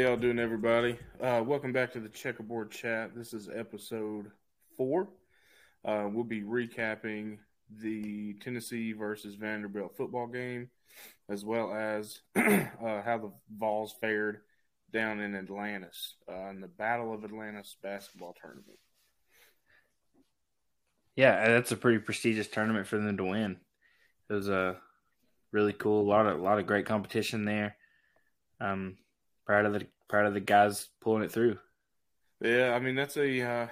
Y'all 0.00 0.16
doing, 0.16 0.38
everybody? 0.38 0.98
Uh, 1.20 1.42
welcome 1.44 1.74
back 1.74 1.92
to 1.92 2.00
the 2.00 2.08
Checkerboard 2.08 2.70
Chat. 2.70 3.14
This 3.14 3.34
is 3.34 3.50
episode 3.54 4.30
four. 4.74 5.10
Uh, 5.84 6.08
we'll 6.10 6.24
be 6.24 6.40
recapping 6.40 7.36
the 7.82 8.32
Tennessee 8.42 8.94
versus 8.94 9.34
Vanderbilt 9.34 9.94
football 9.98 10.26
game, 10.26 10.70
as 11.28 11.44
well 11.44 11.74
as 11.74 12.20
uh, 12.34 12.62
how 12.80 13.18
the 13.18 13.30
Vols 13.54 13.94
fared 14.00 14.38
down 14.90 15.20
in 15.20 15.36
Atlantis 15.36 16.14
uh, 16.32 16.48
in 16.48 16.62
the 16.62 16.68
Battle 16.68 17.12
of 17.12 17.22
Atlantis 17.22 17.76
basketball 17.82 18.34
tournament. 18.40 18.78
Yeah, 21.14 21.46
that's 21.46 21.72
a 21.72 21.76
pretty 21.76 21.98
prestigious 21.98 22.48
tournament 22.48 22.86
for 22.86 22.96
them 22.96 23.18
to 23.18 23.24
win. 23.24 23.58
It 24.30 24.32
was 24.32 24.48
a 24.48 24.78
really 25.52 25.74
cool, 25.74 26.00
a 26.00 26.08
lot 26.08 26.26
of 26.26 26.40
a 26.40 26.42
lot 26.42 26.58
of 26.58 26.66
great 26.66 26.86
competition 26.86 27.44
there. 27.44 27.76
Um, 28.62 28.96
proud 29.50 29.66
of 29.66 29.72
the 29.72 29.84
proud 30.08 30.26
of 30.26 30.34
the 30.34 30.38
guys 30.38 30.90
pulling 31.00 31.24
it 31.24 31.32
through. 31.32 31.58
Yeah, 32.40 32.72
I 32.72 32.78
mean 32.78 32.94
that's 32.94 33.16
a 33.16 33.42
uh, 33.42 33.66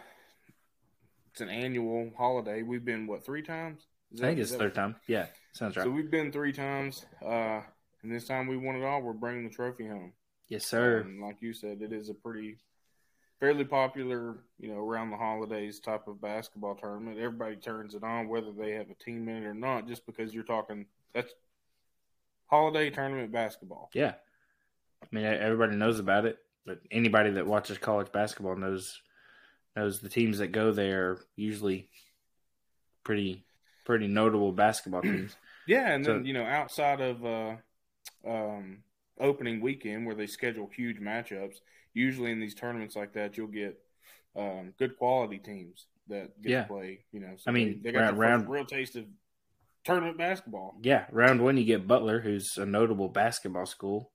it's 1.30 1.40
an 1.40 1.48
annual 1.48 2.10
holiday. 2.18 2.62
We've 2.62 2.84
been 2.84 3.06
what 3.06 3.24
three 3.24 3.42
times? 3.42 3.82
I 4.16 4.22
think 4.22 4.40
it's 4.40 4.52
third 4.52 4.74
time. 4.74 4.96
Yeah, 5.06 5.26
sounds 5.52 5.76
right. 5.76 5.84
So 5.84 5.90
we've 5.90 6.10
been 6.10 6.32
three 6.32 6.52
times, 6.52 7.06
uh, 7.24 7.60
and 8.02 8.12
this 8.12 8.26
time 8.26 8.48
we 8.48 8.56
won 8.56 8.74
it 8.74 8.84
all. 8.84 9.02
We're 9.02 9.12
bringing 9.12 9.44
the 9.44 9.54
trophy 9.54 9.86
home. 9.86 10.14
Yes, 10.48 10.66
sir. 10.66 11.02
Um, 11.02 11.20
like 11.20 11.36
you 11.40 11.52
said, 11.52 11.80
it 11.80 11.92
is 11.92 12.08
a 12.08 12.14
pretty 12.14 12.56
fairly 13.38 13.64
popular, 13.64 14.38
you 14.58 14.70
know, 14.70 14.78
around 14.78 15.10
the 15.10 15.16
holidays 15.16 15.78
type 15.78 16.08
of 16.08 16.20
basketball 16.20 16.74
tournament. 16.74 17.20
Everybody 17.20 17.54
turns 17.54 17.94
it 17.94 18.02
on, 18.02 18.26
whether 18.26 18.50
they 18.50 18.72
have 18.72 18.90
a 18.90 19.04
team 19.04 19.28
in 19.28 19.44
it 19.44 19.46
or 19.46 19.54
not, 19.54 19.86
just 19.86 20.06
because 20.06 20.34
you're 20.34 20.42
talking 20.42 20.86
that's 21.14 21.32
holiday 22.46 22.90
tournament 22.90 23.30
basketball. 23.30 23.90
Yeah, 23.94 24.14
I 25.02 25.06
mean 25.12 25.24
everybody 25.24 25.76
knows 25.76 25.98
about 25.98 26.24
it, 26.26 26.38
but 26.66 26.80
anybody 26.90 27.30
that 27.30 27.46
watches 27.46 27.78
college 27.78 28.12
basketball 28.12 28.56
knows 28.56 29.00
knows 29.76 30.00
the 30.00 30.08
teams 30.08 30.38
that 30.38 30.48
go 30.48 30.72
there 30.72 31.10
are 31.10 31.20
usually 31.36 31.88
pretty 33.04 33.44
pretty 33.84 34.06
notable 34.06 34.52
basketball 34.52 35.02
teams. 35.02 35.34
yeah, 35.66 35.92
and 35.92 36.04
so, 36.04 36.14
then 36.14 36.24
you 36.24 36.34
know 36.34 36.44
outside 36.44 37.00
of 37.00 37.24
uh, 37.24 37.56
um, 38.26 38.78
opening 39.18 39.60
weekend 39.60 40.06
where 40.06 40.14
they 40.14 40.26
schedule 40.26 40.68
huge 40.74 41.00
matchups, 41.00 41.56
usually 41.94 42.30
in 42.30 42.40
these 42.40 42.54
tournaments 42.54 42.96
like 42.96 43.12
that, 43.14 43.36
you'll 43.36 43.46
get 43.46 43.78
um, 44.36 44.74
good 44.78 44.96
quality 44.96 45.38
teams 45.38 45.86
that 46.08 46.40
get 46.42 46.50
yeah. 46.50 46.62
to 46.62 46.68
play. 46.68 47.04
You 47.12 47.20
know, 47.20 47.34
so 47.36 47.44
I 47.48 47.52
mean, 47.52 47.80
they, 47.82 47.90
they 47.90 47.98
got 47.98 48.16
round, 48.16 48.18
round, 48.18 48.48
real 48.48 48.64
taste 48.64 48.96
of 48.96 49.04
tournament 49.84 50.18
basketball. 50.18 50.76
Yeah, 50.82 51.06
round 51.10 51.42
one 51.42 51.56
you 51.56 51.64
get 51.64 51.86
Butler, 51.86 52.20
who's 52.20 52.56
a 52.58 52.66
notable 52.66 53.08
basketball 53.08 53.66
school. 53.66 54.10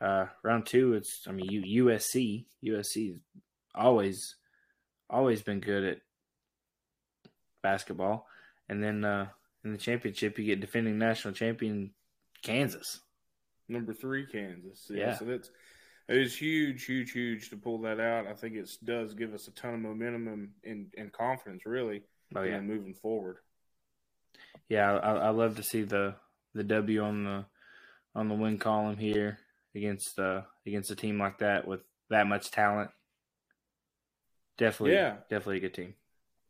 Uh, 0.00 0.26
round 0.42 0.66
two, 0.66 0.94
it's 0.94 1.24
I 1.28 1.32
mean 1.32 1.48
USC. 1.48 2.46
USC 2.64 3.08
has 3.08 3.18
always 3.74 4.36
always 5.10 5.42
been 5.42 5.60
good 5.60 5.84
at 5.84 5.98
basketball, 7.62 8.26
and 8.68 8.82
then 8.82 9.04
uh, 9.04 9.26
in 9.64 9.72
the 9.72 9.78
championship 9.78 10.38
you 10.38 10.44
get 10.44 10.60
defending 10.60 10.98
national 10.98 11.34
champion 11.34 11.90
Kansas. 12.42 13.00
Number 13.68 13.92
three, 13.92 14.26
Kansas. 14.26 14.86
Yeah, 14.88 14.98
yeah. 14.98 15.16
so 15.16 15.24
that's 15.24 15.50
it 16.08 16.16
is 16.16 16.36
huge, 16.36 16.84
huge, 16.84 17.12
huge 17.12 17.50
to 17.50 17.56
pull 17.56 17.82
that 17.82 18.00
out. 18.00 18.26
I 18.26 18.34
think 18.34 18.54
it 18.54 18.70
does 18.82 19.14
give 19.14 19.34
us 19.34 19.46
a 19.48 19.50
ton 19.50 19.74
of 19.74 19.80
momentum 19.80 20.28
and, 20.28 20.48
and, 20.64 20.86
and 20.96 21.12
confidence, 21.12 21.66
really, 21.66 22.02
oh, 22.34 22.42
yeah. 22.42 22.60
moving 22.60 22.94
forward 22.94 23.38
yeah, 24.68 24.92
I, 24.92 25.12
I 25.12 25.28
love 25.30 25.56
to 25.56 25.62
see 25.62 25.82
the 25.82 26.14
the 26.54 26.64
W 26.64 27.02
on 27.02 27.24
the 27.24 27.44
on 28.14 28.28
the 28.28 28.34
win 28.34 28.58
column 28.58 28.96
here 28.96 29.38
against 29.74 30.18
uh 30.18 30.42
against 30.66 30.90
a 30.90 30.96
team 30.96 31.18
like 31.18 31.38
that 31.38 31.66
with 31.66 31.80
that 32.10 32.26
much 32.26 32.50
talent. 32.50 32.90
Definitely, 34.56 34.94
yeah, 34.94 35.16
definitely 35.30 35.58
a 35.58 35.60
good 35.60 35.74
team. 35.74 35.94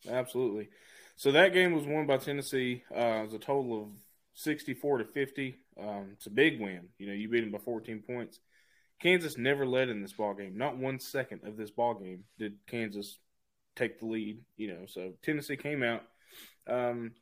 Absolutely. 0.09 0.69
So 1.17 1.33
that 1.33 1.53
game 1.53 1.73
was 1.73 1.85
won 1.85 2.07
by 2.07 2.19
Tennessee. 2.19 2.85
Uh, 2.95 3.01
it 3.01 3.23
was 3.25 3.35
a 3.35 3.39
total 3.39 3.83
of 3.83 3.89
sixty-four 4.35 4.99
to 4.99 5.05
fifty. 5.05 5.57
Um, 5.79 6.11
it's 6.13 6.27
a 6.27 6.31
big 6.31 6.61
win. 6.61 6.89
You 6.99 7.09
know, 7.09 7.13
you 7.13 7.29
beat 7.29 7.41
them 7.41 7.51
by 7.51 7.59
fourteen 7.59 8.01
points. 8.01 8.39
Kansas 9.01 9.37
never 9.37 9.67
led 9.67 9.89
in 9.89 10.01
this 10.01 10.13
ball 10.13 10.35
game. 10.35 10.57
Not 10.57 10.77
one 10.77 11.01
second 11.01 11.41
of 11.45 11.57
this 11.57 11.71
ball 11.71 11.95
game 11.95 12.25
did 12.39 12.55
Kansas 12.67 13.19
take 13.77 13.99
the 13.99 14.07
lead. 14.07 14.39
You 14.57 14.69
know, 14.69 14.87
so 14.87 15.13
Tennessee 15.23 15.57
came 15.57 15.83
out. 15.83 16.03
Um, 16.67 17.13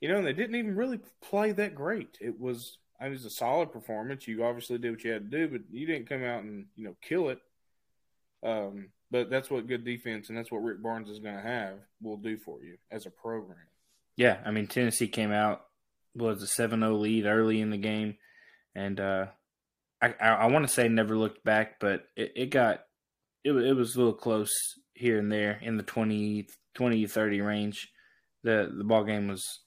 you 0.00 0.08
know, 0.08 0.22
they 0.22 0.32
didn't 0.32 0.56
even 0.56 0.76
really 0.76 1.00
play 1.22 1.52
that 1.52 1.74
great. 1.74 2.18
It 2.20 2.40
was 2.40 2.78
it 3.00 3.10
was 3.10 3.24
a 3.24 3.30
solid 3.30 3.72
performance. 3.72 4.26
You 4.26 4.44
obviously 4.44 4.78
did 4.78 4.90
what 4.90 5.04
you 5.04 5.12
had 5.12 5.30
to 5.30 5.38
do, 5.38 5.48
but 5.48 5.60
you 5.70 5.86
didn't 5.86 6.08
come 6.08 6.24
out 6.24 6.42
and 6.42 6.66
you 6.76 6.84
know 6.84 6.96
kill 7.02 7.30
it. 7.30 7.38
Um, 8.42 8.88
but 9.10 9.30
that's 9.30 9.50
what 9.50 9.66
good 9.66 9.84
defense 9.84 10.28
and 10.28 10.38
that's 10.38 10.50
what 10.50 10.62
Rick 10.62 10.82
Barnes 10.82 11.08
is 11.08 11.18
going 11.18 11.34
to 11.34 11.42
have 11.42 11.74
will 12.00 12.16
do 12.16 12.36
for 12.36 12.62
you 12.62 12.76
as 12.90 13.06
a 13.06 13.10
program. 13.10 13.58
Yeah, 14.16 14.38
I 14.44 14.50
mean 14.50 14.66
Tennessee 14.66 15.08
came 15.08 15.32
out 15.32 15.62
was 16.14 16.42
a 16.42 16.46
7-0 16.46 17.00
lead 17.00 17.26
early 17.26 17.60
in 17.60 17.70
the 17.70 17.76
game, 17.76 18.16
and 18.74 18.98
uh, 18.98 19.26
I 20.02 20.14
I, 20.20 20.46
want 20.46 20.66
to 20.66 20.72
say 20.72 20.88
never 20.88 21.16
looked 21.16 21.44
back, 21.44 21.78
but 21.80 22.04
it, 22.16 22.32
it 22.34 22.46
got 22.50 22.80
it 23.44 23.52
it 23.52 23.74
was 23.74 23.94
a 23.94 23.98
little 23.98 24.14
close 24.14 24.50
here 24.94 25.18
and 25.18 25.30
there 25.30 25.58
in 25.62 25.76
the 25.76 25.82
20, 25.82 26.48
20 26.74 27.06
30 27.06 27.40
range. 27.40 27.88
The 28.42 28.72
the 28.76 28.84
ball 28.84 29.04
game 29.04 29.28
was 29.28 29.60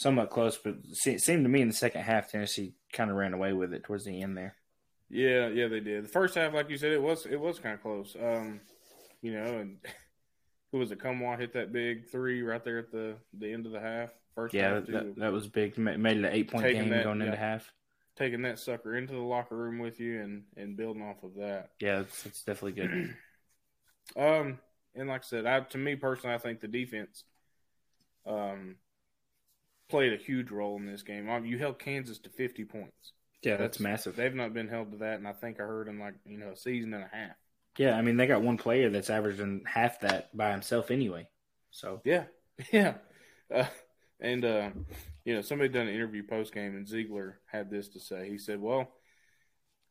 somewhat 0.00 0.30
close, 0.30 0.56
but 0.56 0.76
it 1.06 1.20
seemed 1.20 1.44
to 1.44 1.50
me 1.50 1.60
in 1.60 1.68
the 1.68 1.74
second 1.74 2.00
half 2.00 2.30
Tennessee 2.30 2.72
kind 2.90 3.10
of 3.10 3.16
ran 3.16 3.34
away 3.34 3.52
with 3.52 3.74
it 3.74 3.84
towards 3.84 4.06
the 4.06 4.22
end 4.22 4.34
there. 4.34 4.54
Yeah, 5.10 5.48
yeah, 5.48 5.68
they 5.68 5.80
did. 5.80 6.04
The 6.04 6.08
first 6.08 6.34
half, 6.34 6.54
like 6.54 6.70
you 6.70 6.78
said, 6.78 6.92
it 6.92 7.02
was 7.02 7.26
it 7.26 7.38
was 7.38 7.58
kind 7.58 7.74
of 7.74 7.82
close. 7.82 8.16
Um, 8.18 8.60
you 9.20 9.34
know, 9.34 9.44
and 9.44 9.76
who 10.72 10.78
was 10.78 10.90
it? 10.90 11.00
Come 11.00 11.22
on, 11.22 11.38
hit 11.38 11.52
that 11.52 11.72
big 11.72 12.08
three 12.10 12.40
right 12.40 12.64
there 12.64 12.78
at 12.78 12.90
the 12.90 13.16
the 13.38 13.52
end 13.52 13.66
of 13.66 13.72
the 13.72 13.80
half. 13.80 14.10
First, 14.34 14.54
yeah, 14.54 14.74
half 14.74 14.86
that, 14.86 15.16
that, 15.16 15.32
was 15.32 15.48
big. 15.48 15.76
Made 15.76 16.16
it 16.16 16.24
an 16.24 16.26
eight 16.26 16.50
point 16.50 16.64
game 16.64 16.88
that, 16.88 17.04
going 17.04 17.20
yeah, 17.20 17.26
into 17.26 17.36
half. 17.36 17.70
Taking 18.16 18.42
that 18.42 18.58
sucker 18.58 18.96
into 18.96 19.12
the 19.12 19.20
locker 19.20 19.56
room 19.56 19.80
with 19.80 20.00
you 20.00 20.22
and 20.22 20.44
and 20.56 20.78
building 20.78 21.02
off 21.02 21.22
of 21.22 21.34
that. 21.34 21.72
Yeah, 21.78 22.00
it's, 22.00 22.24
it's 22.24 22.42
definitely 22.42 22.80
good. 22.80 23.14
um, 24.16 24.58
and 24.94 25.08
like 25.08 25.24
I 25.24 25.26
said, 25.26 25.44
I 25.44 25.60
to 25.60 25.78
me 25.78 25.96
personally, 25.96 26.34
I 26.34 26.38
think 26.38 26.60
the 26.60 26.68
defense, 26.68 27.24
um, 28.26 28.76
played 29.90 30.12
a 30.12 30.16
huge 30.16 30.50
role 30.50 30.76
in 30.76 30.86
this 30.86 31.02
game. 31.02 31.28
You 31.44 31.58
held 31.58 31.78
Kansas 31.78 32.18
to 32.20 32.30
50 32.30 32.64
points. 32.64 33.12
Yeah, 33.42 33.52
that's, 33.52 33.78
that's, 33.78 33.80
massive. 33.80 34.16
They've 34.16 34.34
not 34.34 34.52
been 34.52 34.68
held 34.68 34.92
to 34.92 34.98
that, 34.98 35.18
and 35.18 35.26
I 35.26 35.32
think 35.32 35.60
I 35.60 35.64
heard 35.64 35.88
in 35.88 35.98
like 35.98 36.14
you 36.26 36.38
know 36.38 36.50
a 36.50 36.56
season 36.56 36.92
and 36.92 37.04
a 37.04 37.10
half. 37.10 37.36
Yeah, 37.78 37.96
I 37.96 38.02
mean 38.02 38.16
they 38.16 38.26
got 38.26 38.42
one 38.42 38.58
player 38.58 38.90
that's 38.90 39.08
averaging 39.08 39.62
half 39.64 40.00
that 40.00 40.36
by 40.36 40.50
himself 40.50 40.90
anyway. 40.90 41.26
So 41.70 42.02
yeah, 42.04 42.24
yeah, 42.72 42.94
uh, 43.54 43.64
and 44.20 44.44
uh, 44.44 44.70
you 45.24 45.34
know 45.34 45.40
somebody 45.40 45.70
done 45.70 45.88
an 45.88 45.94
interview 45.94 46.22
post 46.22 46.52
game, 46.52 46.76
and 46.76 46.86
Zeigler 46.86 47.34
had 47.46 47.70
this 47.70 47.88
to 47.90 48.00
say. 48.00 48.28
He 48.28 48.36
said, 48.36 48.60
"Well, 48.60 48.92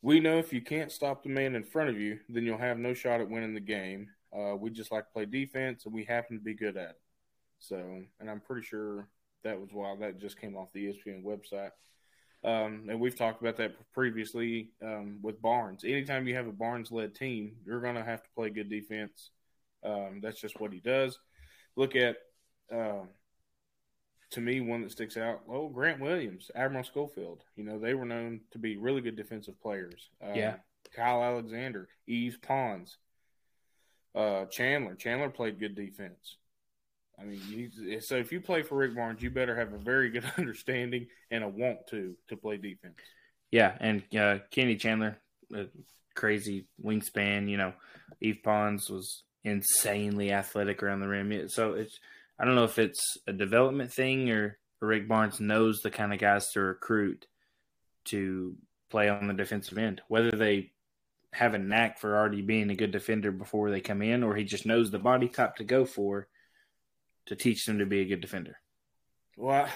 we 0.04 0.20
know 0.20 0.38
if 0.38 0.54
you 0.54 0.62
can't 0.62 0.92
stop 0.92 1.24
the 1.24 1.30
man 1.30 1.56
in 1.56 1.64
front 1.64 1.90
of 1.90 2.00
you, 2.00 2.20
then 2.30 2.44
you'll 2.44 2.60
have 2.60 2.78
no 2.78 2.94
shot 2.94 3.20
at 3.20 3.30
winning 3.30 3.56
the 3.56 3.60
game. 3.60 4.10
Uh, 4.32 4.56
we 4.56 4.70
just 4.70 4.92
like 4.92 5.06
to 5.06 5.14
play 5.14 5.26
defense, 5.26 5.86
and 5.86 5.94
we 5.94 6.04
happen 6.04 6.38
to 6.38 6.44
be 6.44 6.54
good 6.54 6.78
at 6.78 6.92
it. 6.92 7.02
So, 7.58 8.04
and 8.20 8.30
I'm 8.30 8.40
pretty 8.40 8.66
sure 8.66 9.10
that 9.44 9.60
was 9.60 9.70
wild. 9.74 10.02
That 10.02 10.20
just 10.20 10.40
came 10.40 10.56
off 10.56 10.74
the 10.74 10.88
ESPN 10.88 11.24
website. 11.24 11.72
Um, 12.44 12.86
and 12.90 13.00
we've 13.00 13.18
talked 13.18 13.42
about 13.42 13.58
that 13.58 13.74
previously 13.94 14.70
um, 14.82 15.20
with 15.22 15.42
Barnes. 15.42 15.84
Anytime 15.84 16.28
you 16.28 16.36
have 16.36 16.48
a 16.48 16.54
Barnes 16.54 16.92
led 16.92 17.14
team, 17.14 17.54
you're 17.66 17.82
going 17.82 17.96
to 17.96 18.04
have 18.04 18.24
to 18.24 18.30
play 18.36 18.50
good 18.50 18.70
defense. 18.70 19.32
Um, 19.84 20.20
that's 20.22 20.40
just 20.40 20.60
what 20.60 20.72
he 20.72 20.80
does. 20.80 21.20
Look 21.76 21.96
at, 21.96 22.18
uh, 22.74 23.04
to 24.32 24.42
me, 24.42 24.62
one 24.62 24.82
that 24.84 24.92
sticks 24.92 25.18
out. 25.18 25.42
Well, 25.48 25.68
Grant 25.68 26.00
Williams, 26.00 26.50
Admiral 26.56 26.84
Schofield. 26.84 27.44
You 27.56 27.66
know, 27.66 27.78
they 27.78 27.94
were 27.94 28.06
known 28.06 28.42
to 28.52 28.58
be 28.58 28.78
really 28.78 29.02
good 29.02 29.18
defensive 29.18 29.60
players. 29.62 30.10
Uh, 30.24 30.34
yeah. 30.34 30.56
Kyle 30.96 31.24
Alexander, 31.24 31.90
Yves 32.08 32.38
Pons, 32.38 32.98
uh, 34.16 34.46
Chandler. 34.46 34.96
Chandler 34.96 35.30
played 35.30 35.60
good 35.60 35.76
defense. 35.76 36.38
I 37.20 37.26
mean, 37.26 37.42
you, 37.50 38.00
so 38.02 38.16
if 38.16 38.32
you 38.32 38.40
play 38.40 38.62
for 38.62 38.76
Rick 38.76 38.96
Barnes, 38.96 39.22
you 39.22 39.30
better 39.30 39.56
have 39.56 39.74
a 39.74 39.78
very 39.78 40.10
good 40.10 40.26
understanding 40.38 41.08
and 41.32 41.44
a 41.44 41.48
want 41.48 41.88
to 41.90 42.16
to 42.30 42.38
play 42.38 42.58
defense. 42.58 42.96
Yeah, 43.52 43.76
and 43.80 44.04
uh, 44.16 44.40
Kenny 44.52 44.76
Chandler, 44.76 45.18
crazy 46.16 46.68
wingspan. 46.84 47.50
You 47.50 47.58
know, 47.58 47.74
Yves 48.22 48.40
Pons 48.44 48.90
was 48.90 49.24
insanely 49.44 50.32
athletic 50.32 50.84
around 50.84 51.00
the 51.00 51.08
rim. 51.08 51.50
So 51.50 51.74
it's 51.74 52.00
I 52.40 52.46
don't 52.46 52.56
know 52.56 52.64
if 52.64 52.80
it's 52.80 53.18
a 53.28 53.34
development 53.34 53.92
thing 53.92 54.30
or 54.30 54.58
Rick 54.82 55.08
Barnes 55.08 55.40
knows 55.40 55.82
the 55.82 55.92
kind 55.92 56.14
of 56.14 56.20
guys 56.20 56.48
to 56.54 56.62
recruit 56.62 57.26
to 58.06 58.56
play 58.90 59.10
on 59.10 59.28
the 59.28 59.34
defensive 59.34 59.78
end. 59.78 60.02
Whether 60.08 60.32
they 60.32 60.72
have 61.34 61.54
a 61.54 61.60
knack 61.60 62.00
for 62.00 62.18
already 62.18 62.42
being 62.42 62.70
a 62.70 62.76
good 62.76 62.92
defender 62.92 63.32
before 63.32 63.70
they 63.70 63.82
come 63.82 64.02
in, 64.02 64.24
or 64.24 64.36
he 64.36 64.44
just 64.44 64.66
knows 64.66 64.90
the 64.90 65.00
body 65.00 65.28
type 65.28 65.58
to 65.58 65.64
go 65.64 65.86
for 65.86 66.28
to 67.30 67.36
teach 67.36 67.66
them 67.66 67.80
to 67.80 67.86
be 67.86 68.02
a 68.02 68.06
good 68.06 68.22
defender? 68.22 68.58
Well, 69.38 69.70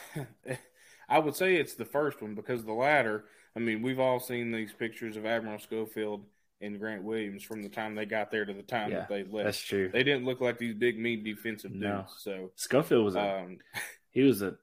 I 1.09 1.19
would 1.19 1.35
say 1.35 1.55
it's 1.55 1.75
the 1.75 1.85
first 1.85 2.21
one 2.21 2.35
because 2.35 2.63
the 2.63 2.73
latter. 2.73 3.25
I 3.55 3.59
mean, 3.59 3.81
we've 3.81 3.99
all 3.99 4.19
seen 4.19 4.51
these 4.51 4.73
pictures 4.73 5.15
of 5.15 5.25
Admiral 5.25 5.59
Schofield 5.59 6.25
and 6.59 6.79
Grant 6.79 7.03
Williams 7.03 7.43
from 7.43 7.61
the 7.61 7.69
time 7.69 7.95
they 7.95 8.05
got 8.05 8.31
there 8.31 8.45
to 8.45 8.53
the 8.53 8.63
time 8.63 8.91
Yeah, 8.91 8.99
that 8.99 9.09
they 9.09 9.23
left. 9.23 9.45
That's 9.45 9.59
true. 9.59 9.89
They 9.91 10.03
didn't 10.03 10.25
look 10.25 10.41
like 10.41 10.57
these 10.57 10.73
big, 10.73 10.97
mean 10.97 11.23
defensive 11.23 11.71
dudes. 11.71 11.81
No. 11.81 12.05
So, 12.17 12.51
Schofield 12.55 13.05
was 13.05 13.15
a 13.15 13.21
um, 13.21 13.57
he 14.11 14.21
was 14.21 14.41
a, 14.41 14.55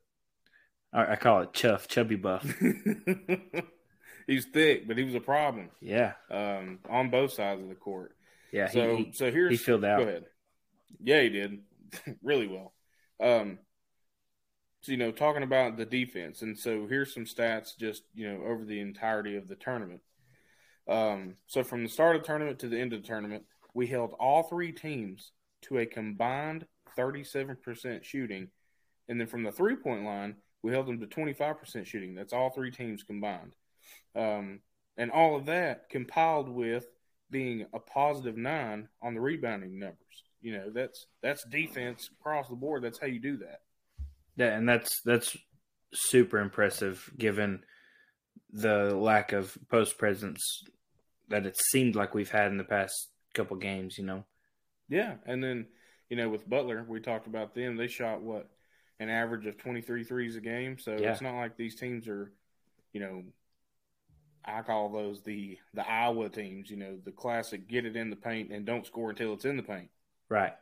I 0.92 1.14
call 1.16 1.42
it 1.42 1.52
chuff, 1.52 1.87
chubby 1.87 2.16
buff. 2.16 2.42
he's 4.26 4.46
thick, 4.46 4.88
but 4.88 4.98
he 4.98 5.04
was 5.04 5.14
a 5.14 5.20
problem 5.20 5.70
Yeah, 5.81 6.14
um, 6.31 6.81
on 6.88 7.10
both 7.10 7.32
sides 7.32 7.62
of 7.62 7.69
the 7.69 7.75
court. 7.76 8.16
yeah. 8.52 8.69
so, 8.69 8.96
he, 8.96 9.04
he, 9.04 9.12
so 9.12 9.31
here's 9.31 9.52
he 9.52 9.56
filled 9.56 9.84
out. 9.84 9.98
Go 9.98 10.08
ahead. 10.08 10.25
Yeah, 11.02 11.22
he 11.22 11.28
did 11.28 11.58
really 12.22 12.48
well. 12.48 12.72
Um, 13.20 13.58
so 14.82 14.93
you 14.93 14.99
know, 14.99 15.12
talking 15.12 15.43
about 15.43 15.76
the 15.76 15.84
defense, 15.84 16.40
and 16.43 16.58
so 16.58 16.87
here's 16.87 17.12
some 17.12 17.26
stats 17.26 17.76
just 17.78 18.05
you 18.14 18.31
know 18.31 18.43
over 18.44 18.64
the 18.64 18.81
entirety 18.81 19.37
of 19.37 19.46
the 19.46 19.56
tournament. 19.56 20.00
Um, 20.88 21.37
so 21.46 21.62
from 21.62 21.82
the 21.82 21.88
start 21.88 22.17
of 22.17 22.22
the 22.22 22.26
tournament 22.26 22.58
to 22.61 22.69
the 22.69 22.78
end 22.78 22.93
of 22.93 23.02
the 23.02 23.08
tournament, 23.08 23.44
we 23.75 23.87
held 23.87 24.14
all 24.19 24.44
three 24.44 24.72
teams 24.72 25.32
to 25.62 25.78
a 25.78 25.87
combined 25.87 26.67
37% 26.99 28.02
shooting, 28.02 28.49
and 29.08 29.20
then 29.20 29.26
from 29.26 29.43
the 29.43 29.52
three 29.52 29.76
point 29.76 30.05
line, 30.05 30.37
we 30.62 30.73
held 30.73 30.87
them 30.87 31.00
to 31.00 31.06
25% 31.06 31.87
shooting. 31.87 32.14
That's 32.14 32.32
all 32.32 32.50
three 32.50 32.70
teams 32.70 33.02
combined, 33.02 33.55
um, 34.16 34.61
and 34.96 35.11
all 35.11 35.37
of 35.37 35.46
that 35.46 35.90
compiled 35.90 36.49
with 36.49 36.87
being 37.31 37.66
a 37.75 37.78
positive 37.78 38.37
nine 38.37 38.88
on 39.02 39.14
the 39.14 39.20
rebounding 39.20 39.78
numbers. 39.78 40.25
You 40.42 40.52
know, 40.52 40.70
that's 40.70 41.06
that's 41.22 41.44
defense 41.44 42.08
across 42.20 42.48
the 42.48 42.56
board. 42.56 42.82
That's 42.82 42.98
how 43.00 43.06
you 43.06 43.20
do 43.20 43.37
that. 43.38 43.60
Yeah, 44.37 44.56
and 44.56 44.69
that's 44.69 45.00
that's 45.04 45.37
super 45.92 46.38
impressive 46.38 47.10
given 47.19 47.62
the 48.52 48.94
lack 48.96 49.32
of 49.32 49.56
post 49.70 49.98
presence 49.98 50.62
that 51.28 51.46
it 51.46 51.56
seemed 51.70 51.94
like 51.94 52.14
we've 52.14 52.31
had 52.31 52.50
in 52.50 52.56
the 52.58 52.64
past 52.64 53.08
couple 53.34 53.56
games. 53.56 53.98
You 53.98 54.04
know, 54.04 54.25
Yeah, 54.88 55.14
and 55.26 55.42
then 55.42 55.66
you 56.08 56.16
know 56.16 56.28
with 56.28 56.48
Butler, 56.48 56.84
we 56.88 57.00
talked 57.00 57.26
about 57.26 57.54
them. 57.54 57.76
They 57.76 57.87
shot 57.87 58.22
what 58.22 58.48
an 58.98 59.08
average 59.08 59.46
of 59.46 59.56
23 59.56 60.04
threes 60.04 60.37
a 60.37 60.40
game. 60.40 60.78
So 60.78 60.96
Yeah. 60.98 61.12
it's 61.12 61.22
not 61.22 61.34
like 61.37 61.56
these 61.56 61.75
teams 61.75 62.06
are, 62.06 62.32
you 62.92 63.00
know, 63.00 63.25
I 64.44 64.60
call 64.62 64.90
those 64.90 65.22
the 65.22 65.58
the 65.75 65.88
Iowa 65.88 66.28
teams. 66.28 66.70
You 66.70 66.76
know, 66.76 66.98
the 67.04 67.12
classic 67.12 67.69
get 67.69 67.84
it 67.84 67.96
in 67.96 68.10
the 68.10 68.16
paint 68.16 68.52
and 68.52 68.64
don't 68.64 68.87
score 68.87 69.10
until 69.10 69.34
it's 69.34 69.44
in 69.44 69.56
the 69.56 69.62
paint. 69.62 69.90
Right? 70.31 70.55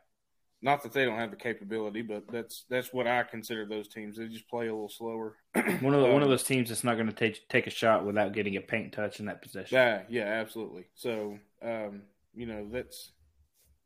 Not 0.61 0.83
that 0.83 0.91
they 0.91 1.05
don't 1.05 1.17
have 1.17 1.31
the 1.31 1.37
capability, 1.37 2.01
but 2.01 2.25
that's 2.29 2.65
that's 2.69 2.91
what 2.91 3.07
I 3.07 3.23
consider 3.23 3.65
those 3.65 3.87
teams. 3.87 4.17
They 4.17 4.27
just 4.27 4.49
play 4.49 4.67
a 4.67 4.73
little 4.73 4.89
slower. 4.89 5.37
One 5.79 5.93
of 5.93 6.01
the, 6.01 6.09
one 6.09 6.21
of 6.21 6.23
Um, 6.23 6.29
those 6.29 6.43
teams 6.43 6.67
that's 6.67 6.83
not 6.83 6.95
going 6.95 7.07
to 7.07 7.13
take 7.13 7.47
take 7.47 7.67
a 7.67 7.69
shot 7.69 8.05
without 8.05 8.33
getting 8.33 8.57
a 8.57 8.61
paint 8.61 8.91
touch 8.91 9.21
in 9.21 9.27
that 9.27 9.41
possession. 9.41 9.77
Yeah, 9.77 10.03
yeah, 10.09 10.25
absolutely. 10.25 10.87
So, 10.95 11.39
um, 11.61 12.01
you 12.35 12.45
know, 12.45 12.67
that's, 12.69 13.11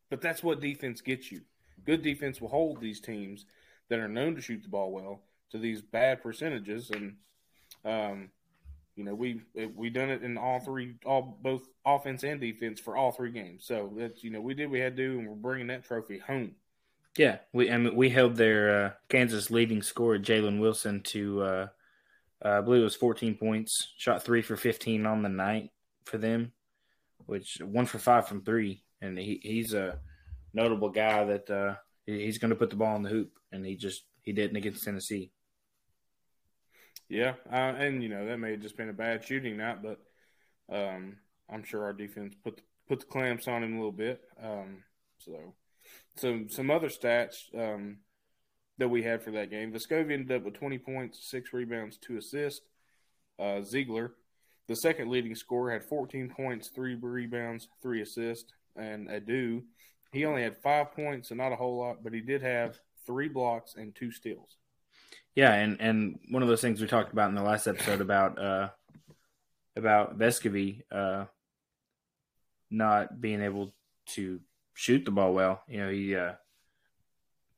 but 0.09 0.21
that's 0.21 0.43
what 0.43 0.61
defense 0.61 1.01
gets 1.01 1.31
you. 1.31 1.41
Good 1.85 2.01
defense 2.01 2.41
will 2.41 2.49
hold 2.49 2.81
these 2.81 2.99
teams 2.99 3.45
that 3.89 3.99
are 3.99 4.07
known 4.07 4.35
to 4.35 4.41
shoot 4.41 4.63
the 4.63 4.69
ball 4.69 4.91
well 4.91 5.21
to 5.51 5.59
these 5.59 5.81
bad 5.81 6.23
percentages, 6.23 6.89
and, 6.89 7.17
um, 7.85 8.29
you 8.95 9.03
know, 9.03 9.15
we've 9.15 9.43
we 9.75 9.89
done 9.89 10.09
it 10.09 10.23
in 10.23 10.37
all 10.37 10.59
three, 10.59 10.95
all 11.05 11.37
both 11.41 11.67
offense 11.85 12.23
and 12.23 12.39
defense 12.39 12.79
for 12.79 12.95
all 12.95 13.11
three 13.11 13.31
games. 13.31 13.65
So 13.65 13.91
that's 13.95 14.23
you 14.23 14.29
know 14.29 14.41
we 14.41 14.53
did 14.53 14.69
we 14.69 14.79
had 14.79 14.95
to 14.95 15.03
do, 15.03 15.19
and 15.19 15.27
we're 15.27 15.35
bringing 15.35 15.67
that 15.67 15.83
trophy 15.83 16.19
home. 16.19 16.55
Yeah, 17.17 17.37
we 17.53 17.71
I 17.71 17.77
mean, 17.77 17.95
we 17.95 18.09
held 18.09 18.35
their 18.35 18.85
uh, 18.85 18.91
Kansas 19.09 19.49
leading 19.51 19.81
scorer 19.81 20.19
Jalen 20.19 20.59
Wilson 20.59 21.01
to 21.01 21.41
uh, 21.41 21.67
uh, 22.43 22.49
I 22.49 22.61
believe 22.61 22.81
it 22.81 22.85
was 22.85 22.95
14 22.95 23.35
points. 23.35 23.93
Shot 23.97 24.23
three 24.23 24.41
for 24.41 24.57
15 24.57 25.05
on 25.05 25.21
the 25.21 25.29
night 25.29 25.71
for 26.05 26.17
them, 26.17 26.51
which 27.25 27.59
one 27.63 27.85
for 27.85 27.99
five 27.99 28.27
from 28.27 28.43
three, 28.43 28.83
and 29.01 29.17
he, 29.17 29.39
he's 29.41 29.73
a 29.73 29.99
notable 30.53 30.89
guy 30.89 31.23
that 31.23 31.49
uh, 31.49 31.75
he's 32.05 32.37
going 32.37 32.49
to 32.49 32.55
put 32.55 32.69
the 32.69 32.75
ball 32.75 32.95
in 32.95 33.03
the 33.03 33.09
hoop, 33.09 33.31
and 33.51 33.65
he 33.65 33.75
just 33.75 34.03
he 34.21 34.33
didn't 34.33 34.57
against 34.57 34.83
Tennessee. 34.83 35.31
Yeah, 37.13 37.33
uh, 37.51 37.75
and 37.77 38.01
you 38.01 38.09
know 38.09 38.25
that 38.25 38.39
may 38.39 38.51
have 38.51 38.61
just 38.61 38.75
been 38.75 38.89
a 38.89 38.93
bad 38.93 39.23
shooting 39.23 39.57
night, 39.57 39.83
but 39.83 39.99
um, 40.75 41.17
I'm 41.47 41.63
sure 41.63 41.83
our 41.83 41.93
defense 41.93 42.33
put 42.43 42.57
the, 42.57 42.63
put 42.87 43.01
the 43.01 43.05
clamps 43.05 43.47
on 43.47 43.63
him 43.63 43.73
a 43.73 43.75
little 43.75 43.91
bit. 43.91 44.19
Um, 44.43 44.83
so, 45.19 45.53
some 46.15 46.49
some 46.49 46.71
other 46.71 46.89
stats 46.89 47.35
um, 47.55 47.97
that 48.79 48.89
we 48.89 49.03
had 49.03 49.21
for 49.21 49.29
that 49.29 49.51
game: 49.51 49.71
Vescovi 49.71 50.11
ended 50.11 50.31
up 50.31 50.43
with 50.43 50.55
20 50.55 50.79
points, 50.79 51.29
six 51.29 51.53
rebounds, 51.53 51.97
two 51.97 52.17
assists. 52.17 52.65
Uh, 53.37 53.61
Zeigler, 53.61 54.09
the 54.67 54.75
second 54.75 55.11
leading 55.11 55.35
scorer, 55.35 55.71
had 55.71 55.83
14 55.83 56.33
points, 56.35 56.69
three 56.69 56.95
rebounds, 56.95 57.67
three 57.83 58.01
assists, 58.01 58.53
and 58.75 59.07
Aidoo, 59.07 59.61
he 60.11 60.25
only 60.25 60.41
had 60.41 60.57
five 60.57 60.93
points 60.93 61.29
and 61.29 61.37
not 61.37 61.51
a 61.51 61.57
whole 61.57 61.77
lot, 61.77 62.03
but 62.03 62.13
he 62.13 62.21
did 62.21 62.41
have 62.41 62.79
three 63.05 63.27
blocks 63.27 63.75
and 63.75 63.93
two 63.93 64.09
steals. 64.09 64.57
Yeah, 65.35 65.53
and 65.53 65.81
and 65.81 66.19
one 66.29 66.43
of 66.43 66.49
those 66.49 66.61
things 66.61 66.79
we 66.79 66.87
talked 66.87 67.13
about 67.13 67.29
in 67.29 67.35
the 67.35 67.43
last 67.43 67.67
episode 67.67 68.01
about 68.01 68.39
uh 68.39 68.69
about 69.75 70.17
Vescovi 70.17 70.83
uh 70.91 71.25
not 72.69 73.19
being 73.21 73.41
able 73.41 73.73
to 74.07 74.39
shoot 74.73 75.05
the 75.05 75.11
ball 75.11 75.33
well. 75.33 75.61
You 75.67 75.79
know, 75.79 75.89
he 75.91 76.15
uh 76.15 76.33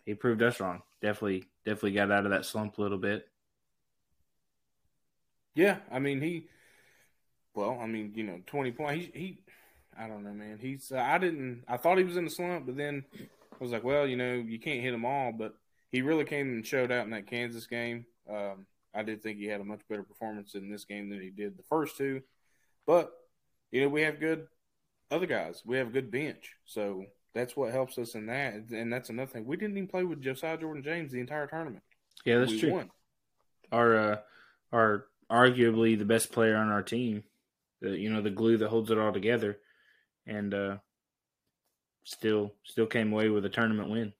he 0.06 0.14
proved 0.14 0.42
us 0.42 0.60
wrong. 0.60 0.84
Definitely 1.02 1.46
definitely 1.66 1.94
got 1.94 2.12
out 2.12 2.26
of 2.26 2.32
that 2.32 2.46
slump 2.46 2.78
a 2.78 2.82
little 2.82 2.98
bit. 2.98 3.28
Yeah, 5.54 5.78
I 5.92 6.00
mean 6.00 6.22
he. 6.22 6.48
Well, 7.54 7.80
I 7.82 7.88
mean 7.88 8.14
you 8.16 8.24
know 8.24 8.42
twenty 8.46 8.72
points. 8.72 9.06
He, 9.14 9.20
he 9.20 9.38
I 9.98 10.08
don't 10.08 10.24
know, 10.24 10.34
man. 10.34 10.60
He's 10.62 10.92
uh, 10.92 10.98
I 10.98 11.18
didn't. 11.18 11.64
I 11.68 11.78
thought 11.78 11.98
he 11.98 12.04
was 12.04 12.18
in 12.18 12.26
the 12.26 12.32
slump, 12.32 12.66
but 12.66 12.76
then 12.76 13.06
I 13.14 13.64
was 13.64 13.72
like, 13.72 13.84
well, 13.84 14.06
you 14.06 14.18
know, 14.18 14.34
you 14.34 14.60
can't 14.60 14.82
hit 14.82 14.92
them 14.92 15.06
all. 15.06 15.32
But 15.32 15.56
he 15.96 16.02
really 16.02 16.26
came 16.26 16.50
and 16.50 16.68
showed 16.68 16.92
out 16.92 17.06
in 17.06 17.12
that 17.12 17.26
Kansas 17.26 17.68
game. 17.68 18.06
Um, 18.30 18.66
I 18.94 19.02
did 19.02 19.24
think 19.24 19.38
he 19.38 19.46
had 19.46 19.62
a 19.62 19.66
much 19.66 19.80
better 19.90 20.04
performance 20.04 20.54
in 20.54 20.70
this 20.70 20.84
game 20.84 21.10
than 21.10 21.22
he 21.22 21.30
did 21.30 21.58
the 21.58 21.64
first 21.64 21.96
two. 21.98 22.22
But 22.86 23.14
you 23.72 23.82
know, 23.82 23.88
we 23.88 24.02
have 24.02 24.20
good 24.20 24.48
other 25.10 25.26
guys. 25.26 25.62
We 25.66 25.78
have 25.78 25.88
a 25.88 25.92
good 25.92 26.12
bench, 26.12 26.52
so 26.66 27.06
that's 27.34 27.56
what 27.56 27.72
helps 27.72 27.98
us 27.98 28.14
in 28.14 28.26
that. 28.26 28.56
And 28.72 28.92
that's 28.92 29.10
another 29.10 29.32
thing. 29.32 29.46
We 29.46 29.56
didn't 29.56 29.78
even 29.78 29.88
play 29.88 30.04
with 30.04 30.22
Josiah 30.22 30.58
Jordan 30.58 30.84
James 30.84 31.14
the 31.14 31.22
entire 31.22 31.48
tournament. 31.48 31.84
Yeah, 32.26 32.40
that's 32.40 32.52
we 32.52 32.60
true. 32.60 32.72
Won. 32.74 32.92
Our 33.72 33.96
uh 33.96 34.18
our 34.74 35.06
arguably 35.32 35.98
the 35.98 36.04
best 36.04 36.34
player 36.34 36.58
on 36.58 36.68
our 36.68 36.84
team. 36.84 37.24
The 37.80 37.98
you 37.98 38.12
know, 38.12 38.22
the 38.22 38.32
glue 38.32 38.58
that 38.58 38.68
holds 38.68 38.92
it 38.92 38.98
all 38.98 39.14
together. 39.14 39.60
And 40.28 40.54
uh 40.54 40.78
still 42.04 42.52
still 42.66 42.86
came 42.86 43.14
away 43.14 43.30
with 43.30 43.46
a 43.46 43.50
tournament 43.50 43.90
win. 43.90 44.12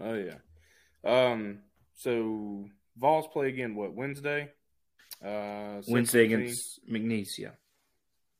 Oh 0.00 0.14
yeah. 0.14 0.36
Um. 1.04 1.58
So 1.96 2.66
Vols 2.96 3.26
play 3.32 3.48
again. 3.48 3.74
What 3.74 3.94
Wednesday? 3.94 4.50
Uh, 5.24 5.80
Wednesday 5.88 6.24
against 6.24 6.80
McNeese, 6.90 7.38
yeah. 7.38 7.50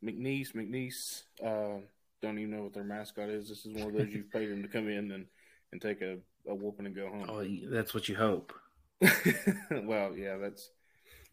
McNeese. 0.05 0.53
McNeese. 0.53 1.23
Uh, 1.43 1.81
don't 2.21 2.39
even 2.39 2.51
know 2.51 2.63
what 2.63 2.75
their 2.75 2.85
mascot 2.85 3.29
is. 3.29 3.49
This 3.49 3.65
is 3.65 3.75
one 3.75 3.89
of 3.89 3.93
those 3.95 4.09
you've 4.09 4.31
paid 4.31 4.51
them 4.51 4.63
to 4.63 4.69
come 4.69 4.89
in 4.89 5.11
and 5.13 5.27
and 5.73 5.81
take 5.81 6.03
a, 6.03 6.19
a 6.49 6.55
whooping 6.55 6.87
and 6.87 6.95
go 6.95 7.09
home. 7.09 7.27
Oh, 7.29 7.45
that's 7.71 7.95
what 7.95 8.09
you 8.09 8.17
hope. 8.17 8.53
well, 9.71 10.17
yeah, 10.17 10.37
that's 10.37 10.71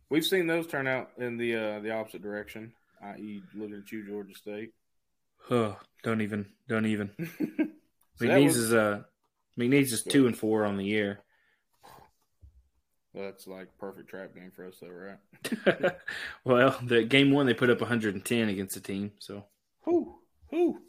we've 0.10 0.25
seen 0.25 0.48
those 0.48 0.68
turn 0.68 0.88
out 0.88 1.12
in 1.18 1.38
the 1.38 1.56
uh, 1.56 1.80
the 1.80 1.92
opposite 1.92 2.22
direction. 2.22 2.74
I.e., 3.04 3.42
looking 3.56 3.82
at 3.84 3.92
you, 3.92 4.06
Georgia 4.06 4.36
State. 4.36 4.74
Oh, 5.50 5.75
don't 6.04 6.22
even, 6.22 6.46
don't 6.68 6.86
even. 6.86 7.12
So 8.18 8.28
McNeese 8.28 8.46
was- 8.48 8.58
is 8.58 8.74
uh, 8.74 9.01
McNeese 9.60 9.91
is 9.91 10.03
two 10.03 10.27
and 10.27 10.38
four 10.38 10.65
on 10.65 10.77
the 10.77 10.86
year. 10.86 11.24
That's 13.13 13.46
like 13.46 13.77
perfect 13.77 14.10
trap 14.10 14.34
game 14.34 14.51
for 14.51 14.65
us, 14.67 14.77
though, 14.81 14.88
right? 14.88 15.17
well, 16.46 16.77
the 16.84 17.03
game 17.03 17.31
one 17.31 17.46
they 17.46 17.53
put 17.53 17.70
up 17.70 17.81
110 17.81 18.50
against 18.50 18.75
the 18.75 18.81
team, 18.81 19.12
so 19.20 19.46
Whew, 19.84 20.15
whew. 20.50 20.81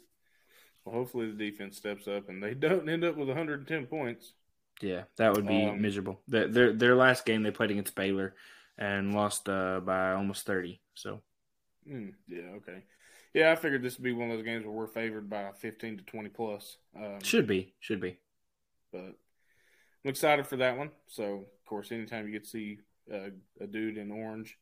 Well, 0.85 0.95
hopefully 0.95 1.31
the 1.31 1.51
defense 1.51 1.77
steps 1.77 2.07
up 2.07 2.29
and 2.29 2.41
they 2.41 2.53
don't 2.53 2.89
end 2.89 3.03
up 3.03 3.15
with 3.17 3.27
110 3.27 3.87
points. 3.87 4.33
yeah, 4.81 5.03
that 5.17 5.33
would 5.33 5.47
be 5.47 5.65
Um, 5.67 5.81
miserable. 5.81 6.21
Their, 6.27 6.47
their 6.47 6.73
their 6.73 6.95
last 6.95 7.25
game 7.25 7.43
they 7.43 7.51
played 7.51 7.71
against 7.71 7.95
Baylor 7.95 8.35
and 8.77 9.13
lost 9.13 9.47
uh, 9.47 9.79
by 9.79 10.13
almost 10.13 10.45
30. 10.45 10.81
So 10.95 11.21
Mm, 11.87 12.13
yeah, 12.27 12.49
okay. 12.57 12.83
Yeah, 13.33 13.51
I 13.51 13.55
figured 13.55 13.81
this 13.81 13.97
would 13.97 14.03
be 14.03 14.13
one 14.13 14.29
of 14.29 14.37
those 14.37 14.45
games 14.45 14.63
where 14.63 14.73
we're 14.73 14.87
favored 14.87 15.29
by 15.29 15.51
15 15.57 15.97
to 15.97 16.03
20 16.03 16.29
plus. 16.29 16.77
Um, 16.95 17.19
should 17.23 17.47
be, 17.47 17.73
should 17.79 17.99
be. 17.99 18.19
But 18.93 19.01
I'm 20.05 20.09
excited 20.09 20.47
for 20.47 20.55
that 20.57 20.77
one. 20.77 20.91
So, 21.07 21.23
of 21.23 21.65
course, 21.65 21.91
anytime 21.91 22.25
you 22.25 22.31
get 22.31 22.45
to 22.45 22.49
see 22.49 22.77
uh, 23.13 23.31
a 23.59 23.67
dude 23.67 23.97
in 23.97 24.11
orange 24.11 24.57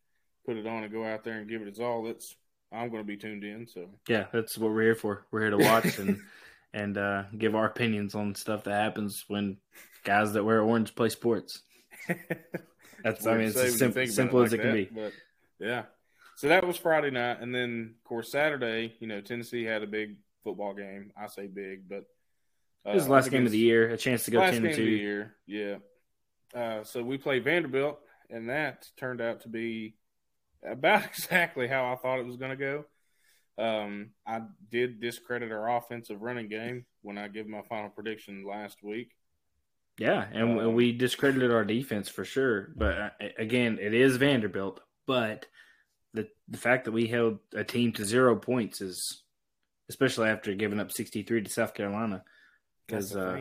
put 0.46 0.58
it 0.58 0.66
on 0.66 0.84
and 0.84 0.92
go 0.92 1.06
out 1.06 1.24
there 1.24 1.38
and 1.38 1.48
give 1.48 1.62
it 1.62 1.68
his 1.68 1.80
all, 1.80 2.04
that's 2.04 2.36
I'm 2.72 2.90
going 2.90 3.04
to 3.04 3.08
be 3.08 3.18
tuned 3.18 3.44
in. 3.44 3.68
So, 3.68 3.90
Yeah, 4.08 4.26
that's 4.32 4.58
what 4.58 4.72
we're 4.72 4.82
here 4.82 4.96
for. 4.96 5.26
We're 5.30 5.42
here 5.42 5.50
to 5.52 5.58
watch 5.58 6.00
and 6.00 6.20
and 6.74 6.98
uh, 6.98 7.24
give 7.38 7.56
our 7.56 7.66
opinions 7.66 8.16
on 8.16 8.34
stuff 8.34 8.64
that 8.64 8.82
happens 8.82 9.26
when 9.28 9.58
guys 10.04 10.34
that 10.34 10.44
wear 10.44 10.62
orange 10.62 10.96
play 10.96 11.10
sports. 11.10 11.62
That's 13.04 13.26
I 13.26 13.38
mean 13.38 13.48
it's 13.48 13.58
as 13.58 13.72
when 13.72 13.78
sim- 13.78 13.88
you 13.88 13.94
think 13.94 14.10
about 14.10 14.16
simple 14.16 14.42
it 14.42 14.46
as 14.46 14.54
it 14.54 14.58
like 14.58 14.66
can 14.66 14.74
be. 14.76 14.86
But 14.86 15.14
yeah. 15.60 15.84
so 16.36 16.48
that 16.48 16.66
was 16.66 16.78
Friday 16.78 17.12
night, 17.12 17.42
and 17.42 17.54
then 17.54 17.96
of 17.98 18.04
course 18.08 18.32
Saturday, 18.32 18.94
you 19.00 19.08
know, 19.08 19.22
Tennessee 19.22 19.64
had 19.64 19.82
a 19.84 19.88
big 19.88 20.18
football 20.44 20.74
game. 20.74 21.12
I 21.18 21.28
say 21.28 21.48
big, 21.48 21.90
but 21.90 22.06
uh, 22.86 22.92
it 22.92 22.96
was 22.96 23.06
the 23.06 23.12
last 23.12 23.30
game 23.30 23.46
of 23.46 23.52
the 23.52 23.58
year, 23.58 23.90
a 23.90 23.98
chance 23.98 24.26
to 24.26 24.32
go 24.32 24.40
last 24.40 24.54
ten 24.54 24.64
game 24.64 24.76
two. 24.76 24.82
of 24.82 24.88
the 24.88 24.98
year. 24.98 25.36
Yeah. 25.46 25.76
Uh, 26.54 26.84
so 26.84 27.04
we 27.04 27.18
played 27.18 27.44
Vanderbilt, 27.44 28.00
and 28.30 28.50
that 28.50 28.88
turned 28.98 29.22
out 29.22 29.42
to 29.42 29.50
be 29.50 29.96
about 30.66 31.06
exactly 31.06 31.68
how 31.68 31.92
I 31.92 31.96
thought 31.96 32.20
it 32.20 32.26
was 32.26 32.38
going 32.38 32.58
to 32.58 32.58
go. 32.58 32.86
Um, 33.58 34.12
I 34.26 34.42
did 34.72 35.00
discredit 35.00 35.52
our 35.52 35.78
offensive 35.78 36.22
running 36.22 36.50
game 36.50 36.86
when 37.02 37.18
I 37.18 37.28
gave 37.28 37.48
my 37.48 37.62
final 37.70 37.90
prediction 37.90 38.46
last 38.48 38.84
week. 38.84 39.12
Yeah, 40.00 40.26
and 40.32 40.60
um, 40.60 40.74
we 40.74 40.94
discredited 40.94 41.52
our 41.52 41.66
defense 41.66 42.10
for 42.10 42.26
sure. 42.26 42.70
But 42.76 42.98
uh, 42.98 43.10
again, 43.38 43.78
it 43.80 43.94
is 43.94 44.18
Vanderbilt. 44.18 44.80
But 45.06 45.46
the 46.14 46.28
the 46.48 46.58
fact 46.58 46.86
that 46.86 46.92
we 46.92 47.08
held 47.08 47.40
a 47.54 47.64
team 47.64 47.92
to 47.94 48.06
zero 48.06 48.36
points 48.36 48.82
is, 48.82 49.24
especially 49.90 50.30
after 50.30 50.56
giving 50.56 50.80
up 50.80 50.92
sixty 50.92 51.24
three 51.24 51.44
to 51.44 51.50
South 51.50 51.74
Carolina, 51.74 52.24
because 52.92 53.16
uh, 53.16 53.38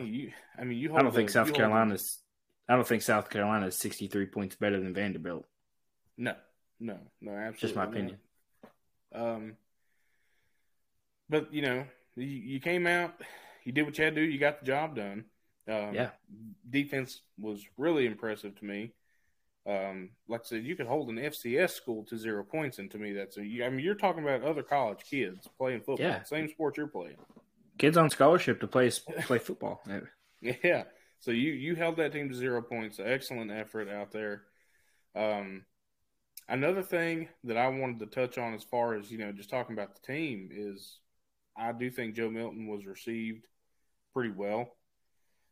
I 0.57 0.63
mean, 0.63 0.77
you 0.77 0.95
I 0.95 1.01
don't 1.01 1.13
think 1.13 1.29
South 1.29 1.53
Carolina's. 1.53 2.19
I 2.69 2.75
don't 2.75 2.87
think 2.87 3.01
South 3.01 3.29
Carolina 3.29 3.67
is 3.67 3.77
sixty 3.77 4.07
three 4.07 4.25
points 4.25 4.55
better 4.55 4.79
than 4.79 4.93
Vanderbilt. 4.93 5.45
No, 6.17 6.35
no, 6.79 6.97
no, 7.19 7.31
absolutely. 7.31 7.59
Just 7.59 7.75
my 7.75 7.83
opinion. 7.85 8.17
Um, 9.13 9.53
but 11.29 11.53
you 11.53 11.61
know, 11.61 11.85
you, 12.15 12.25
you, 12.25 12.59
came 12.59 12.87
out, 12.87 13.13
you 13.63 13.71
did 13.71 13.83
what 13.83 13.97
you 13.97 14.05
had 14.05 14.15
to 14.15 14.21
do, 14.21 14.29
you 14.29 14.39
got 14.39 14.61
the 14.61 14.65
job 14.65 14.95
done. 14.95 15.25
Um, 15.67 15.93
yeah, 15.93 16.09
defense 16.69 17.21
was 17.37 17.65
really 17.77 18.05
impressive 18.05 18.57
to 18.59 18.65
me. 18.65 18.93
Um, 19.67 20.11
like 20.27 20.41
I 20.41 20.43
said, 20.45 20.63
you 20.63 20.75
could 20.75 20.87
hold 20.87 21.09
an 21.09 21.17
FCS 21.17 21.71
school 21.71 22.03
to 22.05 22.17
zero 22.17 22.43
points, 22.43 22.79
and 22.79 22.89
to 22.91 22.97
me, 22.97 23.13
that's 23.13 23.37
a. 23.37 23.41
I 23.41 23.69
mean, 23.69 23.79
you're 23.79 23.95
talking 23.95 24.23
about 24.23 24.43
other 24.43 24.63
college 24.63 25.03
kids 25.09 25.47
playing 25.57 25.81
football, 25.81 26.05
yeah. 26.05 26.23
same 26.23 26.49
sport 26.49 26.77
you're 26.77 26.87
playing. 26.87 27.17
Kids 27.77 27.97
on 27.97 28.09
scholarship 28.09 28.59
to 28.61 28.67
play 28.67 28.91
play 29.21 29.39
football. 29.39 29.83
yeah, 30.41 30.83
so 31.19 31.31
you 31.31 31.51
you 31.51 31.75
held 31.75 31.97
that 31.97 32.13
team 32.13 32.29
to 32.29 32.35
zero 32.35 32.61
points. 32.61 32.99
Excellent 33.03 33.51
effort 33.51 33.89
out 33.89 34.11
there. 34.11 34.43
Um, 35.15 35.65
another 36.47 36.83
thing 36.83 37.29
that 37.43 37.57
I 37.57 37.67
wanted 37.67 37.99
to 37.99 38.05
touch 38.07 38.37
on, 38.37 38.53
as 38.53 38.63
far 38.63 38.95
as 38.95 39.11
you 39.11 39.17
know, 39.17 39.31
just 39.31 39.49
talking 39.49 39.73
about 39.73 39.95
the 39.95 40.13
team, 40.13 40.49
is 40.51 40.99
I 41.57 41.71
do 41.71 41.89
think 41.89 42.15
Joe 42.15 42.29
Milton 42.29 42.67
was 42.67 42.85
received 42.85 43.45
pretty 44.13 44.31
well 44.31 44.75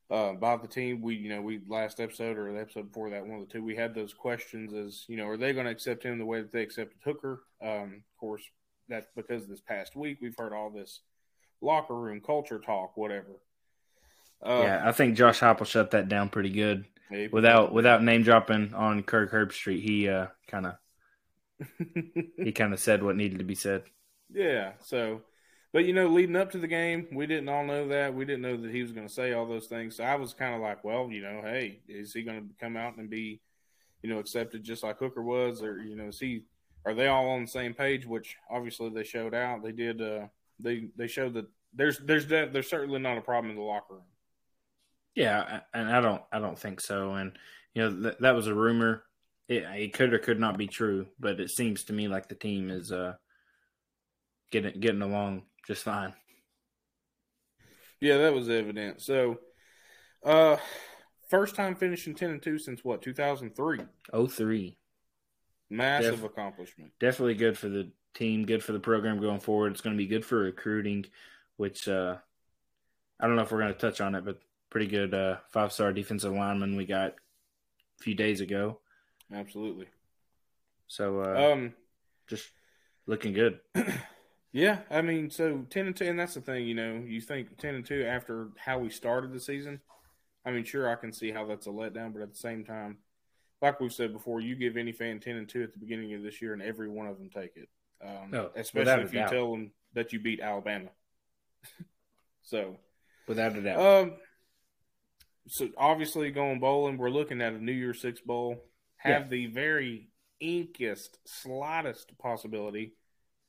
uh, 0.10 0.34
by 0.34 0.58
the 0.58 0.68
team. 0.68 1.02
We, 1.02 1.16
you 1.16 1.30
know, 1.30 1.42
we 1.42 1.62
last 1.68 2.00
episode 2.00 2.38
or 2.38 2.52
the 2.52 2.60
episode 2.60 2.92
before 2.92 3.10
that, 3.12 3.26
one 3.26 3.40
of 3.40 3.48
the 3.48 3.54
two, 3.54 3.64
we 3.64 3.76
had 3.76 3.94
those 3.94 4.14
questions 4.14 4.74
as, 4.74 5.06
you 5.08 5.18
know, 5.18 5.28
are 5.28 5.38
they 5.38 5.54
going 5.54 5.66
to 5.66 5.72
accept 5.72 6.04
him 6.04 6.18
the 6.18 6.26
way 6.26 6.42
that 6.42 6.52
they 6.52 6.62
accepted 6.62 6.98
Hooker? 7.04 7.44
Um, 7.64 8.04
of 8.14 8.20
course, 8.20 8.44
that's 8.88 9.08
because 9.16 9.48
this 9.48 9.62
past 9.62 9.96
week 9.96 10.18
we've 10.22 10.38
heard 10.38 10.54
all 10.54 10.70
this 10.70 11.02
locker 11.62 11.96
room 11.96 12.22
culture 12.22 12.60
talk, 12.60 12.96
whatever. 12.96 13.42
Uh, 14.42 14.62
yeah, 14.64 14.82
I 14.86 14.92
think 14.92 15.16
Josh 15.16 15.40
Heupel 15.40 15.66
shut 15.66 15.92
that 15.92 16.08
down 16.08 16.30
pretty 16.30 16.52
good. 16.52 16.86
Without 17.32 17.74
without 17.74 18.04
name 18.04 18.22
dropping 18.22 18.74
on 18.76 19.02
Kirk 19.02 19.32
Herbstreit, 19.32 19.82
he 19.82 20.08
uh, 20.08 20.28
kind 20.48 20.68
of 20.68 20.76
he 22.38 22.52
kind 22.52 22.72
of 22.72 22.80
said 22.80 23.02
what 23.02 23.16
needed 23.16 23.40
to 23.40 23.46
be 23.46 23.56
said. 23.56 23.84
Yeah, 24.32 24.74
so 24.84 25.24
but 25.72 25.86
you 25.86 25.94
know, 25.94 26.08
leading 26.08 26.36
up 26.36 26.52
to 26.52 26.58
the 26.58 26.68
game, 26.68 27.08
we 27.12 27.28
didn't 27.28 27.50
all 27.50 27.66
know 27.66 27.88
that. 27.90 28.14
We 28.14 28.26
didn't 28.26 28.42
know 28.42 28.58
that 28.58 28.72
he 28.72 28.82
was 28.82 28.92
going 28.92 29.08
to 29.08 29.14
say 29.14 29.34
all 29.34 29.46
those 29.46 29.68
things. 29.68 29.98
So 29.98 30.04
I 30.04 30.16
was 30.16 30.34
kind 30.34 30.56
of 30.56 30.62
like, 30.62 30.84
well, 30.84 31.10
you 31.12 31.22
know, 31.22 31.42
hey, 31.44 31.82
is 31.88 32.14
he 32.14 32.24
going 32.24 32.42
to 32.42 32.56
come 32.60 32.76
out 32.76 32.98
and 32.98 33.10
be, 33.10 33.40
you 34.02 34.10
know, 34.10 34.20
accepted 34.20 34.64
just 34.64 34.84
like 34.84 34.98
Hooker 34.98 35.22
was, 35.22 35.62
or 35.62 35.82
you 35.82 35.96
know, 35.96 36.08
is 36.08 36.20
he? 36.20 36.44
Are 36.86 36.94
they 36.94 37.08
all 37.08 37.30
on 37.30 37.42
the 37.42 37.48
same 37.48 37.74
page? 37.74 38.06
Which 38.06 38.38
obviously 38.50 38.90
they 38.90 39.04
showed 39.04 39.34
out. 39.36 39.64
They 39.64 39.72
did. 39.72 40.02
Uh, 40.02 40.28
they 40.60 40.90
they 40.96 41.08
showed 41.08 41.34
that 41.36 41.48
there's 41.74 42.00
there's 42.00 42.28
that 42.28 42.54
there's 42.54 42.70
certainly 42.70 43.00
not 43.00 43.18
a 43.18 43.22
problem 43.22 43.52
in 43.52 43.58
the 43.58 43.64
locker 43.64 43.96
room. 43.96 44.04
Yeah, 45.16 45.62
and 45.74 45.90
I 45.90 46.02
don't 46.02 46.22
I 46.32 46.40
don't 46.40 46.58
think 46.58 46.82
so. 46.82 47.14
And 47.14 47.34
you 47.74 47.84
know 47.84 48.02
th- 48.04 48.18
that 48.20 48.36
was 48.36 48.48
a 48.48 48.54
rumor. 48.54 49.04
It, 49.48 49.64
it 49.64 49.94
could 49.94 50.14
or 50.14 50.20
could 50.20 50.40
not 50.40 50.58
be 50.58 50.68
true, 50.68 51.08
but 51.20 51.40
it 51.40 51.50
seems 51.50 51.86
to 51.86 51.94
me 51.94 52.08
like 52.08 52.30
the 52.30 52.36
team 52.36 52.70
is 52.70 52.92
uh 52.92 53.14
getting 54.52 54.80
getting 54.80 55.02
along 55.02 55.44
just 55.68 55.84
fine. 55.84 56.14
Yeah, 58.02 58.18
that 58.20 58.34
was 58.34 58.50
evident. 58.50 59.02
So, 59.02 59.40
uh, 60.24 60.58
first 61.30 61.56
time 61.56 61.76
finishing 61.76 62.16
ten 62.16 62.32
and 62.32 62.42
two 62.42 62.58
since 62.58 62.84
what 62.84 63.02
two 63.02 63.14
thousand 63.14 63.56
three. 63.56 63.82
Oh 64.14 64.28
three. 64.28 64.78
Massive 65.70 66.22
Def- 66.22 66.32
accomplishment. 66.32 66.92
Definitely 67.00 67.36
good 67.36 67.58
for 67.58 67.70
the 67.70 67.92
team. 68.14 68.46
Good 68.46 68.64
for 68.64 68.72
the 68.72 68.80
program 68.80 69.20
going 69.20 69.40
forward. 69.40 69.72
It's 69.72 69.82
going 69.82 69.96
to 69.96 69.98
be 69.98 70.08
good 70.08 70.26
for 70.26 70.40
recruiting, 70.40 71.06
which 71.58 71.88
uh, 71.88 72.16
I 73.20 73.28
don't 73.28 73.36
know 73.36 73.44
if 73.44 73.52
we're 73.52 73.60
going 73.62 73.74
to 73.74 73.80
touch 73.80 74.02
on 74.02 74.16
it, 74.16 74.26
but 74.26 74.40
pretty 74.70 74.88
good 74.88 75.14
uh, 75.14 75.38
five 75.52 75.72
star 75.72 75.94
defensive 75.94 76.34
lineman 76.34 76.76
we 76.76 76.86
got 76.86 77.12
a 77.12 78.04
few 78.04 78.16
days 78.16 78.42
ago. 78.42 78.80
Absolutely. 79.34 79.88
So, 80.88 81.22
uh, 81.22 81.54
um, 81.54 81.74
just 82.28 82.50
looking 83.06 83.34
good. 83.34 83.60
Yeah, 84.52 84.80
I 84.90 85.02
mean, 85.02 85.30
so 85.30 85.66
ten 85.70 85.86
and 85.86 85.96
two, 85.96 86.06
and 86.06 86.20
that's 86.20 86.34
the 86.34 86.42
thing. 86.42 86.66
You 86.66 86.74
know, 86.74 87.04
you 87.06 87.22
think 87.22 87.58
ten 87.58 87.76
and 87.76 87.86
two 87.86 88.04
after 88.04 88.50
how 88.58 88.80
we 88.80 88.90
started 88.90 89.32
the 89.32 89.40
season. 89.40 89.80
I 90.44 90.52
mean, 90.52 90.64
sure, 90.64 90.90
I 90.90 90.96
can 90.96 91.12
see 91.12 91.32
how 91.32 91.46
that's 91.46 91.68
a 91.68 91.70
letdown, 91.70 92.14
but 92.14 92.24
at 92.24 92.32
the 92.32 92.40
same 92.40 92.64
time, 92.64 92.98
like 93.62 93.80
we've 93.80 93.94
said 93.94 94.12
before, 94.12 94.42
you 94.42 94.56
give 94.56 94.76
any 94.76 94.92
fan 94.92 95.20
ten 95.20 95.36
and 95.36 95.48
two 95.48 95.62
at 95.62 95.74
the 95.74 95.80
beginning 95.80 96.16
of 96.16 96.24
this 96.24 96.42
year, 96.42 96.54
and 96.54 96.64
every 96.64 96.90
one 96.90 97.06
of 97.06 97.20
them 97.20 97.30
take 97.30 97.58
it. 97.58 97.70
Um, 98.04 98.34
oh, 98.34 98.52
especially 98.56 99.04
if 99.04 99.14
you 99.14 99.20
doubt. 99.20 99.32
tell 99.32 99.52
them 99.52 99.72
that 99.94 100.14
you 100.14 100.20
beat 100.20 100.40
Alabama. 100.40 100.90
so, 102.44 102.78
without 103.28 103.56
a 103.56 103.62
doubt. 103.62 103.80
Um, 103.80 104.14
so 105.48 105.70
obviously 105.78 106.32
going 106.32 106.60
bowling, 106.60 106.98
we're 106.98 107.10
looking 107.10 107.42
at 107.42 107.54
a 107.54 107.64
New 107.64 107.72
Year's 107.72 108.02
Six 108.02 108.22
bowl. 108.22 108.64
Have 108.98 109.24
yeah. 109.24 109.28
the 109.30 109.46
very 109.48 110.10
inkiest, 110.42 111.10
slightest 111.26 112.18
possibility. 112.18 112.94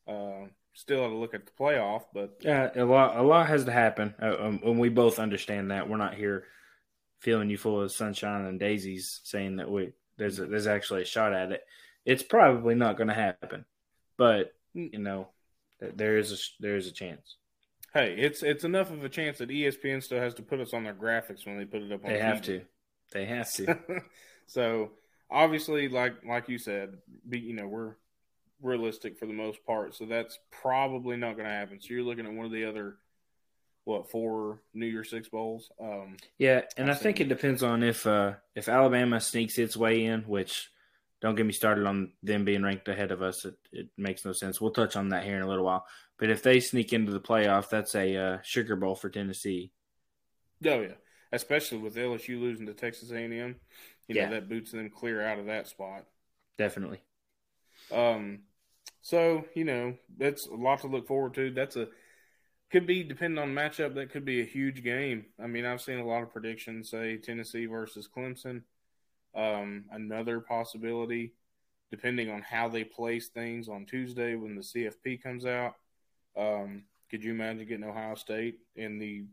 Uh, 0.09 0.47
still 0.73 1.03
have 1.03 1.11
to 1.11 1.17
look 1.17 1.35
at 1.35 1.47
the 1.47 1.53
playoff, 1.59 2.05
but 2.13 2.39
yeah, 2.41 2.71
a 2.75 2.85
lot 2.85 3.17
a 3.17 3.23
lot 3.23 3.49
has 3.49 3.65
to 3.65 3.73
happen, 3.73 4.15
uh, 4.21 4.37
um, 4.41 4.61
and 4.65 4.79
we 4.79 4.89
both 4.89 5.19
understand 5.19 5.71
that. 5.71 5.89
We're 5.89 5.97
not 5.97 6.15
here 6.15 6.45
feeling 7.21 7.51
you 7.51 7.59
full 7.59 7.81
of 7.81 7.93
sunshine 7.93 8.47
and 8.47 8.59
daisies, 8.59 9.21
saying 9.25 9.57
that 9.57 9.71
we 9.71 9.93
there's 10.17 10.39
a, 10.39 10.47
there's 10.47 10.67
actually 10.67 11.03
a 11.03 11.07
shot 11.07 11.33
at 11.33 11.53
it. 11.53 11.63
It's 12.05 12.23
probably 12.23 12.75
not 12.75 12.97
going 12.97 13.09
to 13.09 13.15
happen, 13.15 13.65
but 14.21 14.53
you 14.75 14.99
know 14.99 15.29
there 15.81 16.19
is 16.19 16.31
a 16.31 16.37
there 16.61 16.77
is 16.77 16.87
a 16.87 16.93
chance. 16.93 17.37
Hey, 17.95 18.15
it's 18.19 18.43
it's 18.43 18.65
enough 18.65 18.91
of 18.91 19.03
a 19.03 19.09
chance 19.09 19.39
that 19.39 19.49
ESPN 19.49 20.03
still 20.03 20.21
has 20.21 20.35
to 20.35 20.43
put 20.43 20.61
us 20.61 20.75
on 20.75 20.85
their 20.85 20.95
graphics 20.95 21.47
when 21.47 21.57
they 21.57 21.65
put 21.65 21.81
it 21.81 21.91
up 21.91 22.05
on. 22.05 22.13
They 22.13 22.19
TV. 22.19 22.23
have 22.23 22.43
to. 22.43 22.61
They 23.13 23.25
have 23.25 23.51
to. 23.55 23.79
so 24.47 24.91
obviously, 25.31 25.89
like 25.89 26.23
like 26.29 26.51
you 26.51 26.59
said, 26.59 26.99
be, 27.27 27.39
you 27.39 27.55
know 27.55 27.67
we're 27.67 27.95
realistic 28.61 29.19
for 29.19 29.25
the 29.25 29.33
most 29.33 29.65
part. 29.65 29.95
So 29.95 30.05
that's 30.05 30.39
probably 30.51 31.17
not 31.17 31.37
going 31.37 31.49
to 31.49 31.55
happen. 31.55 31.81
So 31.81 31.95
you're 31.95 32.03
looking 32.03 32.27
at 32.27 32.33
one 32.33 32.45
of 32.45 32.53
the 32.53 32.67
other, 32.67 32.97
what, 33.85 34.11
four 34.11 34.61
New 34.75 34.85
Year 34.85 35.03
Six 35.03 35.31
bowls. 35.31 35.71
Um, 35.81 36.19
yeah, 36.37 36.61
and 36.77 36.91
I 36.91 36.95
think 36.95 37.21
it 37.21 37.31
depends 37.31 37.63
on 37.63 37.83
if 37.83 38.07
uh, 38.07 38.35
if 38.55 38.69
Alabama 38.69 39.19
sneaks 39.19 39.59
its 39.59 39.79
way 39.79 40.05
in, 40.05 40.25
which 40.25 40.69
don't 41.21 41.35
get 41.35 41.47
me 41.47 41.53
started 41.53 41.87
on 41.87 42.13
them 42.23 42.45
being 42.45 42.63
ranked 42.63 42.89
ahead 42.89 43.13
of 43.13 43.23
us. 43.23 43.45
It, 43.45 43.55
it 43.73 43.89
makes 43.97 44.25
no 44.25 44.33
sense. 44.33 44.61
We'll 44.61 44.71
touch 44.71 44.97
on 44.97 45.11
that 45.11 45.25
here 45.25 45.37
in 45.37 45.43
a 45.43 45.49
little 45.49 45.65
while. 45.65 45.87
But 46.19 46.31
if 46.31 46.43
they 46.43 46.61
sneak 46.61 46.93
into 46.93 47.13
the 47.13 47.21
playoff, 47.21 47.69
that's 47.69 47.95
a 47.95 48.17
uh, 48.17 48.39
sugar 48.43 48.77
bowl 48.77 48.95
for 48.95 49.11
Tennessee. 49.11 49.73
Oh 50.65 50.81
yeah, 50.81 50.95
especially 51.33 51.79
with 51.79 51.97
LSU 51.97 52.41
losing 52.41 52.67
to 52.67 52.75
Texas 52.75 53.11
A&M. 53.11 53.33
You 54.09 54.15
know 54.15 54.21
yeah. 54.23 54.31
that 54.31 54.49
boots 54.49 54.73
them 54.73 54.91
clear 54.91 55.23
out 55.25 55.39
of 55.39 55.47
that 55.47 55.69
spot. 55.69 56.05
Definitely. 56.59 57.01
Um, 57.93 58.41
so 59.01 59.45
you 59.55 59.65
know 59.65 59.95
that's 60.19 60.47
a 60.47 60.55
lot 60.55 60.81
to 60.81 60.89
look 60.89 61.07
forward 61.07 61.35
to. 61.35 61.51
That's 61.51 61.77
a 61.77 61.89
could 62.71 62.87
be 62.87 63.03
depending 63.03 63.43
on 63.43 63.55
matchup. 63.55 63.95
That 63.95 64.11
could 64.11 64.25
be 64.25 64.41
a 64.41 64.45
huge 64.45 64.83
game. 64.83 65.27
I 65.43 65.47
mean, 65.47 65.67
I've 65.67 65.83
seen 65.83 65.99
a 65.99 66.07
lot 66.07 66.23
of 66.23 66.33
predictions 66.33 66.91
say 66.91 67.17
Tennessee 67.17 67.67
versus 67.67 68.09
Clemson. 68.15 68.63
Um, 69.35 69.85
another 69.93 70.41
possibility, 70.41 71.33
depending 71.91 72.31
on 72.31 72.43
how 72.43 72.69
they 72.69 72.85
place 72.85 73.29
things 73.29 73.69
on 73.69 73.87
Tuesday 73.87 74.35
when 74.35 74.57
the 74.57 74.63
CFP 74.63 75.23
comes 75.23 75.47
out. 75.47 75.75
Um, 76.37 76.85
could 77.11 77.25
you 77.25 77.33
imagine 77.33 77.67
getting 77.67 77.85
Ohio 77.85 78.15
State 78.15 78.59
in 78.77 78.99
the 78.99 79.25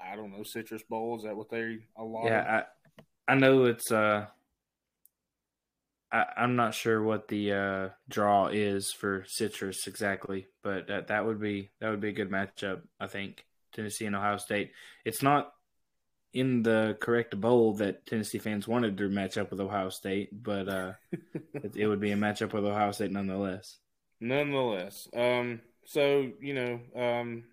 I 0.00 0.16
don't 0.16 0.32
know 0.32 0.42
Citrus 0.42 0.82
Bowl? 0.82 1.16
Is 1.16 1.24
that 1.24 1.36
what 1.36 1.50
they 1.50 1.78
allow? 1.96 2.24
Yeah, 2.24 2.62
I 3.28 3.32
I 3.32 3.34
know 3.36 3.64
it's 3.64 3.90
uh 3.90 4.26
I, 6.14 6.44
am 6.44 6.54
not 6.54 6.74
sure 6.74 7.02
what 7.02 7.26
the 7.26 7.52
uh, 7.52 7.88
draw 8.08 8.46
is 8.46 8.92
for 8.92 9.24
Citrus 9.26 9.88
exactly, 9.88 10.46
but 10.62 10.86
that 10.86 11.08
that 11.08 11.26
would 11.26 11.40
be 11.40 11.70
that 11.80 11.90
would 11.90 12.00
be 12.00 12.10
a 12.10 12.12
good 12.12 12.30
matchup. 12.30 12.82
I 13.00 13.08
think 13.08 13.44
Tennessee 13.74 14.06
and 14.06 14.14
Ohio 14.14 14.36
State. 14.36 14.70
It's 15.04 15.22
not 15.22 15.52
in 16.34 16.64
the 16.64 16.98
correct 17.00 17.40
bowl 17.40 17.74
that 17.74 18.04
Tennessee 18.06 18.38
fans 18.38 18.66
wanted 18.66 18.98
to 18.98 19.08
match 19.08 19.38
up 19.38 19.50
with 19.50 19.60
Ohio 19.60 19.88
State, 19.88 20.42
but 20.42 20.68
uh, 20.68 20.92
it, 21.54 21.76
it, 21.76 21.86
would 21.86 22.00
be 22.00 22.10
a 22.10 22.16
matchup 22.16 22.52
with 22.52 22.64
Ohio 22.64 22.90
State 22.90 23.12
nonetheless. 23.12 23.78
nonetheless, 24.20 25.08
um, 25.16 25.60
so 25.86 26.30
you 26.40 26.54
know, 26.54 26.80
um, 27.00 27.44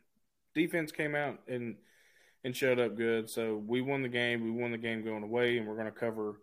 defense 0.56 0.92
came 0.92 1.16
out 1.16 1.40
and 1.48 1.76
and 2.44 2.56
showed 2.56 2.80
up 2.80 2.98
good. 2.98 3.30
So 3.30 3.56
we 3.56 3.82
won 3.82 4.02
the 4.02 4.10
game. 4.10 4.44
We 4.44 4.50
won 4.50 4.72
the 4.72 4.78
game 4.80 5.04
going 5.04 5.24
away, 5.24 5.58
and 5.58 5.68
we're 5.68 5.76
going 5.76 5.86
to 5.86 5.92
cover 5.92 6.42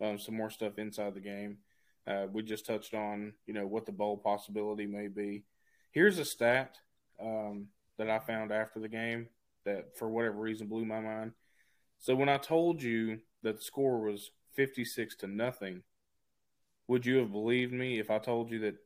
um, 0.00 0.18
some 0.18 0.36
more 0.36 0.50
stuff 0.50 0.78
inside 0.78 1.14
the 1.14 1.20
game. 1.20 1.58
Uh, 2.06 2.26
we 2.32 2.42
just 2.42 2.66
touched 2.66 2.94
on 2.94 3.32
you 3.46 3.52
know 3.54 3.66
what 3.66 3.84
the 3.84 3.92
bowl 3.92 4.16
possibility 4.16 4.86
may 4.86 5.08
be. 5.08 5.44
Here's 5.90 6.20
a 6.20 6.24
stat 6.24 6.78
um, 7.20 7.66
that 7.98 8.08
I 8.08 8.20
found 8.20 8.52
after 8.52 8.78
the 8.78 8.88
game 8.88 9.28
that, 9.64 9.98
for 9.98 10.08
whatever 10.08 10.38
reason, 10.38 10.68
blew 10.68 10.84
my 10.84 11.00
mind. 11.00 11.32
So 12.00 12.14
when 12.14 12.30
I 12.30 12.38
told 12.38 12.82
you 12.82 13.20
that 13.42 13.58
the 13.58 13.62
score 13.62 14.00
was 14.00 14.30
56 14.54 15.16
to 15.16 15.26
nothing, 15.26 15.82
would 16.88 17.04
you 17.04 17.18
have 17.18 17.30
believed 17.30 17.72
me 17.72 18.00
if 18.00 18.10
I 18.10 18.18
told 18.18 18.50
you 18.50 18.60
that 18.60 18.76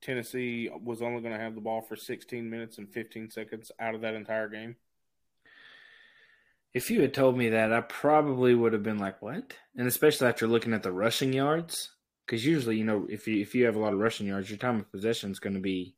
Tennessee 0.00 0.70
was 0.82 1.02
only 1.02 1.20
going 1.20 1.34
to 1.34 1.40
have 1.40 1.56
the 1.56 1.60
ball 1.60 1.82
for 1.82 1.96
16 1.96 2.48
minutes 2.48 2.78
and 2.78 2.88
15 2.88 3.30
seconds 3.30 3.72
out 3.80 3.96
of 3.96 4.00
that 4.02 4.14
entire 4.14 4.48
game? 4.48 4.76
If 6.72 6.88
you 6.88 7.02
had 7.02 7.12
told 7.12 7.36
me 7.36 7.48
that, 7.48 7.72
I 7.72 7.80
probably 7.80 8.54
would 8.54 8.72
have 8.72 8.84
been 8.84 8.98
like, 8.98 9.20
"What?" 9.20 9.54
And 9.76 9.88
especially 9.88 10.28
after 10.28 10.46
looking 10.46 10.72
at 10.72 10.84
the 10.84 10.92
rushing 10.92 11.32
yards, 11.32 11.90
because 12.24 12.46
usually, 12.46 12.76
you 12.76 12.84
know, 12.84 13.08
if 13.10 13.26
you 13.26 13.42
if 13.42 13.56
you 13.56 13.66
have 13.66 13.74
a 13.74 13.80
lot 13.80 13.92
of 13.92 13.98
rushing 13.98 14.28
yards, 14.28 14.48
your 14.48 14.56
time 14.56 14.78
of 14.78 14.92
possession 14.92 15.32
is 15.32 15.40
going 15.40 15.54
to 15.54 15.60
be 15.60 15.96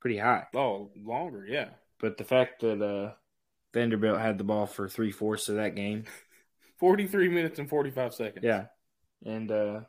pretty 0.00 0.18
high. 0.18 0.46
Oh, 0.54 0.92
longer, 0.96 1.44
yeah. 1.48 1.70
But 1.98 2.16
the 2.16 2.22
fact 2.22 2.60
that 2.60 2.80
uh, 2.80 3.14
Vanderbilt 3.72 4.20
had 4.20 4.38
the 4.38 4.44
ball 4.44 4.66
for 4.66 4.88
three 4.88 5.10
fourths 5.12 5.48
of 5.48 5.56
that 5.56 5.74
game, 5.74 6.04
forty-three 6.78 7.28
minutes 7.28 7.58
and 7.58 7.68
forty-five 7.68 8.14
seconds. 8.14 8.44
Yeah, 8.44 8.66
and 9.24 9.50
uh, 9.50 9.80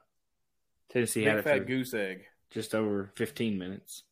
Tennessee 0.89 1.23
Big 1.23 1.27
had 1.27 1.39
it 1.39 1.43
fat 1.43 1.59
for 1.59 1.63
goose 1.65 1.93
egg. 1.93 2.25
just 2.51 2.75
over 2.75 3.11
fifteen 3.15 3.57
minutes. 3.57 4.03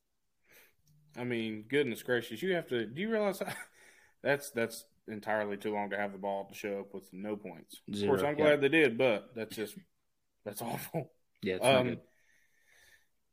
I 1.17 1.23
mean, 1.23 1.65
goodness 1.67 2.03
gracious, 2.03 2.41
you 2.41 2.53
have 2.55 2.67
to. 2.67 2.85
Do 2.85 3.01
you 3.01 3.09
realize 3.09 3.39
how, 3.39 3.51
that's 4.23 4.51
that's 4.51 4.85
entirely 5.07 5.57
too 5.57 5.73
long 5.73 5.89
to 5.89 5.97
have 5.97 6.11
the 6.11 6.17
ball 6.17 6.45
to 6.45 6.53
show 6.55 6.79
up 6.79 6.93
with 6.93 7.11
no 7.13 7.35
points? 7.35 7.81
Zero, 7.93 8.13
of 8.13 8.19
course, 8.19 8.23
I'm 8.23 8.37
yeah. 8.37 8.45
glad 8.45 8.61
they 8.61 8.69
did, 8.69 8.97
but 8.97 9.29
that's 9.35 9.55
just 9.55 9.75
that's 10.45 10.61
awful. 10.63 11.11
Yeah, 11.41 11.57
Um, 11.61 11.99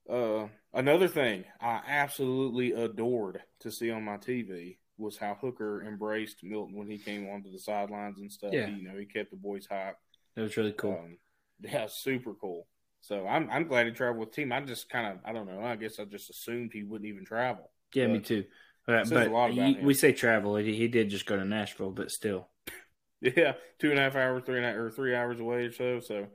uh, 0.08 0.48
another 0.72 1.08
thing 1.08 1.44
I 1.60 1.80
absolutely 1.86 2.72
adored 2.72 3.42
to 3.60 3.70
see 3.70 3.90
on 3.90 4.04
my 4.04 4.18
TV 4.18 4.78
was 4.96 5.16
how 5.16 5.36
Hooker 5.40 5.84
embraced 5.86 6.42
Milton 6.42 6.76
when 6.76 6.88
he 6.88 6.98
came 6.98 7.28
onto 7.28 7.50
the 7.50 7.58
sidelines 7.58 8.18
and 8.18 8.30
stuff. 8.30 8.52
Yeah. 8.52 8.66
He, 8.66 8.76
you 8.82 8.88
know, 8.88 8.98
he 8.98 9.06
kept 9.06 9.30
the 9.30 9.36
boys 9.36 9.66
hype. 9.70 9.96
It 10.36 10.40
was 10.40 10.56
really 10.56 10.72
cool. 10.72 10.92
Um, 10.92 11.18
yeah, 11.60 11.86
super 11.88 12.34
cool. 12.34 12.66
So 13.00 13.26
I'm 13.26 13.50
I'm 13.50 13.68
glad 13.68 13.86
he 13.86 13.92
traveled 13.92 14.20
with 14.20 14.30
the 14.30 14.36
team. 14.36 14.52
I 14.52 14.60
just 14.60 14.88
kind 14.88 15.06
of 15.06 15.18
I 15.24 15.32
don't 15.32 15.46
know. 15.46 15.60
I 15.60 15.76
guess 15.76 15.98
I 15.98 16.04
just 16.04 16.30
assumed 16.30 16.70
he 16.72 16.82
wouldn't 16.84 17.08
even 17.08 17.24
travel. 17.24 17.70
yeah, 17.94 18.06
me 18.06 18.18
but 18.18 18.26
too. 18.26 18.44
Uh, 18.86 19.04
says 19.04 19.10
but 19.10 19.26
a 19.28 19.30
lot 19.30 19.50
about 19.50 19.66
he- 19.66 19.78
we 19.82 19.94
say 19.94 20.12
travel. 20.12 20.56
He, 20.56 20.74
he 20.74 20.88
did 20.88 21.10
just 21.10 21.26
go 21.26 21.36
to 21.36 21.44
Nashville, 21.44 21.90
but 21.90 22.10
still. 22.10 22.48
Yeah, 23.20 23.54
two 23.78 23.88
and 23.88 23.98
a 23.98 24.02
half 24.02 24.16
hours, 24.16 24.42
three 24.44 24.58
and 24.58 24.66
a 24.66 24.68
half, 24.68 24.76
or 24.76 24.90
three 24.90 25.14
hours 25.14 25.40
away 25.40 25.64
or 25.64 25.72
so. 25.72 26.00
So, 26.00 26.26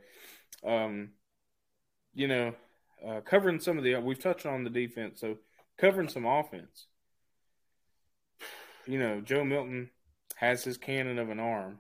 um, 0.65 1.10
you 2.15 2.28
know, 2.28 2.56
uh, 3.08 3.22
covering 3.22 3.60
some 3.60 3.78
of 3.78 3.84
the 3.84 3.98
we've 3.98 4.17
touched 4.17 4.48
on 4.48 4.63
the 4.63 4.72
defense, 4.72 5.19
so 5.22 5.38
covering 5.78 6.10
some 6.10 6.26
offense. 6.26 6.88
You 8.89 8.97
know, 8.97 9.21
Joe 9.21 9.43
Milton 9.45 9.91
has 10.38 10.63
his 10.63 10.78
cannon 10.78 11.19
of 11.19 11.30
an 11.30 11.39
arm. 11.39 11.80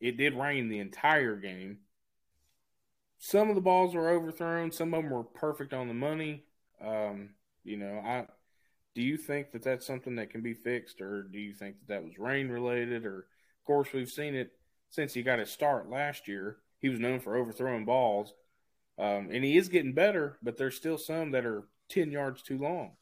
It 0.00 0.16
did 0.16 0.34
rain 0.34 0.68
the 0.68 0.78
entire 0.78 1.36
game. 1.36 1.80
Some 3.18 3.50
of 3.50 3.56
the 3.56 3.60
balls 3.60 3.94
were 3.94 4.08
overthrown. 4.08 4.72
Some 4.72 4.94
of 4.94 5.02
them 5.02 5.10
were 5.10 5.24
perfect 5.24 5.74
on 5.74 5.86
the 5.86 5.92
money. 5.92 6.44
Um, 6.82 7.30
you 7.62 7.76
know, 7.76 8.00
I 8.02 8.26
do 8.94 9.02
you 9.02 9.18
think 9.18 9.52
that 9.52 9.62
that's 9.62 9.86
something 9.86 10.16
that 10.16 10.30
can 10.30 10.40
be 10.40 10.54
fixed, 10.54 11.02
or 11.02 11.24
do 11.24 11.38
you 11.38 11.52
think 11.52 11.76
that 11.80 11.88
that 11.88 12.04
was 12.04 12.18
rain 12.18 12.48
related? 12.48 13.04
Or, 13.04 13.18
of 13.18 13.64
course, 13.66 13.92
we've 13.92 14.08
seen 14.08 14.34
it 14.34 14.52
since 14.88 15.12
he 15.12 15.22
got 15.22 15.40
his 15.40 15.50
start 15.50 15.90
last 15.90 16.26
year. 16.26 16.56
He 16.80 16.88
was 16.88 17.00
known 17.00 17.20
for 17.20 17.36
overthrowing 17.36 17.84
balls, 17.84 18.32
um, 18.98 19.28
and 19.30 19.44
he 19.44 19.58
is 19.58 19.68
getting 19.68 19.92
better, 19.92 20.38
but 20.42 20.56
there's 20.56 20.76
still 20.76 20.96
some 20.96 21.32
that 21.32 21.44
are 21.44 21.64
ten 21.90 22.10
yards 22.10 22.40
too 22.40 22.56
long. 22.56 22.92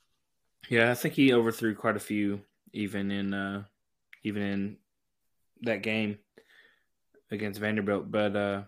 Yeah, 0.69 0.91
I 0.91 0.95
think 0.95 1.15
he 1.15 1.33
overthrew 1.33 1.77
quite 1.77 1.97
a 1.97 2.01
few, 2.01 2.41
even 2.73 3.11
in 3.11 3.33
uh, 3.35 3.65
even 4.25 4.43
in 4.43 4.77
that 5.63 5.83
game 5.83 6.19
against 7.31 7.61
Vanderbilt. 7.61 8.11
But 8.11 8.37
uh, 8.37 8.63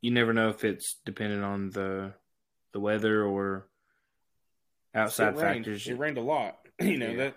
you 0.00 0.10
never 0.10 0.32
know 0.32 0.48
if 0.48 0.64
it's 0.64 0.96
dependent 1.04 1.44
on 1.44 1.70
the 1.70 2.12
the 2.72 2.80
weather 2.80 3.24
or 3.24 3.68
outside 4.94 5.34
it 5.34 5.36
rained. 5.36 5.64
factors. 5.64 5.86
It 5.86 5.98
rained 5.98 6.18
a 6.18 6.22
lot, 6.22 6.56
you 6.80 6.98
know 6.98 7.10
Yeah. 7.12 7.16
that. 7.16 7.34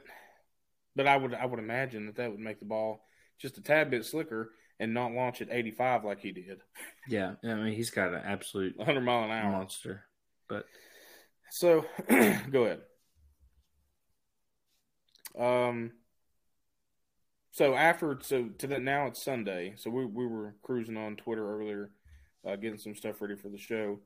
But 0.95 1.07
I 1.07 1.17
would 1.17 1.33
I 1.33 1.45
would 1.45 1.59
imagine 1.59 2.07
that 2.07 2.15
that 2.17 2.31
would 2.31 2.39
make 2.39 2.59
the 2.59 2.65
ball 2.65 3.05
just 3.39 3.57
a 3.57 3.61
tad 3.61 3.89
bit 3.89 4.05
slicker 4.05 4.51
and 4.79 4.93
not 4.93 5.11
launch 5.13 5.41
at 5.41 5.49
85 5.51 6.03
like 6.03 6.19
he 6.19 6.31
did, 6.31 6.59
Yeah, 7.07 7.35
I 7.43 7.53
mean 7.55 7.73
he's 7.73 7.89
got 7.91 8.13
an 8.13 8.21
absolute 8.25 8.77
100 8.77 9.01
mile 9.01 9.23
an 9.25 9.31
hour. 9.31 9.51
monster. 9.51 10.03
But 10.47 10.65
So, 11.51 11.85
go 12.51 12.65
ahead. 12.65 12.81
Um. 15.37 15.91
So 17.51 17.73
after 17.75 18.17
so 18.21 18.49
to 18.59 18.67
that 18.67 18.81
now 18.81 19.07
it's 19.07 19.23
Sunday. 19.23 19.73
So 19.77 19.89
we 19.89 20.05
we 20.05 20.25
were 20.27 20.55
cruising 20.61 20.97
on 20.97 21.15
Twitter 21.15 21.47
earlier, 21.59 21.91
uh, 22.47 22.55
getting 22.55 22.77
some 22.77 22.95
stuff 22.95 23.21
ready 23.21 23.35
for 23.35 23.49
the 23.49 23.57
show. 23.57 23.99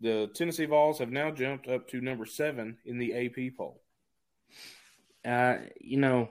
The 0.00 0.28
Tennessee 0.34 0.64
Vols 0.66 0.98
have 0.98 1.10
now 1.12 1.30
jumped 1.30 1.68
up 1.68 1.88
to 1.88 2.00
number 2.00 2.26
seven 2.26 2.78
in 2.84 2.98
the 2.98 3.14
AP 3.14 3.56
poll. 3.56 3.80
uh, 5.24 5.58
you 5.80 5.96
know, 5.98 6.28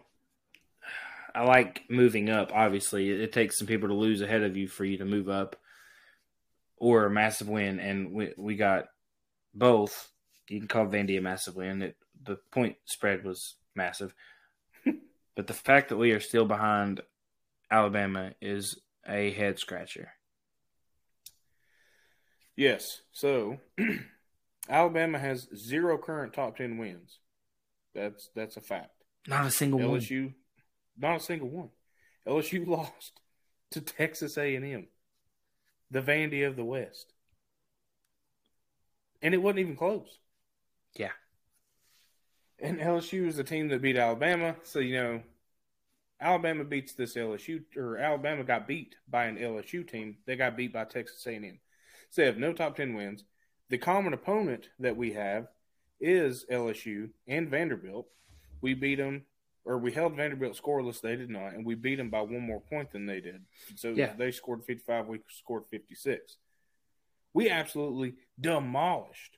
I 1.33 1.43
like 1.45 1.83
moving 1.89 2.29
up. 2.29 2.51
Obviously, 2.53 3.09
it, 3.09 3.21
it 3.21 3.31
takes 3.31 3.57
some 3.57 3.67
people 3.67 3.87
to 3.89 3.95
lose 3.95 4.21
ahead 4.21 4.43
of 4.43 4.57
you 4.57 4.67
for 4.67 4.83
you 4.85 4.97
to 4.97 5.05
move 5.05 5.29
up, 5.29 5.55
or 6.77 7.05
a 7.05 7.09
massive 7.09 7.47
win. 7.49 7.79
And 7.79 8.11
we 8.11 8.33
we 8.37 8.55
got 8.55 8.85
both. 9.53 10.09
You 10.49 10.59
can 10.59 10.67
call 10.67 10.87
Vandy 10.87 11.17
a 11.17 11.21
massive 11.21 11.55
win. 11.55 11.81
It, 11.81 11.95
the 12.23 12.37
point 12.51 12.75
spread 12.85 13.23
was 13.23 13.55
massive, 13.75 14.13
but 15.35 15.47
the 15.47 15.53
fact 15.53 15.89
that 15.89 15.97
we 15.97 16.11
are 16.11 16.19
still 16.19 16.45
behind 16.45 17.01
Alabama 17.69 18.33
is 18.41 18.79
a 19.07 19.31
head 19.31 19.59
scratcher. 19.59 20.09
Yes. 22.55 23.01
So 23.11 23.57
Alabama 24.69 25.17
has 25.19 25.47
zero 25.55 25.97
current 25.97 26.33
top 26.33 26.57
ten 26.57 26.77
wins. 26.77 27.19
That's 27.95 28.29
that's 28.35 28.57
a 28.57 28.61
fact. 28.61 28.91
Not 29.27 29.45
a 29.45 29.51
single 29.51 29.79
one. 29.79 29.99
LSU, 29.99 30.33
not 30.97 31.17
a 31.17 31.23
single 31.23 31.49
one. 31.49 31.69
LSU 32.27 32.67
lost 32.67 33.19
to 33.71 33.81
Texas 33.81 34.37
A&M, 34.37 34.87
the 35.89 36.01
Vandy 36.01 36.45
of 36.45 36.55
the 36.55 36.65
West, 36.65 37.13
and 39.21 39.33
it 39.33 39.37
wasn't 39.37 39.59
even 39.59 39.75
close. 39.75 40.19
Yeah. 40.95 41.11
And 42.61 42.79
LSU 42.79 43.27
is 43.27 43.37
the 43.37 43.43
team 43.43 43.69
that 43.69 43.81
beat 43.81 43.97
Alabama, 43.97 44.55
so 44.63 44.79
you 44.79 44.95
know, 44.95 45.23
Alabama 46.21 46.63
beats 46.63 46.93
this 46.93 47.15
LSU, 47.15 47.63
or 47.75 47.97
Alabama 47.97 48.43
got 48.43 48.67
beat 48.67 48.95
by 49.09 49.25
an 49.25 49.37
LSU 49.37 49.87
team. 49.87 50.17
They 50.27 50.35
got 50.35 50.55
beat 50.55 50.71
by 50.71 50.85
Texas 50.85 51.25
A&M. 51.25 51.59
So 52.11 52.21
they 52.21 52.27
have 52.27 52.37
no 52.37 52.53
top 52.53 52.75
ten 52.75 52.93
wins. 52.93 53.23
The 53.69 53.79
common 53.79 54.13
opponent 54.13 54.69
that 54.79 54.95
we 54.95 55.13
have 55.13 55.47
is 55.99 56.45
LSU 56.51 57.09
and 57.27 57.49
Vanderbilt. 57.49 58.07
We 58.61 58.75
beat 58.75 58.95
them, 58.99 59.25
or 59.65 59.79
we 59.79 59.91
held 59.91 60.15
Vanderbilt 60.15 60.61
scoreless. 60.61 61.01
They 61.01 61.15
did 61.15 61.31
not, 61.31 61.53
and 61.53 61.65
we 61.65 61.73
beat 61.73 61.95
them 61.95 62.11
by 62.11 62.21
one 62.21 62.41
more 62.41 62.61
point 62.61 62.91
than 62.91 63.07
they 63.07 63.21
did. 63.21 63.41
So 63.75 63.89
Yeah. 63.89 64.13
they 64.13 64.31
scored 64.31 64.63
55. 64.63 65.07
We 65.07 65.21
scored 65.29 65.63
56. 65.71 66.37
We 67.33 67.49
absolutely 67.49 68.17
demolished 68.39 69.37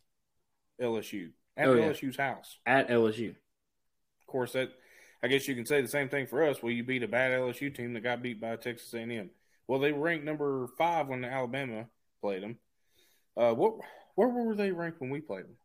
LSU 0.82 1.32
at 1.58 1.68
Oh, 1.68 1.74
yeah. 1.76 1.90
LSU's 1.90 2.18
house. 2.18 2.58
At 2.66 2.90
LSU. 2.90 3.30
Of 3.32 4.28
course, 4.28 4.54
that 4.54 4.70
I 5.22 5.28
guess 5.28 5.48
you 5.48 5.56
can 5.56 5.66
say 5.66 5.82
the 5.82 5.88
same 5.88 6.10
thing 6.10 6.28
for 6.28 6.44
us. 6.44 6.62
Well, 6.62 6.72
you 6.72 6.84
beat 6.84 7.04
a 7.04 7.08
bad 7.08 7.32
LSU 7.32 7.74
team 7.74 7.94
that 7.94 8.02
got 8.02 8.22
beat 8.22 8.42
by 8.42 8.56
Texas 8.58 8.94
A&M. 8.94 9.30
Well, 9.68 9.80
they 9.80 9.92
were 9.92 10.02
ranked 10.02 10.26
number 10.26 10.68
five 10.78 11.08
when 11.08 11.24
Alabama 11.24 11.86
played 12.22 12.44
them. 12.44 12.58
Uh, 13.38 13.54
what 13.54 13.76
where 14.16 14.28
were 14.28 14.56
they 14.56 14.72
ranked 14.72 15.00
when 15.02 15.10
we 15.10 15.22
played 15.22 15.46
them? 15.46 15.58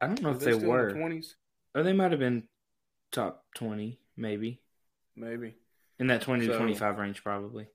I 0.00 0.06
don't 0.06 0.22
know 0.22 0.30
Were 0.30 0.36
if 0.36 0.40
they, 0.42 0.52
still 0.52 0.68
were. 0.68 0.90
twenties, 0.90 1.36
Or 1.74 1.82
they 1.84 1.92
might 1.92 2.10
have 2.10 2.18
been 2.18 2.44
top 3.12 3.44
20, 3.54 4.00
maybe. 4.16 4.60
maybe. 5.14 5.54
In 6.00 6.08
that 6.08 6.22
20 6.22 6.48
to 6.48 6.56
25 6.56 6.98
range, 6.98 7.22
probably. 7.22 7.68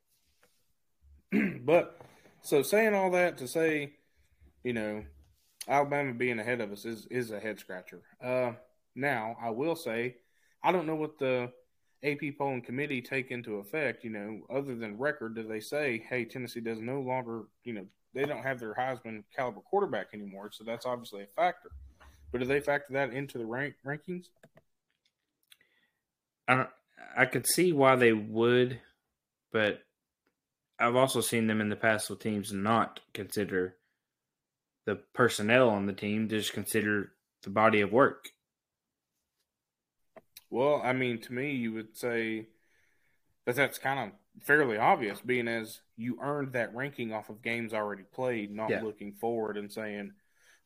but 1.62 1.98
so 2.42 2.62
saying 2.64 2.94
all 2.94 3.12
that 3.12 3.38
to 3.38 3.48
say, 3.48 3.94
you 4.64 4.74
know, 4.74 5.06
Alabama 5.68 6.14
being 6.14 6.40
ahead 6.40 6.62
of 6.62 6.72
us 6.72 6.86
is 6.86 7.06
is 7.08 7.32
a 7.32 7.40
head 7.40 7.60
scratcher. 7.60 8.02
Uh, 8.24 8.52
now 8.96 9.36
I 9.42 9.50
will 9.50 9.76
say, 9.76 10.16
I 10.64 10.72
don't 10.72 10.88
know 10.88 10.96
what 10.96 11.20
the 11.20 11.52
AP 12.04 12.38
polling 12.38 12.62
committee 12.62 13.02
take 13.02 13.32
into 13.32 13.56
effect. 13.56 14.04
You 14.04 14.12
know, 14.12 14.42
other 14.50 14.76
than 14.76 14.98
record, 14.98 15.36
do 15.36 15.44
they 15.44 15.60
say, 15.60 16.06
hey, 16.10 16.26
Tennessee 16.26 16.62
does 16.62 16.80
no 16.80 17.02
longer, 17.02 17.44
you 17.64 17.74
know, 17.74 17.86
they 18.14 18.26
don't 18.26 18.44
have 18.44 18.60
their 18.60 18.74
Heisman 18.74 19.24
caliber 19.36 19.62
quarterback 19.62 20.08
anymore, 20.14 20.50
so 20.52 20.64
that's 20.64 20.86
obviously 20.86 21.24
a 21.24 21.28
factor. 21.36 21.70
But 22.32 22.40
do 22.40 22.46
they 22.46 22.60
factor 22.60 22.94
that 22.94 23.14
into 23.14 23.38
the 23.38 23.46
rank 23.46 23.76
rankings? 23.86 24.28
I 26.48 26.68
I 27.16 27.26
could 27.26 27.48
see 27.48 27.74
why 27.74 27.96
they 27.96 28.14
would, 28.14 28.80
but 29.52 29.84
I've 30.80 30.96
also 30.96 31.22
seen 31.22 31.48
them 31.48 31.62
in 31.62 31.70
the 31.70 31.76
past 31.76 32.10
with 32.10 32.20
teams 32.20 32.54
not 32.54 33.00
consider 33.14 33.76
the 34.88 34.96
personnel 35.14 35.70
on 35.70 35.86
the 35.86 35.94
team, 35.94 36.30
just 36.30 36.54
consider 36.54 37.12
the 37.44 37.50
body 37.50 37.82
of 37.82 37.92
work. 37.92 38.30
Well, 40.50 40.82
I 40.82 40.94
mean, 40.94 41.20
to 41.24 41.34
me, 41.34 41.52
you 41.52 41.74
would 41.74 41.98
say 41.98 42.48
that 43.46 43.58
that's 43.58 43.78
kind 43.78 44.00
of 44.00 44.44
fairly 44.46 44.78
obvious, 44.78 45.20
being 45.20 45.50
as 45.50 45.82
you 45.98 46.18
earned 46.22 46.54
that 46.54 46.74
ranking 46.74 47.12
off 47.12 47.30
of 47.30 47.42
games 47.42 47.74
already 47.74 48.04
played, 48.04 48.50
not 48.50 48.70
yeah. 48.70 48.82
looking 48.82 49.12
forward 49.12 49.58
and 49.58 49.70
saying, 49.70 50.14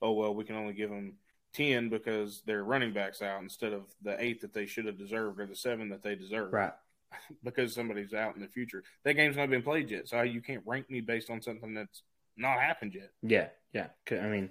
"Oh 0.04 0.12
well, 0.12 0.36
we 0.36 0.44
can 0.44 0.56
only 0.56 0.74
give 0.74 0.92
them 0.92 1.16
ten 1.52 1.90
because 1.90 2.44
their 2.46 2.64
running 2.64 2.94
backs 2.94 3.24
out 3.24 3.42
instead 3.42 3.74
of 3.74 3.86
the 4.04 4.16
eight 4.24 4.42
that 4.42 4.54
they 4.54 4.68
should 4.68 4.86
have 4.86 5.00
deserved 5.00 5.40
or 5.40 5.48
the 5.48 5.56
seven 5.56 5.90
that 5.90 6.04
they 6.04 6.14
deserve." 6.14 6.54
Right. 6.54 6.74
because 7.44 7.74
somebody's 7.74 8.14
out 8.14 8.36
in 8.36 8.42
the 8.42 8.48
future. 8.48 8.84
That 9.04 9.16
game's 9.16 9.36
not 9.36 9.50
been 9.50 9.64
played 9.64 9.90
yet, 9.90 10.08
so 10.08 10.22
you 10.22 10.42
can't 10.42 10.64
rank 10.64 10.92
me 10.92 11.02
based 11.02 11.32
on 11.32 11.42
something 11.42 11.74
that's 11.74 12.04
not 12.38 12.60
happened 12.60 12.94
yet. 12.96 13.12
Yeah, 13.22 13.48
yeah. 13.74 13.88
I 14.12 14.28
mean, 14.28 14.50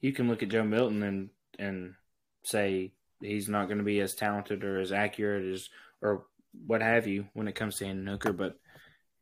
you 0.00 0.12
can 0.12 0.28
look 0.28 0.42
at 0.42 0.48
Joe 0.48 0.64
Milton 0.64 1.02
and 1.02 1.30
and 1.58 1.94
say 2.42 2.92
he's 3.20 3.48
not 3.48 3.66
going 3.66 3.78
to 3.78 3.84
be 3.84 4.00
as 4.00 4.14
talented 4.14 4.64
or 4.64 4.80
as 4.80 4.92
accurate 4.92 5.44
as 5.52 5.68
or 6.00 6.24
what 6.66 6.82
have 6.82 7.06
you 7.06 7.26
when 7.34 7.48
it 7.48 7.54
comes 7.54 7.76
to 7.76 7.86
Hendon 7.86 8.06
Hooker, 8.06 8.32
but 8.32 8.58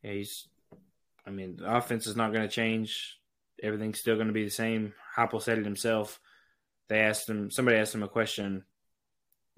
he's. 0.02 0.48
I 1.26 1.30
mean, 1.30 1.56
the 1.56 1.76
offense 1.76 2.06
is 2.06 2.16
not 2.16 2.32
going 2.32 2.48
to 2.48 2.54
change. 2.54 3.18
Everything's 3.62 4.00
still 4.00 4.14
going 4.14 4.28
to 4.28 4.32
be 4.32 4.44
the 4.44 4.50
same. 4.50 4.94
Heupel 5.16 5.42
said 5.42 5.58
it 5.58 5.64
himself. 5.64 6.20
They 6.88 7.00
asked 7.00 7.28
him. 7.28 7.50
Somebody 7.50 7.76
asked 7.76 7.94
him 7.94 8.02
a 8.02 8.08
question. 8.08 8.64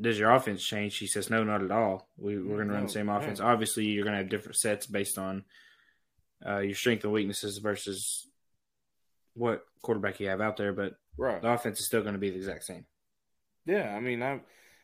Does 0.01 0.19
your 0.19 0.33
offense 0.33 0.65
change? 0.65 0.97
He 0.97 1.07
says, 1.07 1.31
No, 1.31 1.45
not 1.45 1.63
at 1.63 1.71
all. 1.71 2.09
We, 2.17 2.35
are 2.37 2.41
going 2.41 2.69
to 2.69 2.75
run 2.75 2.87
the 2.87 2.93
same 2.93 3.09
offense. 3.09 3.39
Obviously, 3.39 3.85
you're 3.85 4.05
going 4.05 4.15
to 4.15 4.23
have 4.23 4.31
different 4.31 4.57
sets 4.57 4.87
based 4.87 5.19
on 5.19 5.45
uh, 6.45 6.59
your 6.59 6.75
strength 6.75 7.05
and 7.05 7.13
weaknesses 7.13 7.59
versus 7.59 8.27
what 9.35 9.65
quarterback 9.83 10.21
you 10.21 10.29
have 10.29 10.41
out 10.41 10.57
there, 10.57 10.73
but 10.73 10.95
right. 11.17 11.41
the 11.41 11.51
offense 11.51 11.81
is 11.81 11.87
still 11.87 12.03
going 12.03 12.15
to 12.15 12.19
be 12.21 12.31
the 12.31 12.37
exact 12.37 12.65
same. 12.65 12.85
Yeah, 13.67 13.95
I 13.95 14.01
mean, 14.01 14.23
I'm, 14.23 14.43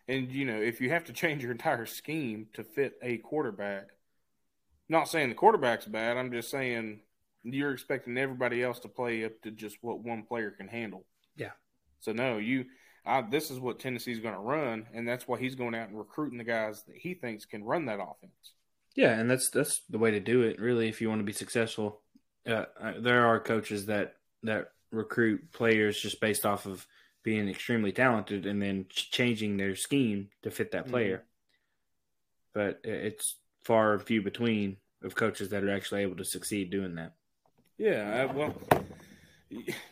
and 0.08 0.30
you 0.30 0.44
know, 0.44 0.60
if 0.60 0.80
you 0.80 0.90
have 0.90 1.04
to 1.04 1.12
change 1.12 1.42
your 1.42 1.52
entire 1.52 1.86
scheme 1.86 2.46
to 2.54 2.64
fit 2.64 2.94
a 3.02 3.18
quarterback, 3.18 3.88
not 4.88 5.08
saying 5.08 5.28
the 5.28 5.34
quarterback's 5.34 5.86
bad. 5.86 6.16
I'm 6.16 6.30
just 6.30 6.50
saying 6.50 7.00
you're 7.42 7.72
expecting 7.72 8.16
everybody 8.18 8.62
else 8.62 8.78
to 8.80 8.88
play 8.88 9.24
up 9.24 9.40
to 9.42 9.50
just 9.50 9.78
what 9.80 10.00
one 10.00 10.24
player 10.24 10.50
can 10.50 10.68
handle. 10.68 11.04
Yeah. 11.36 11.52
So 12.00 12.12
no, 12.12 12.38
you. 12.38 12.66
I, 13.04 13.22
this 13.22 13.52
is 13.52 13.60
what 13.60 13.78
Tennessee's 13.78 14.18
going 14.18 14.34
to 14.34 14.40
run, 14.40 14.86
and 14.92 15.06
that's 15.06 15.28
why 15.28 15.38
he's 15.38 15.54
going 15.54 15.76
out 15.76 15.88
and 15.88 15.96
recruiting 15.96 16.38
the 16.38 16.44
guys 16.44 16.82
that 16.88 16.96
he 16.96 17.14
thinks 17.14 17.44
can 17.44 17.62
run 17.62 17.86
that 17.86 18.00
offense. 18.00 18.54
Yeah, 18.96 19.12
and 19.12 19.30
that's 19.30 19.48
that's 19.50 19.82
the 19.88 19.98
way 19.98 20.10
to 20.10 20.18
do 20.18 20.42
it. 20.42 20.60
Really, 20.60 20.88
if 20.88 21.00
you 21.00 21.08
want 21.08 21.20
to 21.20 21.24
be 21.24 21.32
successful, 21.32 22.02
uh, 22.46 22.64
there 22.98 23.26
are 23.26 23.38
coaches 23.38 23.86
that 23.86 24.15
that 24.42 24.68
recruit 24.90 25.52
players 25.52 26.00
just 26.00 26.20
based 26.20 26.46
off 26.46 26.66
of 26.66 26.86
being 27.22 27.48
extremely 27.48 27.92
talented 27.92 28.46
and 28.46 28.62
then 28.62 28.86
changing 28.88 29.56
their 29.56 29.74
scheme 29.74 30.28
to 30.42 30.50
fit 30.50 30.70
that 30.70 30.88
player. 30.88 31.16
Mm-hmm. 31.16 31.24
But 32.54 32.80
it's 32.84 33.36
far 33.64 33.94
and 33.94 34.02
few 34.02 34.22
between 34.22 34.76
of 35.02 35.14
coaches 35.14 35.50
that 35.50 35.64
are 35.64 35.70
actually 35.70 36.02
able 36.02 36.16
to 36.16 36.24
succeed 36.24 36.70
doing 36.70 36.94
that. 36.94 37.14
Yeah, 37.78 38.32
well, 38.32 38.54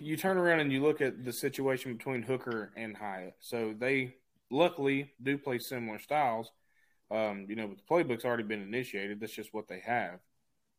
you 0.01 0.17
turn 0.17 0.39
around 0.39 0.61
and 0.61 0.73
you 0.73 0.83
look 0.83 1.01
at 1.01 1.25
the 1.25 1.33
situation 1.33 1.93
between 1.93 2.23
Hooker 2.23 2.73
and 2.77 2.97
Hyatt. 2.97 3.35
So 3.41 3.75
they 3.77 4.15
luckily 4.51 5.13
do 5.23 5.37
play 5.37 5.59
similar 5.59 5.99
styles. 5.99 6.53
Um, 7.11 7.47
you 7.49 7.57
know, 7.57 7.67
but 7.69 7.77
the 7.77 7.85
playbook's 7.85 8.25
already 8.25 8.45
been 8.45 8.63
initiated. 8.63 9.21
That's 9.21 9.33
just 9.33 9.53
what 9.53 9.69
they 9.69 9.81
have. 9.81 10.21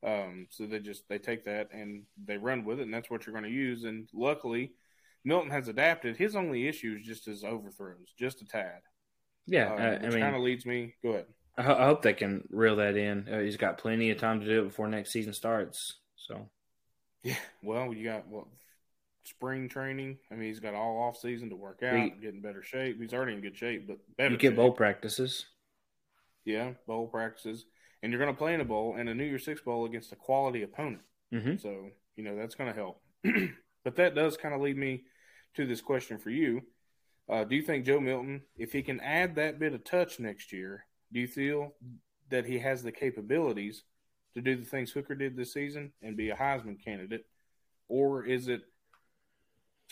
Um, 0.04 0.48
so 0.50 0.66
they 0.66 0.80
just 0.80 1.08
they 1.10 1.18
take 1.18 1.46
that 1.46 1.70
and 1.72 2.04
they 2.24 2.38
run 2.38 2.64
with 2.66 2.80
it, 2.80 2.84
and 2.84 2.94
that's 2.94 3.10
what 3.10 3.26
you're 3.26 3.34
going 3.34 3.50
to 3.50 3.50
use. 3.50 3.84
And 3.84 4.08
luckily, 4.14 4.74
Milton 5.24 5.52
has 5.52 5.68
adapted. 5.68 6.18
His 6.18 6.36
only 6.36 6.68
issue 6.68 6.98
is 7.00 7.06
just 7.06 7.26
his 7.26 7.44
overthrows, 7.44 8.14
just 8.18 8.42
a 8.42 8.46
tad. 8.46 8.82
Yeah, 9.48 9.74
um, 9.74 9.80
I, 9.80 9.96
I 9.98 10.10
mean, 10.10 10.20
kind 10.20 10.36
of 10.36 10.42
leads 10.42 10.66
me. 10.66 10.96
Go 11.04 11.10
ahead. 11.10 11.26
I, 11.58 11.62
I, 11.62 11.86
hope 11.86 12.02
they 12.02 12.14
can 12.14 12.48
reel 12.50 12.76
that 12.78 12.98
in. 12.98 13.28
Uh, 13.32 13.40
he's 13.40 13.58
got 13.58 13.78
plenty 13.78 14.12
of 14.12 14.20
time 14.20 14.40
to 14.40 14.46
do 14.46 14.62
it 14.62 14.66
before 14.66 14.88
next 14.88 15.12
season 15.12 15.34
starts. 15.34 15.96
So, 16.16 16.50
yeah. 17.24 17.38
Well, 17.64 17.94
you 17.94 18.04
got 18.04 18.28
what 18.28 18.46
spring 19.24 19.70
training. 19.70 20.18
I 20.32 20.36
mean, 20.36 20.48
he's 20.48 20.60
got 20.60 20.74
all 20.74 21.02
off 21.04 21.18
season 21.18 21.50
to 21.50 21.56
work 21.56 21.82
out, 21.84 21.96
he, 21.96 22.10
get 22.10 22.34
in 22.34 22.42
better 22.42 22.64
shape. 22.64 23.00
He's 23.00 23.14
already 23.14 23.34
in 23.34 23.42
good 23.42 23.58
shape, 23.58 23.88
but 23.88 23.98
better. 24.18 24.32
You 24.32 24.38
get 24.38 24.50
shape. 24.50 24.58
bowl 24.58 24.72
practices. 24.72 25.46
Yeah, 26.44 26.72
bowl 26.86 27.08
practices, 27.08 27.66
and 28.06 28.12
you're 28.12 28.22
going 28.22 28.32
to 28.32 28.38
play 28.38 28.54
in 28.54 28.62
a 28.62 28.66
bowl 28.66 28.98
and 29.00 29.10
a 29.10 29.16
New 29.16 29.24
Year's 29.24 29.44
Six 29.44 29.62
bowl 29.62 29.86
against 29.86 30.12
a 30.12 30.16
quality 30.16 30.62
opponent. 30.62 31.02
Mm-hmm. 31.34 31.58
So 31.58 31.90
you 32.16 32.24
know 32.24 32.36
that's 32.38 32.54
going 32.54 32.72
to 32.72 32.76
help. 32.76 33.02
but 33.84 33.96
that 33.96 34.14
does 34.14 34.38
kind 34.38 34.54
of 34.54 34.62
lead 34.62 34.78
me 34.78 35.06
to 35.56 35.66
this 35.66 35.82
question 35.82 36.20
for 36.20 36.30
you. 36.30 36.62
Uh, 37.28 37.44
do 37.46 37.56
you 37.56 37.64
think 37.64 37.84
Joe 37.84 38.00
Milton, 38.00 38.44
if 38.56 38.72
he 38.74 38.84
can 38.84 39.00
add 39.00 39.36
that 39.36 39.58
bit 39.58 39.74
of 39.74 39.84
touch 39.84 40.20
next 40.20 40.54
year, 40.54 40.86
do 41.12 41.20
you 41.20 41.28
feel 41.28 41.74
that 42.30 42.46
he 42.46 42.60
has 42.60 42.84
the 42.84 42.92
capabilities 42.92 43.84
to 44.36 44.42
do 44.42 44.56
the 44.56 44.66
things 44.66 44.92
Hooker 44.92 45.16
did 45.16 45.36
this 45.36 45.54
season 45.54 45.92
and 46.04 46.16
be 46.16 46.30
a 46.30 46.36
Heisman 46.36 46.84
candidate? 46.84 47.26
Or 47.88 48.24
is 48.24 48.48
it, 48.48 48.62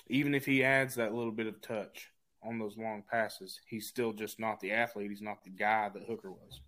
even 0.08 0.36
if 0.36 0.46
he 0.46 0.64
adds 0.64 0.94
that 0.96 1.16
little 1.16 1.32
bit 1.32 1.48
of 1.48 1.62
touch 1.62 2.12
on 2.44 2.60
those 2.60 2.78
long 2.78 3.04
passes, 3.10 3.60
he's 3.68 3.88
still 3.88 4.14
just 4.14 4.40
not 4.40 4.60
the 4.60 4.72
athlete? 4.72 5.10
He's 5.10 5.22
not 5.22 5.44
the 5.44 5.50
guy 5.50 5.90
that 5.90 6.04
Hooker 6.04 6.32
was. 6.32 6.62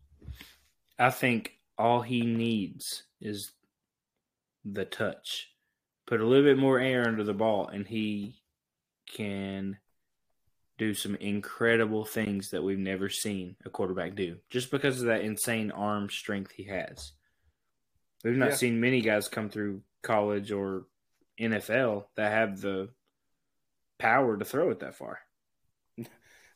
I 0.98 1.10
think 1.10 1.54
all 1.78 2.02
he 2.02 2.22
needs 2.22 3.04
is 3.20 3.52
the 4.64 4.86
touch. 4.86 5.52
Put 6.08 6.22
a 6.22 6.26
little 6.26 6.46
bit 6.46 6.58
more 6.58 6.80
air 6.80 7.08
under 7.08 7.24
the 7.24 7.34
ball, 7.34 7.68
and 7.68 7.88
he 7.88 8.42
can 9.12 9.78
do 10.78 10.94
some 10.94 11.16
incredible 11.16 12.06
things 12.06 12.52
that 12.52 12.64
we've 12.64 12.78
never 12.78 13.10
seen 13.10 13.56
a 13.66 13.70
quarterback 13.70 14.14
do 14.16 14.36
just 14.50 14.72
because 14.72 15.00
of 15.00 15.08
that 15.08 15.22
insane 15.22 15.72
arm 15.72 16.10
strength 16.10 16.52
he 16.52 16.64
has. 16.64 17.14
We've 18.24 18.36
not 18.36 18.52
yeah. 18.52 18.56
seen 18.56 18.82
many 18.82 19.02
guys 19.02 19.28
come 19.28 19.50
through 19.50 19.82
college 20.02 20.52
or 20.52 20.86
NFL 21.40 22.06
that 22.16 22.32
have 22.32 22.60
the 22.60 22.90
power 24.00 24.38
to 24.38 24.46
throw 24.46 24.72
it 24.72 24.80
that 24.80 24.96
far. 24.96 25.20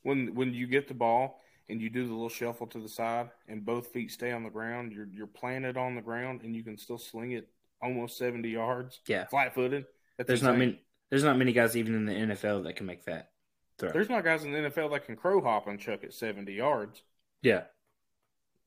When 0.01 0.33
when 0.33 0.53
you 0.53 0.65
get 0.65 0.87
the 0.87 0.93
ball 0.93 1.41
and 1.69 1.81
you 1.81 1.89
do 1.89 2.05
the 2.05 2.13
little 2.13 2.29
shuffle 2.29 2.67
to 2.67 2.79
the 2.79 2.89
side 2.89 3.29
and 3.47 3.65
both 3.65 3.87
feet 3.87 4.11
stay 4.11 4.31
on 4.31 4.43
the 4.43 4.49
ground, 4.49 4.91
you're 4.91 5.07
you're 5.11 5.27
planted 5.27 5.77
on 5.77 5.95
the 5.95 6.01
ground 6.01 6.41
and 6.43 6.55
you 6.55 6.63
can 6.63 6.77
still 6.77 6.97
sling 6.97 7.31
it 7.31 7.47
almost 7.81 8.17
70 8.17 8.49
yards. 8.49 8.99
Yeah. 9.07 9.25
Flat 9.27 9.53
footed. 9.53 9.85
There's 10.17 10.41
insane. 10.41 10.53
not 10.53 10.59
many 10.59 10.81
there's 11.09 11.23
not 11.23 11.37
many 11.37 11.53
guys 11.53 11.75
even 11.75 11.95
in 11.95 12.05
the 12.05 12.13
NFL 12.13 12.63
that 12.63 12.75
can 12.75 12.85
make 12.85 13.05
that 13.05 13.31
throw. 13.77 13.91
There's 13.91 14.09
not 14.09 14.23
guys 14.23 14.43
in 14.43 14.51
the 14.51 14.59
NFL 14.59 14.91
that 14.91 15.05
can 15.05 15.15
crow 15.15 15.41
hop 15.41 15.67
and 15.67 15.79
chuck 15.79 16.03
it 16.03 16.13
70 16.13 16.53
yards. 16.53 17.01
Yeah. 17.41 17.63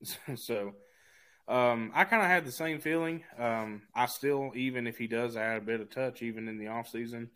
So, 0.34 0.74
um, 1.46 1.92
I 1.94 2.02
kind 2.04 2.22
of 2.22 2.28
had 2.28 2.44
the 2.44 2.50
same 2.50 2.80
feeling. 2.80 3.22
Um, 3.38 3.82
I 3.94 4.06
still, 4.06 4.50
even 4.56 4.88
if 4.88 4.98
he 4.98 5.06
does 5.06 5.36
add 5.36 5.58
a 5.58 5.64
bit 5.64 5.80
of 5.80 5.90
touch, 5.90 6.22
even 6.22 6.48
in 6.48 6.58
the 6.58 6.66
off 6.68 6.88
season, 6.88 7.30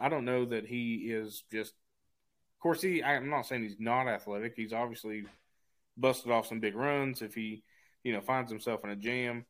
I 0.00 0.08
don't 0.08 0.24
know 0.24 0.44
that 0.46 0.66
he 0.66 1.12
is 1.12 1.44
just. 1.52 1.74
Of 2.58 2.62
course, 2.62 2.82
he. 2.82 3.04
I'm 3.04 3.30
not 3.30 3.46
saying 3.46 3.62
he's 3.62 3.78
not 3.78 4.08
athletic. 4.08 4.54
He's 4.56 4.72
obviously 4.72 5.24
busted 5.96 6.32
off 6.32 6.48
some 6.48 6.58
big 6.58 6.74
runs. 6.74 7.22
If 7.22 7.32
he, 7.32 7.62
you 8.02 8.12
know, 8.12 8.20
finds 8.20 8.50
himself 8.50 8.82
in 8.82 8.90
a 8.90 8.96
jam, 8.96 9.46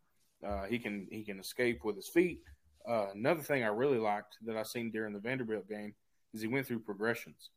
uh, 0.46 0.64
he 0.64 0.78
can 0.78 1.08
he 1.10 1.24
can 1.24 1.40
escape 1.40 1.84
with 1.84 1.96
his 1.96 2.08
feet. 2.08 2.42
Uh, 2.86 3.06
another 3.14 3.40
thing 3.40 3.64
I 3.64 3.68
really 3.68 3.96
liked 3.96 4.36
that 4.44 4.58
I 4.58 4.62
seen 4.62 4.90
during 4.90 5.14
the 5.14 5.20
Vanderbilt 5.20 5.66
game 5.70 5.94
is 6.34 6.42
he 6.42 6.48
went 6.48 6.66
through 6.66 6.80
progressions. 6.80 7.48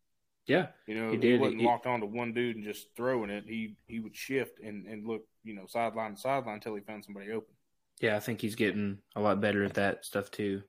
Yeah, 0.48 0.68
you 0.88 0.96
know, 0.96 1.12
he, 1.12 1.18
he 1.18 1.38
wasn't 1.38 1.60
he, 1.60 1.68
locked 1.68 1.86
onto 1.86 2.06
one 2.06 2.34
dude 2.34 2.56
and 2.56 2.64
just 2.64 2.88
throwing 2.96 3.30
it. 3.30 3.44
He 3.46 3.76
he 3.88 4.00
would 4.00 4.16
shift 4.16 4.62
and 4.62 4.88
and 4.88 5.06
look, 5.06 5.24
you 5.44 5.54
know, 5.54 5.66
sideline 5.68 6.16
to 6.16 6.18
sideline 6.22 6.56
until 6.56 6.76
he 6.76 6.82
found 6.82 7.04
somebody 7.04 7.30
open. 7.30 7.54
Yeah, 8.00 8.16
I 8.16 8.22
think 8.22 8.40
he's 8.40 8.56
getting 8.56 9.00
a 9.18 9.22
lot 9.22 9.42
better 9.42 9.66
at 9.66 9.74
that 9.74 10.06
stuff 10.06 10.32
too. 10.32 10.64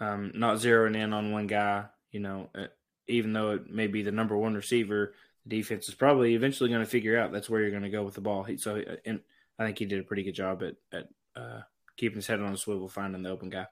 Um, 0.00 0.32
not 0.34 0.56
zeroing 0.56 0.96
in 0.96 1.12
on 1.12 1.32
one 1.32 1.46
guy, 1.46 1.84
you 2.12 2.20
know, 2.20 2.48
uh, 2.54 2.66
even 3.06 3.32
though 3.32 3.52
it 3.52 3.70
may 3.70 3.86
be 3.86 4.02
the 4.02 4.12
number 4.12 4.36
one 4.36 4.54
receiver, 4.54 5.14
the 5.44 5.56
defense 5.56 5.88
is 5.88 5.94
probably 5.94 6.34
eventually 6.34 6.70
going 6.70 6.84
to 6.84 6.90
figure 6.90 7.18
out 7.18 7.32
that's 7.32 7.48
where 7.48 7.60
you're 7.60 7.70
going 7.70 7.82
to 7.82 7.90
go 7.90 8.02
with 8.02 8.14
the 8.14 8.20
ball. 8.20 8.42
He, 8.44 8.56
so, 8.56 8.76
uh, 8.76 8.96
and 9.04 9.20
I 9.58 9.64
think 9.64 9.78
he 9.78 9.86
did 9.86 10.00
a 10.00 10.04
pretty 10.04 10.22
good 10.22 10.34
job 10.34 10.62
at 10.62 10.76
at 10.92 11.08
uh, 11.36 11.60
keeping 11.96 12.16
his 12.16 12.26
head 12.26 12.40
on 12.40 12.52
a 12.52 12.56
swivel, 12.56 12.88
finding 12.88 13.22
the 13.22 13.30
open 13.30 13.50
guy. 13.50 13.66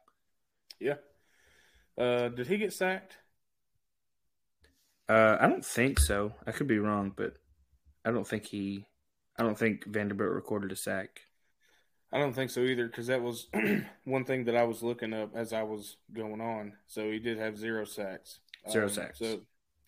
Yeah. 0.80 0.96
Uh, 1.98 2.28
did 2.28 2.46
he 2.46 2.58
get 2.58 2.72
sacked? 2.72 3.16
Uh, 5.08 5.36
I 5.40 5.48
don't 5.48 5.64
think 5.64 6.00
so. 6.00 6.32
I 6.46 6.52
could 6.52 6.66
be 6.66 6.78
wrong, 6.78 7.12
but 7.14 7.34
I 8.04 8.10
don't 8.10 8.26
think 8.26 8.46
he. 8.46 8.86
I 9.38 9.42
don't 9.42 9.58
think 9.58 9.84
Vanderbilt 9.86 10.30
recorded 10.30 10.72
a 10.72 10.76
sack. 10.76 11.20
I 12.12 12.18
don't 12.18 12.32
think 12.32 12.50
so 12.50 12.60
either 12.60 12.86
because 12.86 13.08
that 13.08 13.22
was 13.22 13.48
one 14.04 14.24
thing 14.24 14.44
that 14.44 14.56
I 14.56 14.64
was 14.64 14.82
looking 14.82 15.12
up 15.12 15.30
as 15.34 15.52
I 15.52 15.62
was 15.62 15.96
going 16.12 16.40
on. 16.40 16.74
So 16.86 17.10
he 17.10 17.18
did 17.18 17.38
have 17.38 17.58
zero 17.58 17.84
sacks. 17.84 18.40
Zero 18.70 18.86
um, 18.86 18.92
sacks. 18.92 19.18
So 19.18 19.40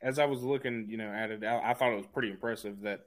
as 0.02 0.18
I 0.18 0.26
was 0.26 0.42
looking, 0.42 0.86
you 0.88 0.96
know, 0.96 1.08
at 1.08 1.30
it, 1.30 1.44
I, 1.44 1.70
I, 1.70 1.74
thought 1.74 1.92
it 1.92 1.96
was 1.96 2.06
pretty 2.06 2.30
impressive 2.30 2.80
that 2.82 3.00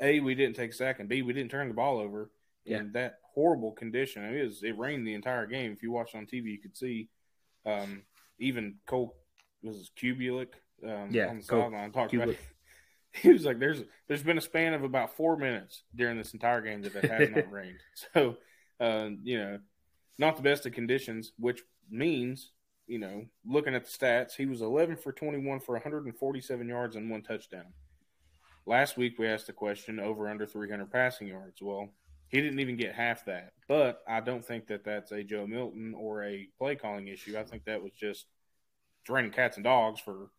a 0.00 0.20
we 0.20 0.34
didn't 0.34 0.56
take 0.56 0.70
a 0.70 0.74
sack 0.74 1.00
and 1.00 1.08
b 1.08 1.22
we 1.22 1.32
didn't 1.32 1.50
turn 1.50 1.68
the 1.68 1.74
ball 1.74 1.98
over 1.98 2.30
yeah. 2.64 2.78
in 2.78 2.92
that 2.92 3.18
horrible 3.34 3.72
condition. 3.72 4.24
It 4.24 4.44
was 4.44 4.62
it 4.62 4.78
rained 4.78 5.06
the 5.06 5.14
entire 5.14 5.46
game. 5.46 5.72
If 5.72 5.82
you 5.82 5.90
watched 5.90 6.14
on 6.14 6.26
TV, 6.26 6.52
you 6.52 6.60
could 6.60 6.76
see 6.76 7.08
um, 7.66 8.02
even 8.38 8.76
Cole 8.86 9.16
was 9.62 9.90
Cubelic 10.00 10.48
um, 10.84 11.08
yeah, 11.10 11.28
on 11.28 11.38
the 11.38 11.42
sideline 11.42 11.92
talked 11.92 12.14
about. 12.14 12.30
It. 12.30 12.38
He 13.14 13.30
was 13.30 13.44
like, 13.44 13.58
"There's 13.58 13.82
there's 14.08 14.22
been 14.22 14.38
a 14.38 14.40
span 14.40 14.72
of 14.72 14.84
about 14.84 15.14
four 15.14 15.36
minutes 15.36 15.82
during 15.94 16.16
this 16.16 16.32
entire 16.32 16.62
game 16.62 16.80
that 16.80 16.94
it 16.96 17.10
has 17.10 17.28
not 17.28 17.52
rained." 17.52 17.76
So, 18.14 18.38
uh, 18.82 19.10
you 19.22 19.38
know, 19.38 19.58
not 20.18 20.36
the 20.36 20.42
best 20.42 20.66
of 20.66 20.72
conditions, 20.72 21.32
which 21.38 21.62
means 21.90 22.52
you 22.86 22.98
know, 22.98 23.24
looking 23.46 23.74
at 23.74 23.84
the 23.84 23.90
stats, 23.90 24.34
he 24.36 24.46
was 24.46 24.60
11 24.60 24.96
for 24.96 25.12
21 25.12 25.60
for 25.60 25.72
147 25.72 26.68
yards 26.68 26.96
and 26.96 27.10
one 27.10 27.22
touchdown. 27.22 27.72
Last 28.66 28.96
week 28.96 29.18
we 29.18 29.26
asked 29.26 29.46
the 29.46 29.52
question 29.52 29.98
over 29.98 30.28
under 30.28 30.46
300 30.46 30.90
passing 30.90 31.28
yards. 31.28 31.60
Well, 31.62 31.88
he 32.28 32.40
didn't 32.40 32.60
even 32.60 32.76
get 32.76 32.94
half 32.94 33.24
that. 33.26 33.52
But 33.68 34.02
I 34.08 34.20
don't 34.20 34.44
think 34.44 34.66
that 34.66 34.84
that's 34.84 35.12
a 35.12 35.22
Joe 35.22 35.46
Milton 35.46 35.94
or 35.96 36.24
a 36.24 36.48
play 36.58 36.76
calling 36.76 37.08
issue. 37.08 37.38
I 37.38 37.44
think 37.44 37.64
that 37.64 37.82
was 37.82 37.92
just 37.92 38.26
draining 39.04 39.32
cats 39.32 39.56
and 39.56 39.64
dogs 39.64 40.00
for, 40.00 40.30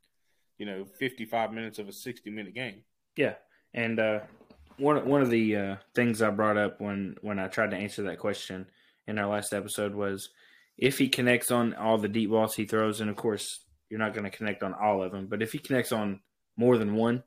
you 0.58 0.66
know, 0.66 0.86
55 0.86 1.54
minutes 1.54 1.80
of 1.80 1.88
a 1.88 1.94
60 1.94 2.30
minute 2.30 2.54
game. 2.54 2.84
Yeah. 3.16 3.36
And 3.74 4.00
uh, 4.00 4.20
one 4.78 5.08
one 5.08 5.22
of 5.22 5.30
the 5.30 5.56
uh, 5.56 5.76
things 5.96 6.22
I 6.22 6.30
brought 6.30 6.58
up 6.58 6.82
when 6.82 7.16
when 7.22 7.40
I 7.40 7.48
tried 7.48 7.72
to 7.72 7.78
answer 7.78 8.04
that 8.04 8.20
question 8.20 8.68
in 9.08 9.20
our 9.20 9.28
last 9.28 9.54
episode 9.54 9.94
was 9.94 10.30
if 10.78 10.98
he 10.98 11.10
connects 11.10 11.52
on 11.52 11.74
all 11.74 11.98
the 11.98 12.08
deep 12.08 12.30
balls 12.30 12.56
he 12.56 12.66
throws, 12.66 13.02
and 13.02 13.10
of 13.10 13.16
course 13.16 13.60
you're 13.90 14.00
not 14.00 14.14
going 14.14 14.30
to 14.30 14.36
connect 14.36 14.64
on 14.64 14.74
all 14.74 15.04
of 15.04 15.12
them, 15.12 15.28
but 15.28 15.42
if 15.42 15.52
he 15.52 15.60
connects 15.60 15.92
on 15.92 16.20
more 16.58 16.78
than 16.78 16.96
one, 16.96 17.24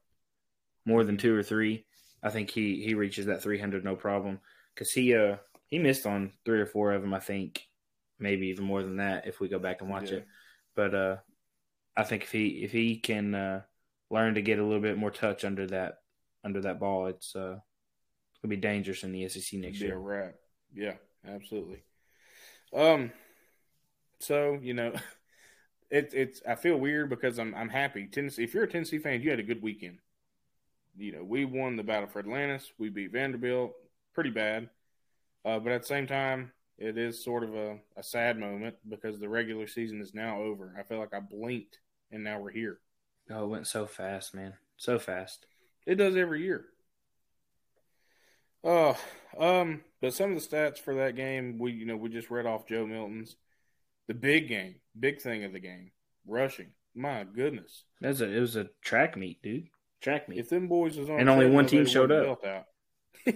more 0.84 1.04
than 1.04 1.16
two 1.16 1.34
or 1.34 1.42
three, 1.42 1.84
I 2.22 2.30
think 2.30 2.50
he 2.50 2.82
he 2.82 2.94
reaches 2.94 3.26
that 3.26 3.42
300 3.42 3.84
no 3.84 3.96
problem 3.96 4.40
because 4.74 4.90
he 4.90 5.14
uh 5.14 5.36
he 5.66 5.78
missed 5.78 6.06
on 6.06 6.32
three 6.44 6.60
or 6.60 6.66
four 6.66 6.92
of 6.92 7.02
them. 7.02 7.14
I 7.14 7.20
think 7.20 7.62
maybe 8.18 8.48
even 8.48 8.64
more 8.64 8.82
than 8.82 8.96
that 8.96 9.26
if 9.26 9.40
we 9.40 9.48
go 9.48 9.58
back 9.58 9.80
and 9.80 9.90
watch 9.90 10.10
yeah. 10.10 10.18
it. 10.18 10.26
But 10.74 10.94
uh, 10.94 11.16
I 11.96 12.04
think 12.04 12.24
if 12.24 12.32
he 12.32 12.46
if 12.64 12.72
he 12.72 12.98
can 12.98 13.34
uh, 13.34 13.62
learn 14.10 14.34
to 14.34 14.42
get 14.42 14.58
a 14.58 14.64
little 14.64 14.80
bit 14.80 14.98
more 14.98 15.10
touch 15.10 15.44
under 15.44 15.66
that 15.68 15.98
under 16.46 16.62
that 16.62 16.80
ball, 16.80 17.08
it's 17.08 17.34
uh 17.36 17.58
gonna 18.40 18.54
be 18.54 18.56
dangerous 18.56 19.02
in 19.02 19.12
the 19.12 19.28
SEC 19.28 19.60
next 19.60 19.80
be 19.80 19.86
year. 19.86 19.96
A 19.96 19.98
wrap. 19.98 20.34
Yeah, 20.72 20.94
absolutely. 21.28 21.82
Um, 22.74 23.10
so 24.20 24.58
you 24.62 24.72
know, 24.72 24.94
it's 25.90 26.14
it's 26.14 26.40
I 26.48 26.54
feel 26.54 26.76
weird 26.76 27.10
because 27.10 27.38
I'm 27.38 27.54
I'm 27.54 27.68
happy. 27.68 28.06
Tennessee. 28.06 28.44
If 28.44 28.54
you're 28.54 28.64
a 28.64 28.70
Tennessee 28.70 28.98
fan, 28.98 29.20
you 29.20 29.30
had 29.30 29.40
a 29.40 29.44
good 29.44 29.62
weekend. 29.62 29.98
You 30.96 31.12
know, 31.12 31.24
we 31.24 31.44
won 31.44 31.76
the 31.76 31.82
battle 31.82 32.08
for 32.08 32.20
Atlantis. 32.20 32.72
We 32.78 32.88
beat 32.88 33.12
Vanderbilt 33.12 33.74
pretty 34.14 34.30
bad, 34.30 34.70
uh, 35.44 35.58
but 35.58 35.72
at 35.72 35.82
the 35.82 35.88
same 35.88 36.06
time, 36.06 36.52
it 36.78 36.96
is 36.96 37.22
sort 37.22 37.44
of 37.44 37.54
a, 37.54 37.78
a 37.96 38.02
sad 38.02 38.38
moment 38.38 38.76
because 38.88 39.18
the 39.18 39.28
regular 39.28 39.66
season 39.66 40.00
is 40.00 40.14
now 40.14 40.40
over. 40.40 40.74
I 40.78 40.84
feel 40.84 40.98
like 40.98 41.12
I 41.12 41.20
blinked 41.20 41.80
and 42.10 42.24
now 42.24 42.38
we're 42.38 42.50
here. 42.50 42.78
Oh, 43.30 43.44
it 43.44 43.48
went 43.48 43.66
so 43.66 43.86
fast, 43.86 44.34
man. 44.34 44.54
So 44.78 44.98
fast. 44.98 45.46
It 45.86 45.94
does 45.96 46.16
every 46.16 46.42
year. 46.42 46.64
Oh, 48.64 48.98
um, 49.38 49.82
but 50.00 50.12
some 50.12 50.32
of 50.32 50.42
the 50.42 50.56
stats 50.56 50.78
for 50.78 50.96
that 50.96 51.14
game, 51.14 51.58
we 51.58 51.72
you 51.72 51.86
know 51.86 51.96
we 51.96 52.08
just 52.08 52.30
read 52.30 52.46
off 52.46 52.66
Joe 52.66 52.86
Milton's. 52.86 53.36
The 54.08 54.14
big 54.14 54.48
game, 54.48 54.76
big 54.98 55.20
thing 55.20 55.44
of 55.44 55.52
the 55.52 55.60
game, 55.60 55.90
rushing. 56.26 56.72
My 56.94 57.24
goodness, 57.24 57.84
that's 58.00 58.20
a 58.20 58.28
it 58.28 58.40
was 58.40 58.56
a 58.56 58.68
track 58.82 59.16
meet, 59.16 59.40
dude. 59.42 59.68
Track 60.00 60.28
meet. 60.28 60.38
If 60.38 60.48
them 60.48 60.68
boys 60.68 60.96
was 60.96 61.08
on, 61.08 61.20
and 61.20 61.28
only 61.28 61.48
one 61.48 61.66
team 61.66 61.86
showed 61.86 62.10
up. 62.10 62.42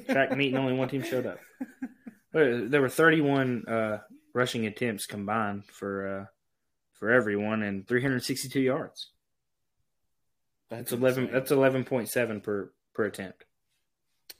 track 0.08 0.36
meet 0.36 0.48
and 0.48 0.58
only 0.58 0.72
one 0.72 0.88
team 0.88 1.02
showed 1.02 1.26
up. 1.26 1.38
There 2.32 2.80
were 2.80 2.88
31 2.88 3.64
uh, 3.66 3.98
rushing 4.32 4.64
attempts 4.66 5.04
combined 5.04 5.64
for 5.66 6.20
uh, 6.20 6.24
for 6.92 7.10
everyone 7.10 7.64
and 7.64 7.88
362 7.88 8.60
yards. 8.60 9.10
That's, 10.70 10.90
that's 10.90 10.92
11. 10.92 11.30
That's 11.32 11.50
11.7 11.50 12.42
per 12.42 12.72
per 12.94 13.04
attempt. 13.04 13.44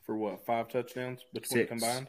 For 0.04 0.16
what? 0.16 0.44
Five 0.46 0.68
touchdowns 0.68 1.24
between 1.32 1.60
Six. 1.60 1.68
combined. 1.68 2.08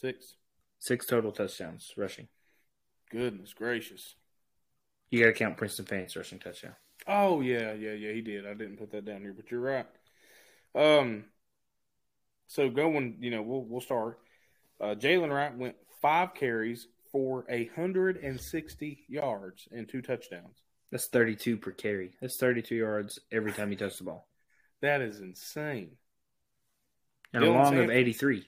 Six. 0.00 0.36
Six 0.78 1.06
total 1.06 1.32
touchdowns 1.32 1.92
rushing. 1.96 2.28
Goodness 3.10 3.52
gracious. 3.54 4.14
You 5.10 5.20
got 5.20 5.26
to 5.26 5.32
count 5.32 5.56
Princeton 5.56 5.86
Fant's 5.86 6.16
rushing 6.16 6.38
touchdown. 6.38 6.74
Oh 7.06 7.40
yeah, 7.40 7.72
yeah, 7.72 7.92
yeah. 7.92 8.12
He 8.12 8.20
did. 8.20 8.46
I 8.46 8.54
didn't 8.54 8.78
put 8.78 8.90
that 8.92 9.04
down 9.04 9.20
here, 9.20 9.34
but 9.34 9.50
you're 9.50 9.60
right. 9.60 9.86
Um. 10.74 11.24
So 12.48 12.68
going, 12.70 13.16
you 13.20 13.30
know, 13.30 13.42
we'll 13.42 13.64
we'll 13.64 13.80
start. 13.80 14.18
Uh, 14.80 14.94
Jaylen 14.94 15.30
Wright 15.32 15.56
went 15.56 15.76
five 16.02 16.34
carries 16.34 16.86
for 17.12 17.44
a 17.48 17.66
hundred 17.76 18.18
and 18.18 18.40
sixty 18.40 19.04
yards 19.08 19.68
and 19.70 19.88
two 19.88 20.02
touchdowns. 20.02 20.62
That's 20.90 21.06
thirty-two 21.06 21.56
per 21.58 21.72
carry. 21.72 22.12
That's 22.20 22.36
thirty-two 22.36 22.76
yards 22.76 23.18
every 23.32 23.52
time 23.52 23.70
he 23.70 23.76
touched 23.76 23.98
the 23.98 24.04
ball. 24.04 24.28
That 24.82 25.00
is 25.00 25.20
insane. 25.20 25.92
And 27.32 27.42
Dylan 27.42 27.48
a 27.48 27.52
long 27.52 27.78
of 27.78 27.90
eighty-three. 27.90 28.46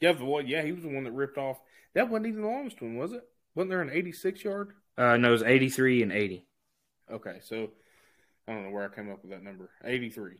Yeah, 0.00 0.12
well, 0.20 0.42
yeah, 0.42 0.62
he 0.62 0.72
was 0.72 0.82
the 0.82 0.88
one 0.88 1.04
that 1.04 1.12
ripped 1.12 1.38
off. 1.38 1.58
That 1.94 2.10
wasn't 2.10 2.26
even 2.26 2.42
the 2.42 2.48
longest 2.48 2.82
one, 2.82 2.96
was 2.96 3.12
it? 3.12 3.22
Wasn't 3.54 3.70
there 3.70 3.82
an 3.82 3.90
86 3.90 4.44
yard? 4.44 4.72
Uh, 4.98 5.16
no, 5.16 5.28
it 5.28 5.32
was 5.32 5.42
83 5.42 6.02
and 6.02 6.12
80. 6.12 6.46
Okay, 7.10 7.38
so 7.42 7.70
I 8.46 8.52
don't 8.52 8.64
know 8.64 8.70
where 8.70 8.90
I 8.90 8.94
came 8.94 9.10
up 9.10 9.22
with 9.22 9.30
that 9.30 9.42
number. 9.42 9.70
83. 9.84 10.34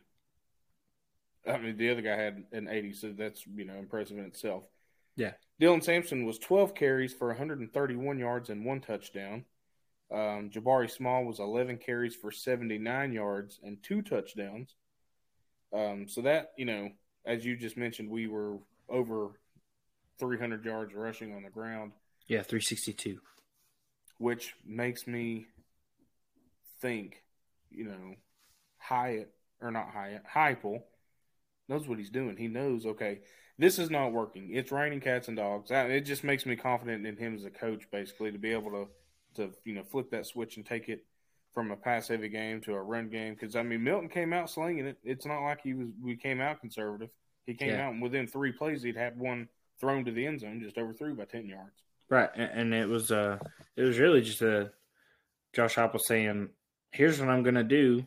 I 1.47 1.57
mean, 1.57 1.77
the 1.77 1.91
other 1.91 2.01
guy 2.01 2.15
had 2.15 2.43
an 2.51 2.67
80, 2.69 2.93
so 2.93 3.13
that's, 3.17 3.45
you 3.47 3.65
know, 3.65 3.75
impressive 3.75 4.17
in 4.17 4.25
itself. 4.25 4.63
Yeah. 5.15 5.33
Dylan 5.61 5.83
Sampson 5.83 6.25
was 6.25 6.39
12 6.39 6.75
carries 6.75 7.13
for 7.13 7.27
131 7.27 8.19
yards 8.19 8.49
and 8.49 8.65
one 8.65 8.81
touchdown. 8.81 9.45
Um, 10.11 10.49
Jabari 10.49 10.89
Small 10.89 11.25
was 11.25 11.39
11 11.39 11.77
carries 11.77 12.15
for 12.15 12.31
79 12.31 13.11
yards 13.11 13.59
and 13.63 13.81
two 13.81 14.01
touchdowns. 14.01 14.75
Um, 15.73 16.07
so 16.07 16.21
that, 16.21 16.51
you 16.57 16.65
know, 16.65 16.89
as 17.25 17.43
you 17.43 17.57
just 17.57 17.75
mentioned, 17.75 18.09
we 18.09 18.27
were 18.27 18.57
over 18.87 19.31
300 20.19 20.63
yards 20.63 20.93
rushing 20.93 21.35
on 21.35 21.43
the 21.43 21.49
ground. 21.49 21.91
Yeah, 22.27 22.43
362. 22.43 23.19
Which 24.17 24.55
makes 24.65 25.07
me 25.07 25.47
think, 26.79 27.23
you 27.69 27.85
know, 27.85 28.15
Hyatt, 28.77 29.31
or 29.61 29.71
not 29.71 29.89
Hyatt, 29.89 30.23
Heupel 30.33 30.83
knows 31.67 31.87
what 31.87 31.97
he's 31.97 32.09
doing. 32.09 32.37
He 32.37 32.47
knows, 32.47 32.85
okay, 32.85 33.19
this 33.57 33.79
is 33.79 33.89
not 33.89 34.11
working. 34.11 34.49
It's 34.51 34.71
raining 34.71 35.01
cats 35.01 35.27
and 35.27 35.37
dogs. 35.37 35.71
It 35.71 36.01
just 36.01 36.23
makes 36.23 36.45
me 36.45 36.55
confident 36.55 37.05
in 37.05 37.17
him 37.17 37.35
as 37.35 37.45
a 37.45 37.49
coach, 37.49 37.89
basically, 37.91 38.31
to 38.31 38.37
be 38.37 38.51
able 38.51 38.71
to, 38.71 38.87
to 39.35 39.51
you 39.63 39.73
know, 39.73 39.83
flip 39.83 40.09
that 40.11 40.25
switch 40.25 40.57
and 40.57 40.65
take 40.65 40.89
it 40.89 41.05
from 41.53 41.71
a 41.71 41.75
pass 41.75 42.09
heavy 42.09 42.29
game 42.29 42.61
to 42.61 42.73
a 42.73 42.81
run 42.81 43.09
game. 43.09 43.33
Because 43.33 43.55
I 43.55 43.63
mean, 43.63 43.83
Milton 43.83 44.09
came 44.09 44.33
out 44.33 44.49
slinging 44.49 44.85
it. 44.85 44.97
It's 45.03 45.25
not 45.25 45.43
like 45.43 45.61
he 45.61 45.73
was. 45.73 45.87
We 46.01 46.15
came 46.15 46.41
out 46.41 46.59
conservative. 46.59 47.09
He 47.45 47.53
came 47.53 47.69
yeah. 47.69 47.87
out 47.87 47.93
and 47.93 48.01
within 48.01 48.27
three 48.27 48.51
plays, 48.51 48.83
he'd 48.83 48.97
had 48.97 49.17
one 49.17 49.47
thrown 49.79 50.05
to 50.05 50.11
the 50.11 50.25
end 50.25 50.39
zone, 50.39 50.61
just 50.61 50.77
overthrew 50.77 51.15
by 51.15 51.25
ten 51.25 51.47
yards. 51.47 51.83
Right, 52.09 52.29
and 52.35 52.73
it 52.73 52.87
was 52.87 53.11
uh, 53.11 53.39
it 53.75 53.83
was 53.83 53.97
really 53.97 54.21
just 54.21 54.41
a 54.41 54.71
Josh 55.53 55.75
Heupel 55.75 55.99
saying, 55.99 56.49
"Here's 56.91 57.19
what 57.19 57.29
I'm 57.29 57.43
going 57.43 57.55
to 57.55 57.63
do. 57.63 58.05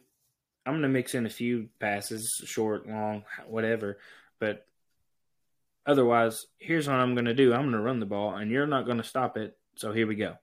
I'm 0.67 0.75
going 0.75 0.83
to 0.83 0.89
mix 0.89 1.15
in 1.15 1.27
a 1.27 1.31
few 1.31 1.69
passes, 1.81 2.43
short, 2.45 2.87
long, 2.87 3.25
whatever, 3.47 3.99
but 4.39 4.67
otherwise, 5.87 6.45
here's 6.59 6.87
what 6.87 6.97
I'm 6.97 7.15
going 7.15 7.25
to 7.25 7.35
do. 7.35 7.55
I'm 7.55 7.63
going 7.63 7.73
to 7.73 7.81
run 7.81 8.01
the 8.01 8.07
ball, 8.07 8.35
and 8.35 8.51
you're 8.51 8.67
not 8.67 8.85
going 8.85 8.99
to 8.99 9.05
stop 9.05 9.37
it. 9.37 9.57
So 9.77 9.93
here 9.93 10.07
we 10.07 10.15
go. 10.15 10.37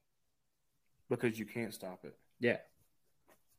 Because 1.10 1.38
you 1.38 1.46
can't 1.46 1.74
stop 1.74 2.00
it. 2.04 2.16
Yeah. 2.40 2.58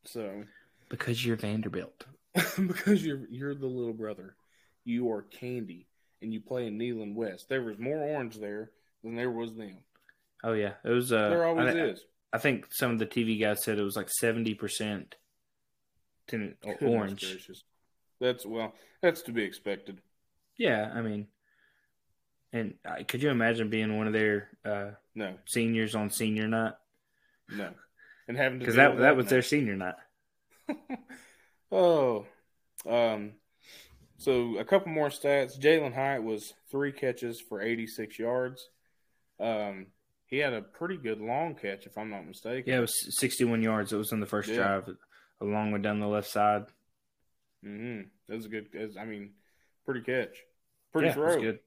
So 0.05 0.43
because 0.89 1.25
you're 1.25 1.37
Vanderbilt. 1.37 2.05
because 2.67 3.05
you're 3.05 3.27
you're 3.29 3.55
the 3.55 3.67
little 3.67 3.93
brother. 3.93 4.35
You 4.83 5.11
are 5.11 5.25
Vandy 5.41 5.85
and 6.21 6.33
you 6.33 6.41
play 6.41 6.67
in 6.67 6.77
Neyland 6.77 7.15
West. 7.15 7.49
There 7.49 7.63
was 7.63 7.77
more 7.77 7.97
orange 7.97 8.37
there 8.37 8.71
than 9.03 9.15
there 9.15 9.31
was 9.31 9.55
them. 9.55 9.77
Oh 10.43 10.53
yeah, 10.53 10.73
it 10.83 10.89
was. 10.89 11.11
Uh, 11.11 11.29
there 11.29 11.45
always 11.45 11.75
I, 11.75 11.79
is. 11.79 12.05
I 12.33 12.37
think 12.37 12.67
some 12.71 12.91
of 12.91 12.99
the 12.99 13.05
TV 13.05 13.39
guys 13.39 13.63
said 13.63 13.79
it 13.79 13.83
was 13.83 13.95
like 13.95 14.09
seventy 14.09 14.53
percent 14.53 15.15
orange. 16.81 17.21
Gracious. 17.21 17.63
That's 18.19 18.45
well, 18.45 18.73
that's 19.01 19.21
to 19.23 19.31
be 19.31 19.43
expected. 19.43 20.01
Yeah, 20.57 20.91
I 20.93 21.01
mean, 21.01 21.27
and 22.53 22.75
uh, 22.85 23.03
could 23.07 23.21
you 23.21 23.29
imagine 23.29 23.69
being 23.69 23.97
one 23.97 24.07
of 24.07 24.13
their 24.13 24.49
uh, 24.65 24.91
no 25.15 25.35
seniors 25.45 25.95
on 25.95 26.09
senior 26.09 26.47
night? 26.47 26.73
No, 27.49 27.69
and 28.27 28.37
having 28.37 28.59
because 28.59 28.75
that 28.75 28.95
that, 28.95 29.01
that 29.01 29.17
was 29.17 29.27
their 29.27 29.41
senior 29.41 29.75
night. 29.75 29.95
oh, 31.71 32.25
um, 32.87 33.33
So 34.17 34.57
a 34.57 34.65
couple 34.65 34.91
more 34.91 35.09
stats. 35.09 35.59
Jalin 35.59 35.93
Hyatt 35.93 36.23
was 36.23 36.53
three 36.71 36.91
catches 36.91 37.39
for 37.39 37.61
86 37.61 38.17
yards. 38.19 38.69
Um, 39.39 39.87
he 40.25 40.37
had 40.39 40.53
a 40.53 40.61
pretty 40.61 40.97
good 40.97 41.21
long 41.21 41.55
catch, 41.55 41.85
if 41.85 41.97
I'm 41.97 42.09
not 42.09 42.27
mistaken. 42.27 42.63
Yeah, 42.71 42.79
it 42.79 42.81
was 42.81 43.17
61 43.17 43.61
yards. 43.61 43.93
It 43.93 43.97
was 43.97 44.11
in 44.11 44.19
the 44.19 44.25
first 44.25 44.49
Yeah. 44.49 44.57
drive, 44.57 44.89
a 45.41 45.45
long 45.45 45.71
one 45.71 45.81
down 45.81 45.99
the 45.99 46.07
left 46.07 46.29
side. 46.29 46.65
Mm-hmm. 47.65 48.01
That 48.27 48.35
was 48.35 48.45
a 48.45 48.49
good. 48.49 48.67
was- 48.73 48.97
I 48.97 49.05
mean, 49.05 49.31
pretty 49.85 50.01
catch, 50.01 50.35
pretty 50.91 51.07
yeah, 51.07 51.13
throw. 51.13 51.23
it 51.31 51.35
was 51.35 51.43
good. 51.43 51.59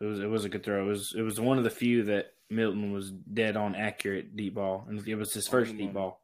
It 0.00 0.04
was 0.04 0.20
it 0.20 0.26
was 0.26 0.44
a 0.44 0.48
good 0.48 0.64
throw. 0.64 0.82
It 0.84 0.88
was 0.88 1.14
it 1.16 1.22
was 1.22 1.38
one 1.38 1.58
of 1.58 1.64
the 1.64 1.70
few 1.70 2.04
that 2.04 2.32
Milton 2.50 2.92
was 2.92 3.10
dead 3.10 3.56
on 3.56 3.74
accurate 3.74 4.36
deep 4.36 4.54
ball, 4.54 4.84
and 4.88 5.06
it 5.06 5.14
was 5.14 5.32
his 5.32 5.46
first 5.46 5.76
deep 5.76 5.94
ball. 5.94 6.20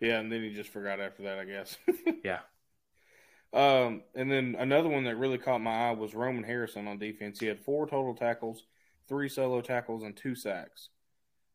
Yeah, 0.00 0.18
and 0.20 0.32
then 0.32 0.42
he 0.42 0.54
just 0.54 0.70
forgot 0.70 1.00
after 1.00 1.24
that, 1.24 1.38
I 1.38 1.44
guess. 1.44 1.76
Yeah. 2.24 2.40
Um, 3.52 4.02
and 4.14 4.30
then 4.30 4.54
another 4.58 4.88
one 4.88 5.04
that 5.04 5.16
really 5.16 5.38
caught 5.38 5.60
my 5.60 5.88
eye 5.88 5.92
was 5.92 6.14
Roman 6.14 6.44
Harrison 6.44 6.86
on 6.86 6.98
defense. 6.98 7.40
He 7.40 7.46
had 7.46 7.58
four 7.58 7.86
total 7.88 8.14
tackles, 8.14 8.64
three 9.08 9.28
solo 9.28 9.60
tackles, 9.60 10.04
and 10.04 10.16
two 10.16 10.36
sacks. 10.36 10.90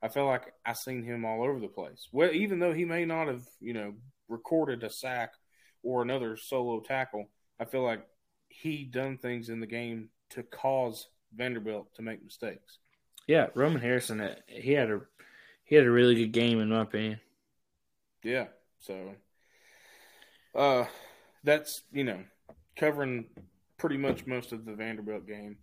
I 0.01 0.09
felt 0.09 0.27
like 0.27 0.53
I 0.65 0.73
seen 0.73 1.03
him 1.03 1.23
all 1.23 1.43
over 1.43 1.59
the 1.59 1.67
place. 1.67 2.09
Well, 2.11 2.31
even 2.31 2.59
though 2.59 2.73
he 2.73 2.83
may 2.83 3.05
not 3.05 3.27
have, 3.27 3.43
you 3.61 3.73
know, 3.73 3.93
recorded 4.27 4.83
a 4.83 4.89
sack 4.89 5.31
or 5.83 6.01
another 6.01 6.35
solo 6.35 6.81
tackle, 6.81 7.29
I 7.59 7.65
feel 7.65 7.83
like 7.83 8.05
he 8.49 8.83
done 8.83 9.17
things 9.17 9.49
in 9.49 9.61
the 9.61 9.67
game 9.67 10.09
to 10.31 10.43
cause 10.43 11.07
Vanderbilt 11.33 11.95
to 11.95 12.01
make 12.01 12.23
mistakes. 12.23 12.79
Yeah, 13.27 13.47
Roman 13.55 13.81
Harrison. 13.81 14.21
uh, 14.21 14.35
He 14.47 14.71
had 14.73 14.89
a 14.91 15.01
he 15.63 15.75
had 15.75 15.85
a 15.85 15.91
really 15.91 16.15
good 16.15 16.31
game 16.31 16.59
in 16.59 16.69
my 16.69 16.81
opinion. 16.81 17.19
Yeah. 18.23 18.47
So 18.79 19.15
uh 20.53 20.85
that's, 21.43 21.83
you 21.91 22.03
know, 22.03 22.23
covering 22.75 23.25
pretty 23.77 23.97
much 23.97 24.25
most 24.25 24.51
of 24.51 24.65
the 24.65 24.73
Vanderbilt 24.73 25.27
game. 25.27 25.57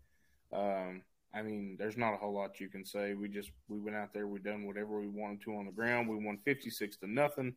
Um 0.52 1.02
I 1.34 1.40
mean, 1.42 1.76
there's 1.78 1.96
not 1.96 2.12
a 2.12 2.18
whole 2.18 2.34
lot 2.34 2.60
you 2.60 2.68
can 2.68 2.84
say. 2.84 3.14
We 3.14 3.28
just 3.28 3.50
we 3.68 3.80
went 3.80 3.96
out 3.96 4.12
there, 4.12 4.26
we 4.28 4.38
done 4.40 4.66
whatever 4.66 5.00
we 5.00 5.08
wanted 5.08 5.42
to 5.42 5.56
on 5.56 5.66
the 5.66 5.72
ground. 5.72 6.08
We 6.08 6.16
won 6.24 6.38
56 6.44 6.96
to 6.98 7.06
nothing. 7.06 7.54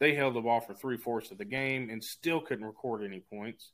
They 0.00 0.14
held 0.14 0.34
the 0.34 0.40
ball 0.40 0.60
for 0.60 0.74
three 0.74 0.96
fourths 0.96 1.30
of 1.30 1.38
the 1.38 1.44
game 1.44 1.90
and 1.90 2.02
still 2.02 2.40
couldn't 2.40 2.64
record 2.64 3.04
any 3.04 3.20
points. 3.20 3.72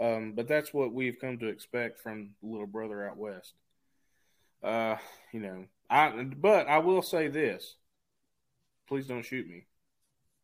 Um, 0.00 0.32
but 0.34 0.48
that's 0.48 0.74
what 0.74 0.92
we've 0.92 1.18
come 1.20 1.38
to 1.38 1.48
expect 1.48 2.00
from 2.00 2.30
the 2.42 2.48
little 2.48 2.66
brother 2.66 3.08
out 3.08 3.16
west. 3.16 3.54
Uh, 4.62 4.96
you 5.32 5.40
know, 5.40 5.64
I 5.88 6.10
but 6.36 6.66
I 6.68 6.78
will 6.78 7.02
say 7.02 7.28
this. 7.28 7.76
Please 8.88 9.06
don't 9.06 9.24
shoot 9.24 9.48
me. 9.48 9.66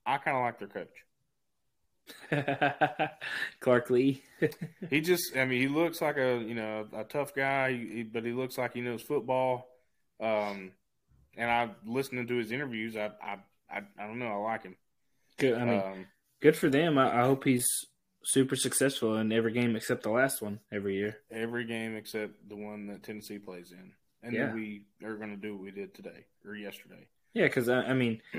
I 0.07 0.19
kind 0.19 0.37
of 0.37 0.43
like 0.43 0.59
their 0.59 0.69
coach. 0.69 1.05
Clark 3.61 3.91
Lea. 3.91 4.23
He 4.91 5.01
just, 5.01 5.35
I 5.37 5.47
mean, 5.47 5.63
he 5.63 5.69
looks 5.69 6.03
like 6.03 6.19
a 6.19 6.39
you 6.47 6.55
know 6.55 6.87
a 6.93 7.05
tough 7.05 7.35
guy, 7.35 8.05
but 8.13 8.25
he 8.25 8.33
looks 8.33 8.59
like 8.59 8.75
he 8.75 8.83
knows 8.83 9.03
football. 9.03 9.69
Um, 10.21 10.73
and 11.37 11.51
I 11.51 11.71
listening 11.87 12.27
to 12.27 12.37
his 12.37 12.53
interviews, 12.53 12.97
I 12.97 13.11
I 13.23 13.39
I, 13.71 13.79
I 13.99 14.07
don't 14.07 14.19
know, 14.19 14.29
I 14.29 14.37
like 14.37 14.63
him. 14.65 14.77
good. 15.39 15.59
I 15.59 15.65
mean, 15.65 15.83
um, 15.83 16.07
good 16.43 16.57
for 16.57 16.69
them. 16.69 16.99
I, 16.99 17.21
I 17.21 17.25
hope 17.25 17.45
he's 17.45 17.67
super 18.25 18.57
successful 18.57 19.17
in 19.17 19.33
every 19.33 19.53
game 19.53 19.75
except 19.77 20.03
the 20.03 20.11
last 20.11 20.43
one 20.43 20.61
every 20.71 20.97
year. 20.97 21.17
every 21.31 21.65
game 21.65 21.97
except 21.97 22.47
the 22.49 22.57
one 22.57 22.87
that 22.89 23.03
Tennessee 23.03 23.39
plays 23.39 23.73
in, 23.73 23.93
and 24.25 24.33
Yeah. 24.35 24.47
then 24.47 24.55
we 24.55 24.83
are 25.05 25.17
going 25.17 25.31
to 25.31 25.37
do 25.37 25.55
what 25.55 25.63
we 25.63 25.71
did 25.71 25.95
today 25.95 26.25
or 26.47 26.55
yesterday. 26.55 27.07
Yeah, 27.35 27.45
because 27.45 27.69
I, 27.69 27.83
I 27.83 27.95
mean, 27.95 28.21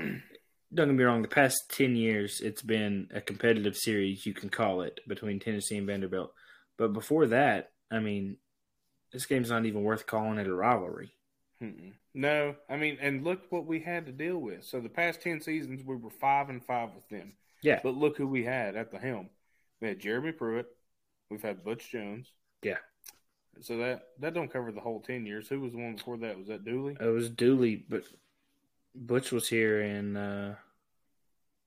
don't 0.74 0.88
get 0.88 0.94
me 0.94 1.04
wrong. 1.04 1.22
The 1.22 1.28
past 1.28 1.70
ten 1.70 1.96
years, 1.96 2.40
it's 2.40 2.62
been 2.62 3.08
a 3.14 3.20
competitive 3.20 3.76
series. 3.76 4.26
You 4.26 4.34
can 4.34 4.48
call 4.50 4.82
it 4.82 5.00
between 5.06 5.38
Tennessee 5.40 5.76
and 5.78 5.86
Vanderbilt. 5.86 6.32
But 6.76 6.92
before 6.92 7.26
that, 7.28 7.72
I 7.90 8.00
mean, 8.00 8.36
this 9.12 9.26
game's 9.26 9.50
not 9.50 9.64
even 9.66 9.82
worth 9.82 10.06
calling 10.06 10.38
it 10.38 10.46
a 10.46 10.54
rivalry. 10.54 11.12
Mm-mm. 11.62 11.92
No, 12.12 12.54
I 12.68 12.76
mean, 12.76 12.98
and 13.00 13.24
look 13.24 13.42
what 13.50 13.66
we 13.66 13.80
had 13.80 14.06
to 14.06 14.12
deal 14.12 14.38
with. 14.38 14.64
So 14.64 14.80
the 14.80 14.88
past 14.88 15.22
ten 15.22 15.40
seasons, 15.40 15.82
we 15.84 15.96
were 15.96 16.10
five 16.10 16.48
and 16.50 16.64
five 16.64 16.90
with 16.94 17.08
them. 17.08 17.32
Yeah. 17.62 17.80
But 17.82 17.96
look 17.96 18.16
who 18.16 18.26
we 18.26 18.44
had 18.44 18.76
at 18.76 18.90
the 18.90 18.98
helm. 18.98 19.30
We 19.80 19.88
had 19.88 19.98
Jeremy 20.00 20.32
Pruitt. 20.32 20.66
We've 21.30 21.42
had 21.42 21.64
Butch 21.64 21.90
Jones. 21.90 22.30
Yeah. 22.62 22.76
So 23.60 23.78
that 23.78 24.08
that 24.20 24.34
don't 24.34 24.52
cover 24.52 24.70
the 24.72 24.80
whole 24.80 25.00
ten 25.00 25.26
years. 25.26 25.48
Who 25.48 25.60
was 25.60 25.72
the 25.72 25.78
one 25.78 25.96
before 25.96 26.18
that? 26.18 26.38
Was 26.38 26.48
that 26.48 26.64
Dooley? 26.64 26.96
It 27.00 27.04
was 27.06 27.30
Dooley, 27.30 27.84
but 27.88 28.04
Butch 28.94 29.32
was 29.32 29.48
here 29.48 29.80
in 29.82 30.16
uh, 30.16 30.56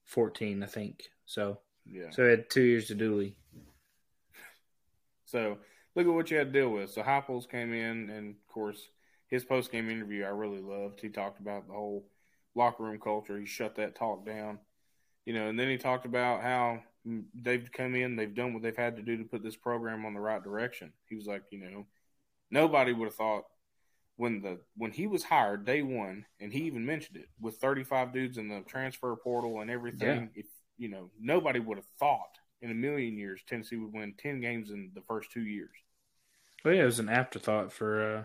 fourteen, 0.06 0.64
I 0.64 0.68
think. 0.68 1.10
So, 1.26 1.60
Yeah. 1.86 2.10
so 2.12 2.24
he 2.24 2.30
had 2.30 2.50
two 2.50 2.62
years 2.64 2.88
to 2.88 2.96
Dooley. 2.96 3.36
So 5.26 5.58
look 5.96 6.08
at 6.08 6.14
what 6.14 6.32
you 6.32 6.38
had 6.38 6.52
to 6.54 6.60
deal 6.60 6.70
with. 6.70 6.92
So 6.92 7.04
Heupels 7.04 7.50
came 7.50 7.74
in, 7.74 8.10
and 8.10 8.36
of 8.36 8.48
course, 8.54 8.90
his 9.28 9.44
post 9.44 9.72
game 9.72 9.90
interview 9.90 10.24
I 10.24 10.30
really 10.30 10.62
loved. 10.62 11.02
He 11.02 11.10
talked 11.10 11.40
about 11.40 11.68
the 11.68 11.74
whole 11.74 12.06
locker 12.56 12.84
room 12.84 13.00
culture. 13.00 13.38
He 13.40 13.46
shut 13.46 13.76
that 13.76 13.96
talk 13.96 14.26
down, 14.26 14.60
you 15.26 15.34
know. 15.34 15.48
And 15.48 15.60
then 15.60 15.70
he 15.70 15.78
talked 15.78 16.06
about 16.06 16.42
how 16.42 16.82
they've 17.34 17.70
come 17.72 17.96
in, 17.96 18.16
they've 18.16 18.34
done 18.34 18.54
what 18.54 18.64
they've 18.64 18.76
had 18.76 18.98
to 18.98 19.02
do 19.02 19.18
to 19.18 19.24
put 19.24 19.44
this 19.44 19.56
program 19.56 20.06
on 20.06 20.14
the 20.14 20.20
right 20.20 20.44
direction. 20.44 20.92
He 21.08 21.16
was 21.16 21.26
like, 21.26 21.44
you 21.52 21.60
know, 21.60 21.86
nobody 22.52 22.94
would 22.94 23.06
have 23.06 23.16
thought 23.16 23.44
when 24.18 24.42
the 24.42 24.60
when 24.76 24.92
he 24.92 25.08
was 25.08 25.24
hired 25.24 25.66
day 25.66 25.82
one, 25.82 26.26
and 26.40 26.52
he 26.52 26.64
even 26.64 26.86
mentioned 26.86 27.18
it 27.18 27.30
with 27.40 27.56
35 27.56 28.12
dudes 28.12 28.38
in 28.38 28.50
the 28.50 28.62
transfer 28.68 29.16
portal 29.16 29.62
and 29.62 29.72
everything. 29.72 30.30
If 30.36 30.46
you 30.78 30.90
know, 30.90 31.10
nobody 31.20 31.60
would 31.60 31.78
have 31.78 31.88
thought 32.00 32.38
in 32.62 32.72
a 32.72 32.76
million 32.76 33.18
years 33.18 33.42
Tennessee 33.48 33.78
would 33.78 33.94
win 33.94 34.14
10 34.18 34.42
games 34.42 34.72
in 34.72 34.92
the 34.94 35.02
first 35.02 35.32
two 35.32 35.44
years. 35.44 35.72
Well, 36.64 36.74
yeah, 36.74 36.84
it 36.84 36.86
was 36.86 37.00
an 37.00 37.10
afterthought 37.10 37.72
for 37.72 38.18
uh, 38.18 38.24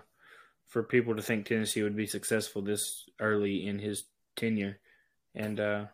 for 0.67 0.83
people 0.83 1.15
to 1.15 1.23
think 1.23 1.47
Tennessee 1.47 1.83
would 1.83 1.97
be 1.97 2.07
successful 2.07 2.63
this 2.63 3.05
early 3.21 3.67
in 3.67 3.79
his 3.79 4.05
tenure, 4.35 4.81
and 5.35 5.61
uh, 5.61 5.85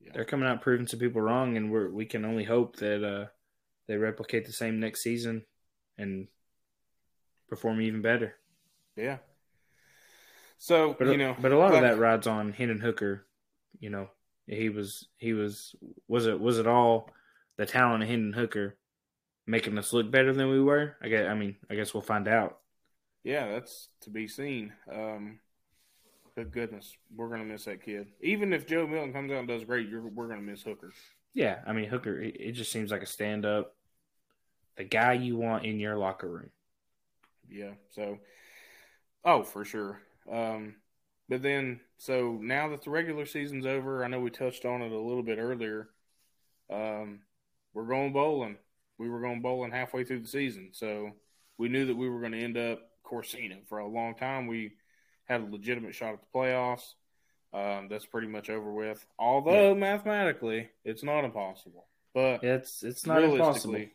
Yeah. 0.00 0.12
they're 0.14 0.24
coming 0.24 0.48
out 0.48 0.62
proving 0.62 0.86
some 0.86 1.00
people 1.00 1.20
wrong, 1.20 1.56
and 1.56 1.70
we're 1.70 1.90
we 1.90 2.06
can 2.06 2.24
only 2.24 2.44
hope 2.44 2.76
that 2.76 3.02
uh, 3.04 3.26
they 3.88 3.96
replicate 3.96 4.44
the 4.46 4.52
same 4.52 4.78
next 4.80 5.02
season 5.02 5.44
and 5.98 6.28
perform 7.48 7.80
even 7.80 8.02
better. 8.02 8.34
Yeah. 8.96 9.18
So 10.58 10.94
But 10.98 11.08
you 11.08 11.18
know, 11.18 11.36
but 11.38 11.52
a 11.52 11.58
lot 11.58 11.72
like- 11.72 11.82
of 11.82 11.88
that 11.88 11.98
rides 11.98 12.26
on 12.26 12.52
Hendon 12.52 12.80
Hooker. 12.80 13.26
You 13.78 13.90
know, 13.90 14.08
he 14.46 14.68
was 14.70 15.08
he 15.18 15.32
was 15.34 15.74
was 16.08 16.26
it 16.26 16.40
was 16.40 16.58
it 16.58 16.66
all 16.66 17.10
the 17.56 17.66
talent 17.66 18.02
of 18.02 18.08
Hendon 18.08 18.32
Hooker 18.32 18.76
making 19.46 19.76
us 19.78 19.92
look 19.92 20.10
better 20.10 20.32
than 20.32 20.48
we 20.50 20.60
were? 20.60 20.96
I 21.02 21.08
guess 21.08 21.26
I 21.28 21.34
mean 21.34 21.56
I 21.70 21.74
guess 21.74 21.92
we'll 21.92 22.02
find 22.02 22.26
out. 22.28 22.58
Yeah, 23.22 23.48
that's 23.48 23.88
to 24.02 24.10
be 24.10 24.28
seen. 24.28 24.72
Um, 24.90 25.40
but 26.36 26.52
goodness, 26.52 26.96
we're 27.14 27.30
gonna 27.30 27.44
miss 27.44 27.64
that 27.64 27.82
kid. 27.82 28.08
Even 28.20 28.52
if 28.52 28.66
Joe 28.66 28.86
Milton 28.86 29.12
comes 29.12 29.32
out 29.32 29.38
and 29.38 29.48
does 29.48 29.64
great, 29.64 29.88
you're, 29.88 30.02
we're 30.02 30.28
gonna 30.28 30.42
miss 30.42 30.62
Hooker. 30.62 30.92
Yeah, 31.32 31.58
I 31.66 31.72
mean 31.72 31.88
Hooker. 31.88 32.20
It, 32.20 32.36
it 32.38 32.52
just 32.52 32.70
seems 32.70 32.90
like 32.90 33.02
a 33.02 33.06
stand 33.06 33.46
up, 33.46 33.74
the 34.76 34.84
guy 34.84 35.14
you 35.14 35.36
want 35.36 35.64
in 35.64 35.80
your 35.80 35.96
locker 35.96 36.28
room. 36.28 36.50
Yeah. 37.50 37.72
So, 37.90 38.18
oh, 39.24 39.42
for 39.42 39.64
sure. 39.64 40.00
Um, 40.30 40.76
but 41.28 41.42
then, 41.42 41.80
so 41.98 42.38
now 42.40 42.68
that 42.68 42.82
the 42.82 42.90
regular 42.90 43.26
season's 43.26 43.66
over, 43.66 44.04
I 44.04 44.08
know 44.08 44.20
we 44.20 44.30
touched 44.30 44.64
on 44.64 44.82
it 44.82 44.92
a 44.92 44.98
little 44.98 45.22
bit 45.22 45.38
earlier. 45.38 45.88
Um, 46.70 47.20
we're 47.74 47.86
going 47.86 48.12
bowling. 48.12 48.58
We 48.98 49.08
were 49.08 49.20
going 49.20 49.42
bowling 49.42 49.72
halfway 49.72 50.04
through 50.04 50.20
the 50.20 50.28
season, 50.28 50.70
so 50.72 51.10
we 51.58 51.68
knew 51.68 51.86
that 51.86 51.96
we 51.96 52.08
were 52.08 52.20
going 52.20 52.32
to 52.32 52.42
end 52.42 52.56
up 52.56 52.80
Corsina 53.04 53.66
for 53.68 53.78
a 53.78 53.88
long 53.88 54.14
time. 54.14 54.46
We 54.46 54.72
had 55.26 55.42
a 55.42 55.44
legitimate 55.44 55.94
shot 55.94 56.14
at 56.14 56.20
the 56.20 56.38
playoffs. 56.38 56.94
Um, 57.52 57.88
that's 57.88 58.06
pretty 58.06 58.26
much 58.26 58.50
over 58.50 58.72
with. 58.72 59.06
Although 59.18 59.74
mathematically, 59.74 60.70
it's 60.84 61.02
not 61.02 61.24
impossible. 61.24 61.86
But 62.14 62.42
It's 62.42 62.82
it's 62.82 63.06
not 63.06 63.22
impossible. 63.22 63.74
realistically, 63.74 63.94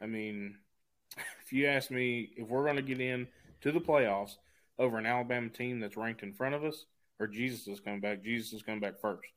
I 0.00 0.06
mean, 0.06 0.56
if 1.44 1.52
you 1.52 1.66
ask 1.66 1.90
me 1.90 2.30
if 2.36 2.48
we're 2.48 2.64
going 2.64 2.76
to 2.76 2.82
get 2.82 3.00
in 3.00 3.28
to 3.62 3.72
the 3.72 3.80
playoffs 3.80 4.36
over 4.78 4.98
an 4.98 5.06
Alabama 5.06 5.48
team 5.48 5.80
that's 5.80 5.96
ranked 5.96 6.22
in 6.22 6.32
front 6.34 6.54
of 6.54 6.64
us, 6.64 6.84
or 7.18 7.26
Jesus 7.26 7.66
is 7.66 7.80
coming 7.80 8.00
back, 8.00 8.22
Jesus 8.22 8.52
is 8.52 8.62
coming 8.62 8.80
back 8.80 9.00
first. 9.00 9.30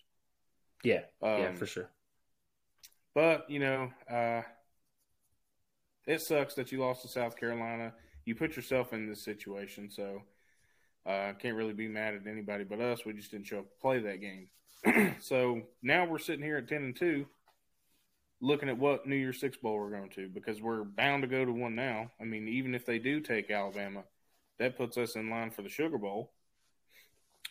Yeah, 0.83 1.01
Um, 1.21 1.29
yeah, 1.39 1.53
for 1.53 1.65
sure. 1.65 1.89
But 3.15 3.49
you 3.49 3.59
know, 3.59 3.91
uh, 4.09 4.41
it 6.05 6.21
sucks 6.21 6.55
that 6.55 6.71
you 6.71 6.79
lost 6.79 7.01
to 7.03 7.07
South 7.07 7.35
Carolina. 7.37 7.93
You 8.25 8.35
put 8.35 8.55
yourself 8.55 8.93
in 8.93 9.07
this 9.07 9.23
situation, 9.23 9.89
so 9.89 10.21
uh, 11.05 11.33
can't 11.41 11.55
really 11.55 11.73
be 11.73 11.87
mad 11.87 12.13
at 12.13 12.27
anybody 12.27 12.63
but 12.63 12.79
us. 12.81 13.05
We 13.05 13.13
just 13.13 13.31
didn't 13.31 13.47
show 13.47 13.59
up 13.59 13.69
to 13.69 13.81
play 13.81 13.99
that 13.99 14.21
game. 14.21 15.15
so 15.21 15.61
now 15.81 16.05
we're 16.05 16.19
sitting 16.19 16.43
here 16.43 16.57
at 16.57 16.67
ten 16.67 16.83
and 16.83 16.95
two, 16.95 17.25
looking 18.41 18.69
at 18.69 18.77
what 18.77 19.07
New 19.07 19.15
Year's 19.15 19.39
Six 19.39 19.57
bowl 19.57 19.77
we're 19.77 19.89
going 19.89 20.09
to 20.11 20.29
because 20.29 20.61
we're 20.61 20.83
bound 20.83 21.23
to 21.23 21.27
go 21.27 21.43
to 21.43 21.51
one 21.51 21.75
now. 21.75 22.11
I 22.19 22.23
mean, 22.25 22.47
even 22.47 22.75
if 22.75 22.85
they 22.85 22.99
do 22.99 23.19
take 23.19 23.49
Alabama, 23.51 24.03
that 24.59 24.77
puts 24.77 24.97
us 24.97 25.15
in 25.15 25.29
line 25.29 25.51
for 25.51 25.61
the 25.61 25.69
Sugar 25.69 25.97
Bowl. 25.97 26.31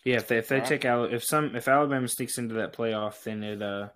Yeah, 0.04 0.16
if 0.16 0.28
they 0.28 0.38
if 0.38 0.48
they 0.48 0.60
Right. 0.60 0.66
take 0.66 0.84
out 0.84 1.12
if 1.12 1.24
some 1.24 1.56
if 1.56 1.68
Alabama 1.68 2.08
sneaks 2.08 2.38
into 2.38 2.54
that 2.54 2.72
playoff, 2.72 3.22
then 3.24 3.42
it 3.42 3.60
uh 3.62 3.88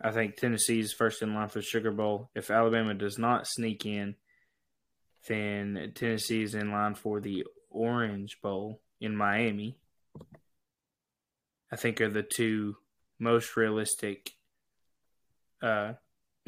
I 0.00 0.12
think 0.12 0.36
Tennessee's 0.36 0.92
first 0.92 1.20
in 1.22 1.34
line 1.34 1.48
for 1.48 1.58
the 1.58 1.64
Sugar 1.64 1.90
Bowl. 1.90 2.30
If 2.34 2.50
Alabama 2.50 2.94
does 2.94 3.18
not 3.18 3.46
sneak 3.46 3.84
in, 3.84 4.16
then 5.28 5.92
Tennessee's 5.94 6.54
in 6.54 6.70
line 6.70 6.94
for 6.94 7.20
the 7.20 7.44
Orange 7.70 8.40
Bowl 8.42 8.80
in 9.00 9.16
Miami. 9.16 9.78
I 11.72 11.76
think 11.76 12.00
are 12.00 12.10
the 12.10 12.22
two 12.22 12.76
most 13.18 13.56
realistic 13.56 14.32
uh, 15.62 15.94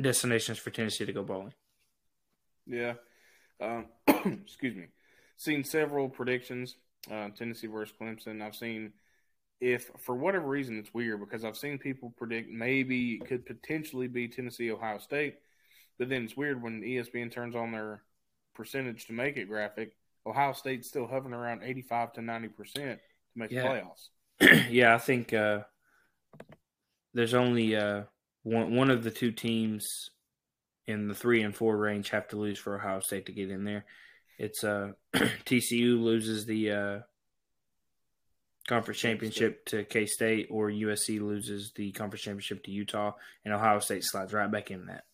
destinations 0.01 0.59
for 0.59 0.71
Tennessee 0.71 1.07
to 1.07 1.13
go 1.13 1.23
bowling. 1.23 1.55
Yeah. 2.67 2.95
Um, 3.61 3.87
excuse 4.09 4.75
me. 4.77 4.87
Seen 5.37 5.65
several 5.65 6.09
predictions. 6.09 6.77
Uh, 7.11 7.29
Tennessee 7.37 7.67
versus 7.67 7.95
Clemson. 8.01 8.43
I've 8.43 8.55
seen 8.55 8.93
if 9.61 9.91
for 9.99 10.15
whatever 10.15 10.47
reason 10.47 10.79
it's 10.79 10.93
weird 10.93 11.21
because 11.21 11.45
I've 11.45 11.57
seen 11.57 11.79
people 11.79 12.13
predict 12.17 12.51
maybe 12.51 13.15
it 13.15 13.27
could 13.27 13.47
potentially 13.47 14.09
be 14.09 14.29
Tennessee 14.29 14.71
Ohio 14.71 14.99
State, 14.99 15.37
but 15.99 16.09
then 16.09 16.25
it's 16.25 16.37
weird 16.37 16.63
when 16.63 16.83
ESPN 16.83 17.33
turns 17.33 17.55
on 17.55 17.73
their 17.73 18.03
percentage 18.55 19.07
to 19.07 19.13
make 19.13 19.37
it 19.37 19.49
graphic. 19.49 19.97
Ohio 20.27 20.53
State's 20.53 20.89
still 20.89 21.07
hovering 21.07 21.35
around 21.35 21.63
eighty 21.63 21.83
five 21.83 22.13
to 22.15 22.23
ninety 22.23 22.49
percent 22.49 23.01
to 23.33 23.39
make 23.39 23.51
Yeah. 23.51 23.63
the 23.63 23.69
playoffs. 23.69 24.69
yeah, 24.71 24.95
I 24.95 24.99
think 24.99 25.33
uh, 25.33 25.61
there's 27.15 27.35
only 27.35 27.77
uh, 27.77 28.03
one 28.43 28.75
one 28.75 28.91
of 28.91 29.03
the 29.05 29.11
two 29.11 29.33
teams 29.33 30.11
in 30.87 31.09
the 31.09 31.15
three 31.15 31.43
and 31.43 31.55
four 31.55 31.77
range 31.77 32.11
have 32.11 32.29
to 32.29 32.37
lose 32.37 32.59
for 32.59 32.77
Ohio 32.77 33.01
State 33.01 33.27
to 33.27 33.33
get 33.33 33.51
in 33.51 33.65
there. 33.65 33.85
It's 34.39 34.65
uh, 34.65 34.93
TCU 35.15 36.01
loses 36.03 36.47
the 36.47 36.71
uh, 36.73 36.99
conference 38.67 38.99
championship 39.01 39.65
to 39.67 39.85
K 39.85 40.07
State, 40.07 40.49
or 40.51 40.71
USC 40.71 41.21
loses 41.21 41.73
the 41.75 41.93
conference 41.93 42.23
championship 42.23 42.65
to 42.65 42.71
Utah, 42.71 43.13
and 43.45 43.53
Ohio 43.55 43.79
State 43.81 44.05
slides 44.05 44.33
right 44.33 44.51
back 44.51 44.71
in 44.71 44.87
that. 44.87 45.05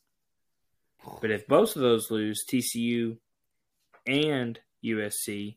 But 1.21 1.31
if 1.31 1.47
both 1.47 1.77
of 1.77 1.83
those 1.83 2.11
lose, 2.11 2.45
TCU 2.51 3.19
and 4.07 4.59
USC, 4.85 5.57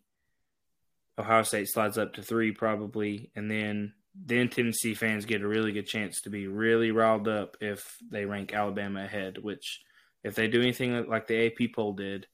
Ohio 1.18 1.44
State 1.44 1.70
slides 1.70 1.98
up 1.98 2.14
to 2.14 2.22
three 2.22 2.52
probably, 2.52 3.32
and 3.36 3.50
then 3.50 3.94
then 4.14 4.50
Tennessee 4.50 4.94
fans 4.94 5.26
get 5.26 5.42
a 5.42 5.48
really 5.48 5.72
good 5.72 5.88
chance 5.88 6.22
to 6.22 6.30
be 6.30 6.48
really 6.48 6.92
riled 6.92 7.28
up 7.30 7.56
if 7.62 7.98
they 8.12 8.26
rank 8.26 8.54
Alabama 8.54 9.04
ahead. 9.04 9.38
Which, 9.38 9.82
if 10.24 10.36
they 10.36 10.48
do 10.48 10.62
anything 10.62 11.08
like 11.08 11.28
the 11.28 11.48
AP 11.48 11.74
poll 11.74 11.94
did, 11.94 12.28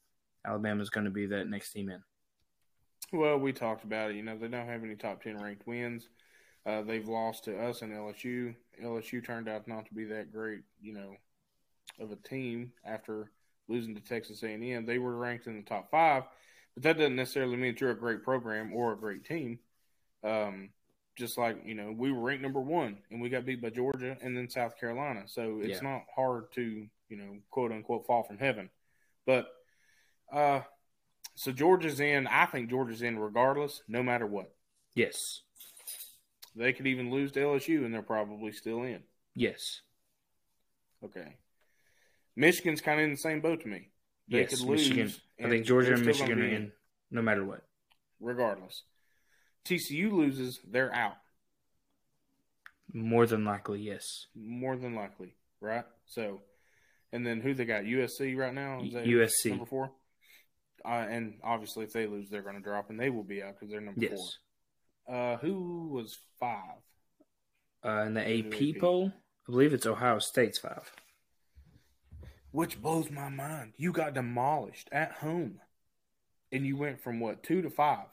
Alabama's 0.46 0.90
going 0.90 1.06
to 1.06 1.12
be 1.12 1.28
that 1.28 1.48
next 1.48 1.72
team 1.72 1.90
in. 1.90 2.02
Well, 3.14 3.38
we 3.38 3.54
talked 3.54 3.84
about 3.84 4.12
it. 4.12 4.16
You 4.16 4.24
know, 4.24 4.38
they 4.38 4.48
don't 4.48 4.68
have 4.68 4.84
any 4.84 4.96
top 4.96 5.24
10 5.24 5.38
ranked 5.38 5.68
wins. 5.68 6.10
Uh, 6.66 6.82
they've 6.82 7.08
lost 7.08 7.46
to 7.46 7.58
us 7.58 7.82
and 7.82 7.94
LSU. 7.94 8.54
LSU 8.84 9.26
turned 9.26 9.48
out 9.48 9.68
not 9.68 9.86
to 9.86 9.94
be 9.94 10.04
that 10.06 10.34
great, 10.34 10.62
you 10.82 10.94
know, 10.94 11.14
of 12.00 12.12
a 12.12 12.16
team 12.18 12.74
after 12.86 13.32
losing 13.70 13.96
to 13.96 14.02
Texas 14.02 14.44
A&M. 14.44 14.86
They 14.86 15.00
were 15.00 15.16
ranked 15.16 15.48
in 15.48 15.56
the 15.56 15.62
top 15.62 15.90
five, 15.90 16.24
but 16.78 16.84
that 16.84 16.98
doesn't 17.00 17.16
necessarily 17.16 17.58
mean 17.58 17.74
that 17.74 17.82
you're 17.82 17.90
a 17.90 17.98
great 17.98 18.22
program 18.22 18.72
or 18.72 18.94
a 18.94 18.98
great 18.98 19.26
team. 19.26 19.58
Um, 20.24 20.70
just 21.16 21.36
like, 21.36 21.58
you 21.66 21.74
know, 21.74 21.92
we 21.92 22.12
were 22.12 22.22
ranked 22.22 22.44
number 22.44 22.62
one 22.62 23.00
and 23.10 23.20
we 23.20 23.30
got 23.30 23.46
beat 23.46 23.64
by 23.64 23.72
Georgia 23.72 24.16
and 24.22 24.38
then 24.38 24.48
South 24.48 24.80
Carolina. 24.80 25.24
So 25.26 25.60
it's 25.64 25.82
Yeah. 25.82 25.90
not 25.90 26.04
hard 26.16 26.52
to, 26.54 26.88
you 27.10 27.18
know, 27.18 27.40
quote 27.50 27.72
unquote 27.72 28.06
fall 28.06 28.22
from 28.22 28.38
heaven. 28.38 28.70
But 29.26 29.48
uh, 30.32 30.62
so 31.34 31.52
Georgia's 31.52 32.00
in. 32.00 32.28
I 32.28 32.46
think 32.46 32.70
Georgia's 32.70 33.02
in 33.02 33.18
regardless, 33.18 33.82
no 33.88 34.04
matter 34.04 34.28
what. 34.28 34.54
Yes, 34.94 35.42
They 36.56 36.74
could 36.74 36.86
even 36.88 37.10
lose 37.12 37.32
to 37.32 37.40
LSU, 37.40 37.86
and 37.86 37.94
they're 37.94 38.02
probably 38.04 38.52
still 38.52 38.84
in. 38.84 39.04
yes, 39.36 39.82
Okay. 41.04 41.38
Michigan's 42.36 42.82
kind 42.82 43.00
of 43.00 43.06
in 43.06 43.12
the 43.12 43.18
same 43.18 43.42
boat 43.42 43.62
to 43.62 43.68
me. 43.68 43.90
They 44.30 44.42
yes. 44.42 44.50
could 44.50 44.62
lose. 44.68 44.90
Michigan. 44.90 45.14
I 45.44 45.50
think 45.50 45.66
Georgia 45.66 45.94
and 45.94 46.06
Michigan 46.06 46.42
are 46.42 46.46
in 46.48 46.72
no 47.12 47.22
matter 47.22 47.44
what. 47.46 47.62
regardless. 48.20 48.84
TCU 49.66 50.12
loses, 50.12 50.60
they're 50.66 50.94
out 50.94 51.18
More 52.94 53.26
than 53.26 53.44
likely, 53.44 53.82
yes. 53.82 54.04
more 54.34 54.78
than 54.78 54.96
likely, 54.96 55.36
right? 55.60 55.84
So, 56.06 56.40
and 57.12 57.26
then 57.28 57.42
who 57.42 57.54
they 57.54 57.66
got? 57.66 57.84
USC 57.84 58.36
right 58.38 58.54
now. 58.54 58.82
Is 58.82 58.94
that 58.94 59.06
USC. 59.06 59.50
number 59.50 59.66
four. 59.66 59.92
Uh, 60.86 61.06
and 61.10 61.40
obviously, 61.44 61.84
if 61.84 61.92
they 61.92 62.08
lose, 62.08 62.30
they're 62.30 62.42
going 62.44 62.56
to 62.56 62.62
drop, 62.62 62.90
and 62.90 62.98
they 63.00 63.10
will 63.10 63.24
be 63.26 63.44
out 63.44 63.56
because 63.56 63.70
they're 63.70 63.82
number 63.82 64.00
Yes. 64.02 64.18
four. 65.06 65.16
Uh, 65.16 65.38
who 65.38 65.90
was 65.90 66.18
five? 66.40 66.80
Uh, 67.86 68.04
in 68.08 68.14
the 68.14 68.22
AP 68.22 68.76
AP? 68.76 68.80
poll, 68.80 69.12
I 69.48 69.52
believe 69.52 69.74
it's 69.74 69.86
Ohio 69.86 70.20
State's 70.20 70.60
five. 70.60 70.92
Which 72.58 72.82
blows 72.82 73.12
my 73.12 73.30
mind. 73.30 73.74
You 73.78 73.92
got 73.92 74.16
demolished 74.16 74.90
at 74.92 75.12
home, 75.12 75.60
and 76.52 76.66
you 76.66 76.76
went 76.76 77.00
from 77.00 77.20
what 77.20 77.44
two 77.44 77.62
to 77.62 77.70
five. 77.70 78.08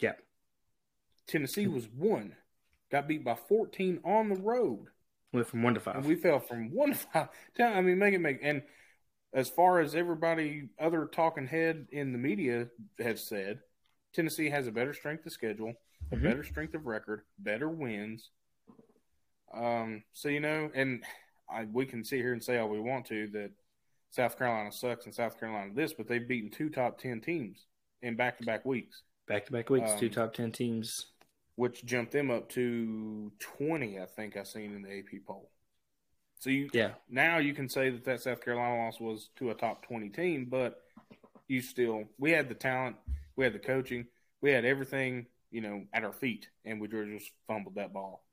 Yeah. 0.00 0.12
Tennessee 1.26 1.66
was 1.66 1.88
one, 1.88 2.36
got 2.92 3.08
beat 3.08 3.24
by 3.24 3.36
fourteen 3.48 4.00
on 4.04 4.28
the 4.28 4.34
road, 4.34 4.88
Went 5.32 5.46
from 5.46 5.62
one 5.62 5.72
to 5.72 5.80
five. 5.80 5.96
and 5.96 6.04
we 6.04 6.14
fell 6.14 6.40
from 6.40 6.70
one 6.74 6.90
to 6.90 6.98
five. 6.98 7.28
I 7.58 7.80
mean, 7.80 7.96
make 7.98 8.12
it 8.12 8.18
make 8.18 8.40
and 8.42 8.60
as 9.32 9.48
far 9.48 9.80
as 9.80 9.94
everybody 9.94 10.68
other 10.78 11.06
talking 11.06 11.46
head 11.46 11.86
in 11.92 12.12
the 12.12 12.18
media 12.18 12.68
has 12.98 13.26
said, 13.26 13.60
Tennessee 14.12 14.50
has 14.50 14.66
a 14.66 14.72
better 14.72 14.92
strength 14.92 15.24
of 15.24 15.32
schedule, 15.32 15.72
a 16.12 16.16
Mhm. 16.16 16.22
better 16.22 16.42
strength 16.44 16.74
of 16.74 16.84
record, 16.84 17.22
better 17.38 17.70
wins. 17.70 18.28
Um, 19.54 20.04
so 20.12 20.28
you 20.28 20.40
know, 20.40 20.70
and 20.74 21.02
I, 21.52 21.66
we 21.72 21.86
can 21.86 22.04
sit 22.04 22.18
here 22.20 22.32
and 22.32 22.42
say 22.42 22.58
all 22.58 22.68
we 22.68 22.80
want 22.80 23.06
to 23.06 23.28
that 23.28 23.50
South 24.10 24.36
Carolina 24.38 24.72
sucks 24.72 25.04
and 25.06 25.14
South 25.14 25.38
Carolina 25.38 25.72
this, 25.74 25.92
but 25.92 26.08
they've 26.08 26.26
beaten 26.26 26.50
two 26.50 26.68
top 26.70 26.98
ten 26.98 27.20
teams 27.20 27.66
in 28.02 28.16
back 28.16 28.38
to 28.38 28.44
back 28.44 28.64
weeks, 28.64 29.02
Back 29.28 29.46
to 29.46 29.52
back 29.52 29.70
weeks, 29.70 29.92
two 29.98 30.06
Um, 30.06 30.12
top 30.12 30.34
ten 30.34 30.50
teams. 30.52 31.06
which 31.56 31.84
jumped 31.84 32.12
them 32.12 32.30
up 32.30 32.48
to 32.50 33.30
twenty. 33.38 34.00
I 34.00 34.06
think 34.06 34.36
I 34.36 34.42
seen 34.42 34.74
in 34.74 34.82
the 34.82 34.98
AP 34.98 35.24
poll. 35.26 35.50
So 36.38 36.50
you 36.50 36.70
Yeah, 36.72 36.92
now 37.08 37.38
you 37.38 37.52
can 37.54 37.68
say 37.68 37.90
that 37.90 38.04
that 38.04 38.22
South 38.22 38.42
Carolina 38.42 38.84
loss 38.84 38.98
was 38.98 39.28
to 39.36 39.50
a 39.50 39.54
top 39.54 39.82
20 39.86 40.08
team, 40.08 40.46
but 40.46 40.82
you 41.48 41.60
still, 41.60 42.04
we 42.18 42.30
had 42.30 42.48
the 42.48 42.54
talent, 42.54 42.96
we 43.36 43.44
had 43.44 43.52
the 43.52 43.58
coaching, 43.58 44.06
we 44.40 44.50
had 44.50 44.64
everything, 44.64 45.26
you 45.50 45.60
know, 45.60 45.84
at 45.92 46.02
our 46.02 46.12
feet, 46.12 46.48
and 46.64 46.80
we 46.80 46.88
just 46.88 47.30
fumbled 47.46 47.74
that 47.74 47.92
ball. 47.92 48.24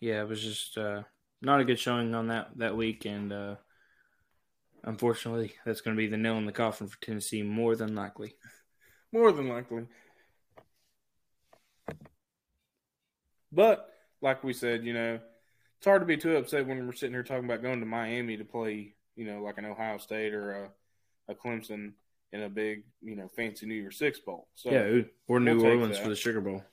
yeah. 0.00 0.20
It 0.22 0.28
was 0.28 0.42
just 0.42 0.76
uh, 0.76 1.02
not 1.44 1.60
a 1.60 1.64
good 1.64 1.78
showing 1.78 2.14
on 2.14 2.28
that 2.28 2.50
that 2.56 2.76
week, 2.76 3.04
and 3.04 3.32
uh, 3.32 3.54
unfortunately, 4.82 5.54
that's 5.64 5.80
going 5.80 5.96
to 5.96 6.00
be 6.00 6.06
the 6.06 6.16
nail 6.16 6.36
in 6.38 6.46
the 6.46 6.52
coffin 6.52 6.88
for 6.88 7.00
Tennessee, 7.00 7.42
more 7.42 7.76
than 7.76 7.94
likely. 7.94 8.34
More 9.12 9.32
than 9.32 9.48
likely. 9.48 9.86
But, 13.52 13.88
like 14.20 14.42
we 14.42 14.52
said, 14.52 14.84
you 14.84 14.92
know, 14.92 15.20
it's 15.78 15.86
hard 15.86 16.02
to 16.02 16.06
be 16.06 16.16
too 16.16 16.36
upset 16.36 16.66
when 16.66 16.84
we're 16.86 16.92
sitting 16.92 17.14
here 17.14 17.22
talking 17.22 17.44
about 17.44 17.62
going 17.62 17.78
to 17.78 17.86
Miami 17.86 18.36
to 18.36 18.44
play, 18.44 18.94
you 19.14 19.26
know, 19.26 19.42
like 19.42 19.58
an 19.58 19.64
Ohio 19.64 19.98
State 19.98 20.34
or 20.34 20.64
a, 21.28 21.32
a 21.32 21.34
Clemson 21.36 21.92
in 22.32 22.42
a 22.42 22.48
big, 22.48 22.82
you 23.00 23.14
know, 23.14 23.28
fancy 23.36 23.66
New 23.66 23.74
Year's 23.74 23.96
Six 23.96 24.18
Bowl. 24.18 24.48
So, 24.56 24.72
yeah, 24.72 25.02
or 25.28 25.38
New 25.38 25.58
we'll 25.58 25.66
Orleans 25.66 25.98
for 25.98 26.08
the 26.08 26.16
Sugar 26.16 26.40
Bowl. 26.40 26.64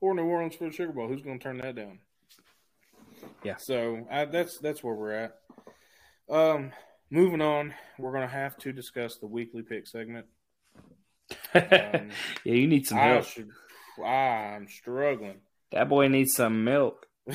or 0.00 0.14
New 0.14 0.24
Orleans 0.24 0.54
for 0.54 0.64
the 0.64 0.72
Sugar 0.72 0.92
Bowl. 0.92 1.08
Who's 1.08 1.22
going 1.22 1.38
to 1.38 1.42
turn 1.42 1.58
that 1.58 1.74
down? 1.74 1.98
Yeah. 3.42 3.56
So 3.58 4.06
I, 4.10 4.24
that's 4.26 4.58
that's 4.58 4.82
where 4.82 4.94
we're 4.94 5.12
at. 5.12 5.34
Um, 6.28 6.72
moving 7.10 7.40
on, 7.42 7.74
we're 7.98 8.12
going 8.12 8.26
to 8.26 8.32
have 8.34 8.56
to 8.58 8.72
discuss 8.72 9.18
the 9.18 9.26
weekly 9.26 9.62
pick 9.62 9.86
segment. 9.86 10.26
yeah, 11.54 12.02
you 12.44 12.66
need 12.66 12.86
some 12.86 12.98
I 12.98 13.02
help. 13.08 13.26
should. 13.26 13.50
I'm 14.04 14.68
struggling. 14.68 15.36
That 15.72 15.88
boy 15.88 16.08
needs 16.08 16.34
some 16.34 16.64
milk. 16.64 17.06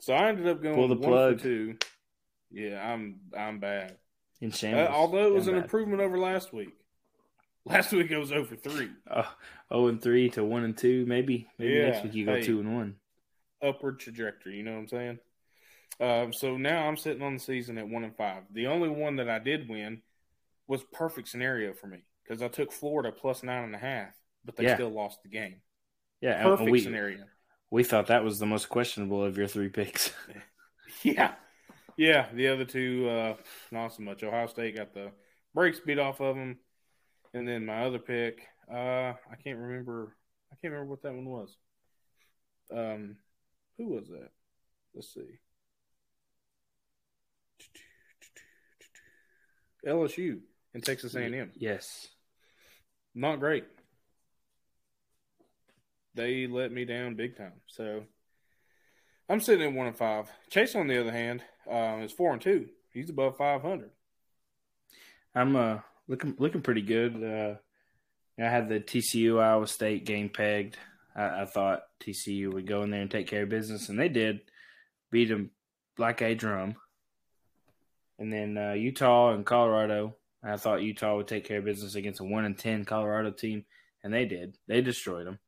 so 0.00 0.14
I 0.14 0.28
ended 0.28 0.46
up 0.48 0.62
going 0.62 0.74
Pull 0.74 0.88
the 0.88 0.94
one 0.94 1.02
plug. 1.02 1.36
for 1.38 1.42
two. 1.42 1.76
Yeah, 2.50 2.80
I'm 2.92 3.20
I'm 3.36 3.58
bad. 3.60 3.96
In 4.40 4.52
Uh, 4.52 4.88
although 4.90 5.26
it 5.26 5.34
was 5.34 5.44
Damn 5.46 5.54
an 5.54 5.60
bad. 5.60 5.64
improvement 5.64 6.00
over 6.00 6.18
last 6.18 6.52
week. 6.52 6.70
Last 7.64 7.92
week 7.92 8.10
I 8.12 8.18
was 8.18 8.32
over 8.32 8.54
three. 8.56 8.88
Uh, 9.10 9.24
oh 9.70 9.88
and 9.88 10.00
three 10.00 10.30
to 10.30 10.44
one 10.44 10.64
and 10.64 10.76
two, 10.78 11.04
maybe. 11.06 11.48
Maybe 11.58 11.74
Yeah, 11.74 11.90
next 11.90 12.04
week 12.04 12.14
you 12.14 12.24
go 12.24 12.36
hey. 12.36 12.42
two 12.42 12.60
and 12.60 12.74
one. 12.74 12.94
Upward 13.62 14.00
trajectory. 14.00 14.56
You 14.56 14.62
know 14.64 14.72
what 14.72 14.78
I'm 14.80 14.88
saying? 14.88 15.18
Um, 16.00 16.32
so 16.32 16.56
now 16.56 16.86
I'm 16.86 16.96
sitting 16.96 17.22
on 17.22 17.34
the 17.34 17.40
season 17.40 17.78
at 17.78 17.88
one 17.88 18.04
and 18.04 18.16
five. 18.16 18.44
The 18.52 18.68
only 18.68 18.88
one 18.88 19.16
that 19.16 19.28
I 19.28 19.38
did 19.38 19.68
win 19.68 20.02
was 20.66 20.82
perfect 20.92 21.28
scenario 21.28 21.74
for 21.74 21.86
me 21.86 22.04
because 22.24 22.42
I 22.42 22.48
took 22.48 22.72
Florida 22.72 23.12
plus 23.12 23.42
nine 23.42 23.64
and 23.64 23.74
a 23.74 23.78
half, 23.78 24.14
but 24.44 24.56
they 24.56 24.64
Yeah. 24.64 24.74
still 24.74 24.90
lost 24.90 25.22
the 25.22 25.28
game. 25.28 25.62
Yeah, 26.20 26.42
Perfect 26.42 26.70
we 26.70 26.80
scenario. 26.80 27.24
we 27.70 27.84
thought 27.84 28.08
that 28.08 28.24
was 28.24 28.38
the 28.38 28.46
most 28.46 28.68
questionable 28.68 29.24
of 29.24 29.38
your 29.38 29.46
three 29.48 29.68
picks. 29.68 30.12
Yeah, 31.02 31.34
yeah. 31.96 32.28
The 32.32 32.48
other 32.48 32.64
two, 32.64 33.08
uh, 33.08 33.36
not 33.70 33.94
so 33.94 34.02
much. 34.02 34.22
Ohio 34.22 34.46
State 34.46 34.76
got 34.76 34.94
the 34.94 35.12
brakes 35.54 35.80
beat 35.80 35.98
off 35.98 36.20
of 36.20 36.36
them, 36.36 36.58
and 37.34 37.46
then 37.46 37.66
my 37.66 37.84
other 37.84 37.98
pick, 37.98 38.46
uh, 38.72 39.14
I 39.14 39.36
can't 39.44 39.58
remember. 39.58 40.16
I 40.52 40.56
can't 40.56 40.72
remember 40.72 40.90
what 40.90 41.02
that 41.02 41.14
one 41.14 41.26
was. 41.28 41.56
Um, 42.74 43.16
who 43.78 43.88
was 43.88 44.08
that? 44.08 44.30
let's 44.94 45.14
see. 45.14 45.38
LSU 49.86 50.40
and 50.74 50.84
Texas 50.84 51.14
A&M. 51.14 51.52
Yes. 51.56 52.08
Not 53.14 53.38
great. 53.38 53.64
They 56.14 56.48
let 56.48 56.72
me 56.72 56.84
down 56.84 57.14
big 57.14 57.36
time. 57.36 57.60
So 57.68 58.02
I'm 59.28 59.40
sitting 59.40 59.68
at 59.68 59.72
one 59.72 59.86
and 59.86 59.96
five. 59.96 60.28
Chase, 60.50 60.74
on 60.74 60.88
the 60.88 61.00
other 61.00 61.12
hand, 61.12 61.44
uh, 61.70 61.98
is 62.02 62.12
four 62.12 62.32
and 62.32 62.42
two. 62.42 62.68
He's 62.92 63.10
above 63.10 63.36
five 63.36 63.62
hundred. 63.62 63.90
I'm 65.34 65.54
uh 65.54 65.78
looking 66.08 66.34
looking 66.38 66.62
pretty 66.62 66.82
good. 66.82 67.22
Uh, 67.22 67.54
I 68.42 68.48
had 68.48 68.68
the 68.68 68.80
TCU 68.80 69.40
Iowa 69.40 69.68
State 69.68 70.04
game 70.04 70.28
pegged. 70.28 70.76
I, 71.18 71.42
I, 71.42 71.44
thought 71.44 71.82
TCU 72.00 72.52
would 72.52 72.66
go 72.66 72.82
in 72.82 72.90
there 72.90 73.02
and 73.02 73.10
take 73.10 73.26
care 73.26 73.42
of 73.42 73.48
business, 73.48 73.88
and 73.88 73.98
they 73.98 74.08
did. 74.08 74.40
Beat 75.10 75.28
them 75.28 75.50
like 75.98 76.22
a 76.22 76.34
drum. 76.34 76.76
And 78.18 78.32
then 78.32 78.56
uh, 78.56 78.72
Utah 78.72 79.32
and 79.34 79.44
Colorado. 79.44 80.16
I 80.42 80.56
thought 80.56 80.82
Utah 80.82 81.16
would 81.16 81.26
take 81.26 81.44
care 81.44 81.58
of 81.58 81.64
business 81.64 81.96
against 81.96 82.20
a 82.20 82.24
one 82.24 82.44
and 82.44 82.56
ten 82.56 82.84
Colorado 82.84 83.32
team, 83.32 83.64
and 84.04 84.14
they 84.14 84.24
did. 84.24 84.56
They 84.68 84.80
destroyed 84.80 85.26
them. 85.26 85.38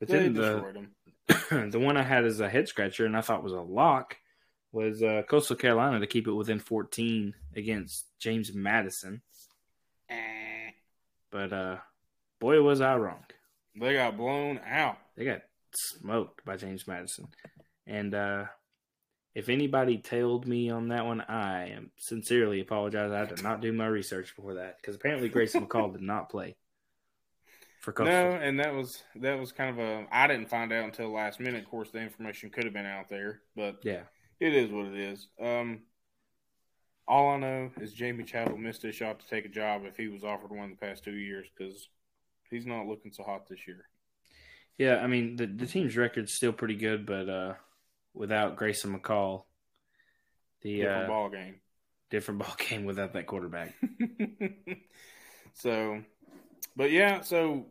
But 0.00 0.08
They 0.08 0.28
then 0.28 0.32
destroyed 0.32 0.88
the 1.28 1.34
him. 1.50 1.70
the 1.70 1.78
one 1.78 1.96
I 1.96 2.02
had 2.02 2.24
as 2.24 2.40
a 2.40 2.48
head 2.48 2.68
scratcher, 2.68 3.04
and 3.04 3.16
I 3.16 3.20
thought 3.20 3.42
was 3.42 3.52
a 3.52 3.60
lock, 3.60 4.16
was 4.72 5.02
uh, 5.02 5.22
Coastal 5.28 5.56
Carolina 5.56 6.00
to 6.00 6.06
keep 6.06 6.26
it 6.26 6.32
within 6.32 6.58
14 6.58 7.34
against 7.54 8.06
James 8.18 8.52
Madison. 8.54 9.22
Eh. 10.08 10.70
But 11.30 11.52
uh, 11.52 11.76
boy, 12.40 12.62
was 12.62 12.80
I 12.80 12.96
wrong. 12.96 13.24
They 13.78 13.94
got 13.94 14.16
blown 14.16 14.60
out. 14.66 14.98
They 15.16 15.24
got 15.24 15.42
smoked 15.74 16.44
by 16.44 16.56
James 16.56 16.86
Madison. 16.86 17.28
And 17.86 18.14
uh, 18.14 18.44
if 19.34 19.48
anybody 19.48 19.98
tailed 19.98 20.46
me 20.46 20.70
on 20.70 20.88
that 20.88 21.04
one, 21.04 21.20
I 21.20 21.68
am 21.70 21.90
sincerely 21.98 22.60
apologize. 22.60 23.12
I 23.12 23.26
did 23.26 23.42
not 23.42 23.60
do 23.60 23.72
my 23.72 23.86
research 23.86 24.34
before 24.34 24.54
that 24.54 24.76
because 24.80 24.96
apparently 24.96 25.28
Grayson 25.28 25.66
McCall 25.66 25.92
did 25.92 26.02
not 26.02 26.30
play 26.30 26.56
for 27.80 27.92
Coastal. 27.92 28.14
No, 28.14 28.30
and 28.32 28.58
that 28.60 28.74
was 28.74 29.02
that 29.16 29.38
was 29.38 29.52
kind 29.52 29.70
of 29.70 29.78
a. 29.78 30.06
I 30.10 30.26
didn't 30.26 30.48
find 30.48 30.72
out 30.72 30.84
until 30.84 31.12
last 31.12 31.38
minute. 31.38 31.64
Of 31.64 31.70
course, 31.70 31.90
the 31.90 32.00
information 32.00 32.50
could 32.50 32.64
have 32.64 32.72
been 32.72 32.86
out 32.86 33.08
there, 33.08 33.42
but 33.54 33.76
Yeah. 33.84 34.02
it 34.40 34.54
is 34.54 34.70
what 34.70 34.86
it 34.86 34.96
is. 34.96 35.28
Um, 35.40 35.82
all 37.06 37.28
I 37.30 37.36
know 37.36 37.70
is 37.80 37.94
Jamey 37.94 38.26
Chadwell 38.26 38.56
missed 38.58 38.82
his 38.82 38.96
shot 38.96 39.20
to 39.20 39.28
take 39.28 39.44
a 39.44 39.48
job 39.48 39.82
if 39.84 39.96
he 39.96 40.08
was 40.08 40.24
offered 40.24 40.50
one 40.50 40.70
the 40.70 40.76
past 40.76 41.04
two 41.04 41.14
years 41.14 41.46
because 41.56 41.88
he's 42.50 42.66
not 42.66 42.86
looking 42.86 43.12
so 43.12 43.22
hot 43.22 43.48
this 43.48 43.66
year. 43.66 43.84
Yeah, 44.78 44.96
I 44.96 45.06
mean 45.06 45.36
the 45.36 45.46
the 45.46 45.66
team's 45.66 45.96
record's 45.96 46.34
still 46.34 46.52
pretty 46.52 46.76
good, 46.76 47.06
but 47.06 47.28
uh, 47.28 47.54
without 48.14 48.56
Grayson 48.56 48.98
McCall, 48.98 49.44
the 50.62 50.80
Different 50.80 51.04
uh, 51.04 51.08
ball 51.08 51.28
game. 51.30 51.60
different 52.10 52.40
ball 52.42 52.54
game 52.58 52.84
without 52.84 53.12
that 53.14 53.26
quarterback. 53.26 53.74
so, 55.54 56.02
but 56.76 56.90
yeah, 56.90 57.20
so 57.20 57.66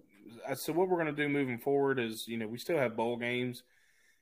uh, 0.47 0.55
so 0.55 0.73
what 0.73 0.89
we're 0.89 1.01
going 1.01 1.15
to 1.15 1.23
do 1.23 1.29
moving 1.29 1.59
forward 1.59 1.99
is, 1.99 2.27
you 2.27 2.37
know, 2.37 2.47
we 2.47 2.57
still 2.57 2.77
have 2.77 2.95
bowl 2.95 3.17
games, 3.17 3.63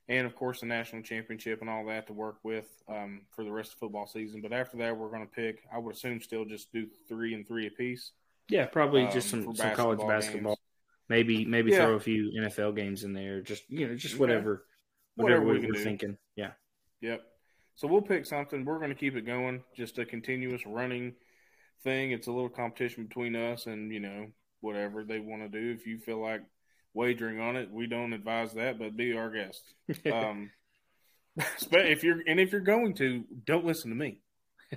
and 0.08 0.26
of 0.26 0.36
course 0.36 0.60
the 0.60 0.66
national 0.66 1.02
championship 1.02 1.60
and 1.60 1.70
all 1.70 1.86
that 1.86 2.06
to 2.06 2.12
work 2.12 2.36
with 2.42 2.68
um, 2.88 3.22
for 3.34 3.44
the 3.44 3.52
rest 3.52 3.72
of 3.72 3.78
football 3.78 4.06
season. 4.06 4.42
But 4.42 4.52
after 4.52 4.76
that, 4.78 4.96
we're 4.96 5.08
going 5.08 5.26
to 5.26 5.32
pick. 5.32 5.62
I 5.72 5.78
would 5.78 5.94
assume 5.94 6.20
still 6.20 6.44
just 6.44 6.72
do 6.72 6.86
three 7.08 7.34
and 7.34 7.46
three 7.46 7.66
apiece. 7.66 8.12
Yeah, 8.48 8.66
probably 8.66 9.04
Um, 9.04 9.12
just 9.12 9.30
some, 9.30 9.54
some 9.54 9.74
college 9.74 10.00
basketball 10.00 10.56
games. 10.56 10.60
Maybe 11.08 11.44
maybe 11.44 11.70
Yeah. 11.70 11.84
throw 11.86 11.94
a 11.94 12.00
few 12.00 12.30
NFL 12.38 12.72
games 12.74 13.04
in 13.04 13.12
there. 13.12 13.40
Just 13.40 13.68
you 13.70 13.88
know, 13.88 13.94
just 13.94 14.18
whatever 14.18 14.66
Whatever 15.16 15.44
whatever, 15.44 15.66
we 15.68 15.72
do. 15.72 15.78
thinking. 15.78 16.18
Yeah. 16.34 16.52
Yep. 17.00 17.22
So 17.76 17.86
we'll 17.88 18.02
pick 18.02 18.26
something. 18.26 18.64
We're 18.64 18.78
going 18.78 18.90
to 18.90 18.96
keep 18.96 19.14
it 19.16 19.22
going, 19.22 19.62
just 19.76 19.98
a 19.98 20.04
continuous 20.06 20.64
running 20.66 21.14
thing. 21.82 22.10
It's 22.12 22.26
a 22.26 22.32
little 22.32 22.48
competition 22.48 23.04
between 23.06 23.36
us, 23.36 23.66
and 23.66 23.92
you 23.92 24.00
know 24.00 24.28
whatever 24.60 25.04
they 25.04 25.18
want 25.20 25.42
to 25.42 25.48
do. 25.48 25.72
If 25.72 25.86
you 25.86 25.98
feel 25.98 26.20
like 26.20 26.42
wagering 26.94 27.40
on 27.40 27.56
it, 27.56 27.70
we 27.70 27.86
don't 27.86 28.12
advise 28.12 28.54
that, 28.54 28.78
but 28.78 28.96
be 28.96 29.16
our 29.16 29.30
guest. 29.30 29.62
Um, 30.12 30.50
but 31.36 31.86
if 31.86 32.02
you're 32.04 32.20
and 32.26 32.38
if 32.40 32.52
you're 32.52 32.60
going 32.60 32.94
to, 32.94 33.24
don't 33.44 33.64
listen 33.64 33.90
to 33.90 33.96
me. 33.96 34.20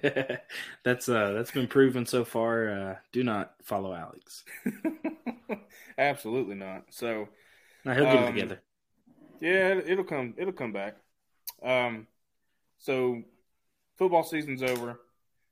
that's 0.84 1.10
uh 1.10 1.32
that's 1.34 1.52
been 1.52 1.68
proven 1.68 2.06
so 2.06 2.24
far. 2.26 2.70
Uh, 2.70 2.96
do 3.12 3.24
not 3.24 3.54
follow 3.64 3.94
Alex. 3.94 4.44
Absolutely 5.98 6.56
not. 6.56 6.84
So 6.90 7.28
No, 7.86 7.94
he'll 7.94 8.04
get 8.06 8.16
Um, 8.18 8.24
it 8.24 8.32
together. 8.34 8.62
yeah, 9.42 9.68
it- 9.70 9.90
it'll 9.90 10.04
come. 10.04 10.34
It'll 10.38 10.54
come 10.54 10.74
back. 10.74 10.98
Um, 11.64 12.08
so 12.78 13.24
football 13.98 14.24
season's 14.24 14.64
over. 14.64 15.00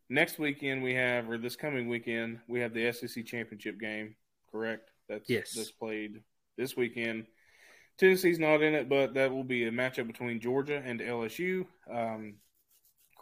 Next 0.10 0.38
weekend 0.38 0.84
we 0.84 0.94
have, 0.94 1.30
or 1.30 1.38
this 1.38 1.56
coming 1.56 1.88
weekend, 1.90 2.40
we 2.48 2.60
have 2.60 2.74
the 2.74 2.92
SEC 2.92 3.26
championship 3.26 3.80
game. 3.80 4.16
Correct? 4.52 4.92
That's 5.10 5.28
Yes. 5.30 5.54
That's 5.54 5.72
played 5.72 6.22
this 6.58 6.78
weekend. 6.78 7.26
Tennessee's 7.98 8.40
not 8.40 8.62
in 8.62 8.76
it, 8.76 8.88
but 8.90 9.14
that 9.16 9.32
will 9.32 9.44
be 9.44 9.66
a 9.66 9.72
matchup 9.72 10.06
between 10.08 10.40
Georgia 10.40 10.82
and 10.86 11.00
LSU. 11.00 11.66
Um, 11.90 12.36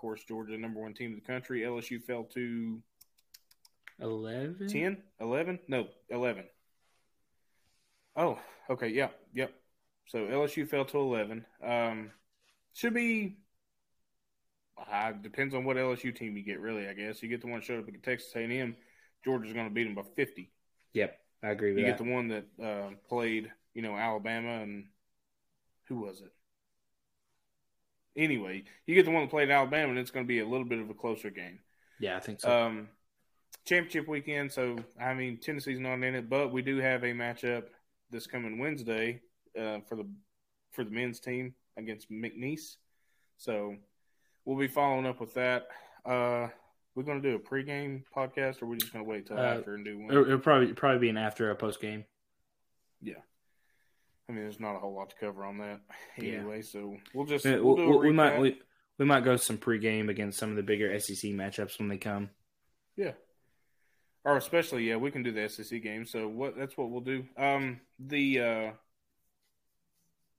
course, 0.03 0.21
Georgia, 0.25 0.57
number 0.57 0.81
one 0.81 0.93
team 0.93 1.11
in 1.11 1.15
the 1.15 1.21
country. 1.21 1.61
LSU 1.61 2.03
fell 2.03 2.25
to 2.33 2.81
Eleven. 4.01 4.67
10, 4.67 4.97
11? 5.21 5.59
No, 5.69 5.87
11. 6.09 6.43
Oh, 8.17 8.37
okay. 8.69 8.89
Yeah, 8.89 9.09
yep. 9.33 9.53
So 10.07 10.25
LSU 10.25 10.67
fell 10.67 10.83
to 10.83 10.97
11. 10.97 11.45
Um, 11.65 12.11
should 12.73 12.93
be, 12.93 13.37
uh, 14.91 15.13
depends 15.13 15.55
on 15.55 15.63
what 15.63 15.77
LSU 15.77 16.13
team 16.13 16.35
you 16.35 16.43
get, 16.43 16.59
really, 16.59 16.89
I 16.89 16.93
guess. 16.93 17.23
You 17.23 17.29
get 17.29 17.39
the 17.39 17.47
one 17.47 17.61
that 17.61 17.65
showed 17.65 17.79
up 17.81 17.87
at 17.87 18.03
Texas 18.03 18.33
A&M, 18.35 18.75
Georgia's 19.23 19.53
going 19.53 19.69
to 19.69 19.73
beat 19.73 19.85
them 19.85 19.95
by 19.95 20.03
50. 20.17 20.51
Yep, 20.91 21.17
I 21.43 21.49
agree 21.51 21.69
with 21.71 21.79
You 21.79 21.85
that. 21.85 21.97
get 21.97 22.05
the 22.05 22.11
one 22.11 22.27
that 22.27 22.45
uh, 22.61 22.89
played, 23.07 23.49
you 23.73 23.81
know, 23.81 23.95
Alabama 23.95 24.61
and 24.63 24.87
who 25.87 26.01
was 26.01 26.19
it? 26.19 26.33
Anyway, 28.15 28.63
you 28.85 28.95
get 28.95 29.05
the 29.05 29.11
one 29.11 29.23
that 29.23 29.29
played 29.29 29.49
in 29.49 29.55
Alabama, 29.55 29.89
and 29.89 29.99
it's 29.99 30.11
going 30.11 30.25
to 30.25 30.27
be 30.27 30.39
a 30.39 30.45
little 30.47 30.65
bit 30.67 30.79
of 30.79 30.89
a 30.89 30.93
closer 30.93 31.29
game. 31.29 31.59
yeah, 31.99 32.15
I 32.15 32.19
think 32.19 32.39
so. 32.41 32.51
Um, 32.65 32.89
championship 33.65 34.07
weekend, 34.07 34.51
so 34.51 34.75
I 34.99 35.13
mean 35.13 35.37
Tennessee's 35.37 35.79
not 35.79 35.93
in 36.03 36.15
it, 36.15 36.29
but 36.29 36.51
we 36.51 36.61
do 36.61 36.77
have 36.77 37.03
a 37.03 37.13
matchup 37.13 37.63
this 38.11 38.27
coming 38.27 38.59
Wednesday 38.59 39.21
uh, 39.59 39.79
for 39.87 39.95
the 39.95 40.05
for 40.71 40.83
the 40.83 40.91
men's 40.91 41.19
team 41.19 41.55
against 41.77 42.11
McNeese. 42.11 42.75
So 43.37 43.75
we'll 44.45 44.57
be 44.57 44.67
following 44.67 45.05
up 45.07 45.19
with 45.19 45.33
that. 45.33 45.67
Uh, 46.05 46.47
we're 46.95 47.03
going 47.03 47.21
to 47.21 47.29
do 47.31 47.35
a 47.35 47.39
pregame 47.39 48.03
podcast, 48.15 48.61
or 48.61 48.67
we're 48.67 48.75
just 48.75 48.93
going 48.93 49.03
to 49.03 49.09
wait 49.09 49.25
till 49.25 49.37
Uh, 49.39 49.41
after 49.57 49.73
and 49.73 49.83
do 49.83 49.97
one. 49.97 50.11
it'll, 50.11 50.25
it'll 50.25 50.37
probably 50.39 50.73
probably 50.73 50.99
be 50.99 51.09
an 51.09 51.17
after 51.17 51.49
a 51.49 51.55
post 51.55 51.81
game. 51.81 52.05
I 54.29 54.31
mean, 54.31 54.43
there's 54.43 54.59
not 54.59 54.75
a 54.75 54.79
whole 54.79 54.95
lot 54.95 55.09
to 55.09 55.15
cover 55.17 55.43
on 55.43 55.57
that 55.59 55.81
Yeah. 56.17 56.39
anyway, 56.39 56.61
so 56.61 56.97
we'll 57.13 57.25
just 57.25 57.45
We, 57.45 57.59
we'll 57.59 57.75
do 57.75 57.93
a 57.93 57.97
we 57.97 58.11
might 58.11 58.39
we, 58.39 58.59
we 58.97 59.05
might 59.05 59.23
go 59.23 59.35
some 59.35 59.57
pregame 59.57 60.09
against 60.09 60.39
some 60.39 60.49
of 60.49 60.55
the 60.55 60.63
bigger 60.63 60.97
SEC 60.99 61.31
matchups 61.31 61.79
when 61.79 61.89
they 61.89 61.97
come. 61.97 62.29
Yeah. 62.95 63.11
Or 64.25 64.37
especially, 64.37 64.87
yeah, 64.87 64.95
we 64.95 65.11
can 65.11 65.23
do 65.23 65.33
the 65.33 65.49
SEC 65.49 65.81
game. 65.81 66.05
So 66.05 66.27
what 66.27 66.57
that's 66.57 66.77
what 66.77 66.89
we'll 66.89 67.01
do. 67.01 67.25
Um 67.37 67.81
the 67.99 68.39
uh 68.39 68.71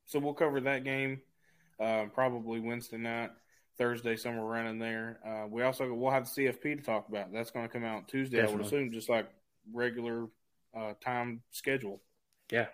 so 0.07 0.18
we'll 0.18 0.35
cover 0.35 0.61
that 0.62 0.85
game 0.85 1.20
uh 1.78 2.07
probably 2.14 2.61
Wednesday 2.61 2.97
night, 2.97 3.30
Thursday, 3.76 4.16
somewhere 4.16 4.45
around 4.45 4.68
in 4.68 4.78
there. 4.78 5.18
Uh 5.26 5.47
we 5.49 5.62
also 5.62 5.93
we'll 5.93 6.11
have 6.11 6.32
the 6.35 6.47
CFP 6.47 6.76
to 6.78 6.82
talk 6.82 7.09
about. 7.09 7.32
That's 7.32 7.51
gonna 7.51 7.68
come 7.68 7.85
out 7.85 8.09
Tuesday, 8.09 8.43
I 8.43 8.51
would 8.51 8.62
assume, 8.62 8.93
just 8.93 9.11
like 9.11 9.28
regular 9.72 10.28
uh 10.74 10.95
time 11.03 11.43
schedule. 11.51 12.01
Yeah. 12.51 12.66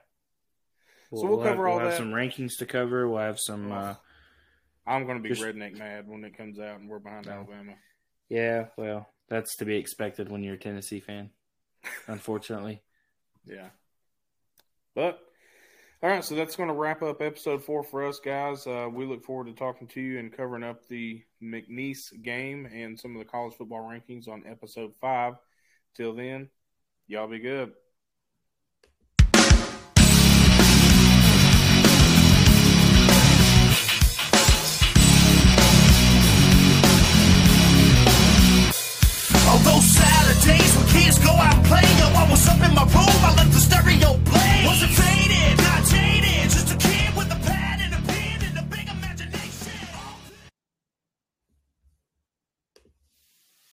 So 1.13 1.27
we'll 1.27 1.41
have, 1.41 1.53
cover 1.57 1.69
all 1.69 1.79
we'll 1.79 1.87
have 1.89 1.97
some 1.97 2.13
rankings 2.13 2.57
to 2.59 2.67
cover. 2.67 3.09
We'll 3.09 3.19
have 3.21 3.39
some. 3.41 3.73
Uh, 3.73 3.95
I'm 4.87 5.07
gonna 5.07 5.21
be 5.21 5.31
Just- 5.31 5.43
redneck 5.43 5.77
mad 5.79 6.07
when 6.09 6.25
it 6.25 6.37
comes 6.37 6.59
out 6.59 6.79
and 6.81 6.89
we're 6.89 6.99
behind 7.01 7.27
No. 7.27 7.33
Alabama. 7.33 7.75
yeah, 8.29 8.67
well, 8.77 9.09
that's 9.29 9.57
to 9.57 9.65
be 9.65 9.77
expected 9.77 10.29
when 10.31 10.43
you're 10.43 10.55
a 10.55 10.59
Tennessee 10.59 11.01
fan. 11.01 11.31
Unfortunately. 12.07 12.83
Yeah. 13.47 13.71
But 14.95 15.19
all 16.03 16.11
right, 16.11 16.23
so 16.25 16.35
that's 16.35 16.55
going 16.55 16.69
to 16.69 16.75
wrap 16.75 17.03
up 17.03 17.21
episode 17.23 17.65
four 17.65 17.83
for 17.83 18.07
us, 18.07 18.21
guys. 18.21 18.67
Uh, 18.67 18.89
we 18.93 19.07
look 19.07 19.25
forward 19.25 19.47
to 19.47 19.53
talking 19.55 19.87
to 19.89 20.01
you 20.01 20.19
and 20.19 20.31
covering 20.35 20.63
up 20.63 20.87
the 20.89 21.23
McNeese 21.43 22.23
game 22.23 22.67
and 22.67 23.01
some 23.01 23.17
of 23.17 23.19
the 23.19 23.25
college 23.31 23.55
football 23.55 23.81
rankings 23.83 24.29
on 24.29 24.45
episode 24.47 24.93
five. 25.01 25.35
Till 25.97 26.15
then, 26.15 26.49
y'all 27.07 27.27
be 27.29 27.39
good. 27.39 27.73
playing, 41.71 41.99
yo, 41.99 42.07
I 42.23 42.27
was 42.29 42.43
up 42.49 42.61
in 42.67 42.75
my 42.75 42.87
room, 42.95 43.21
I 43.29 43.31
left 43.39 43.53
the 43.53 43.63
stereo 43.69 44.19
playing. 44.31 44.67
Was 44.67 44.83
it 44.83 44.93
faded, 45.01 45.57
not 45.63 45.85
jaded. 45.87 46.30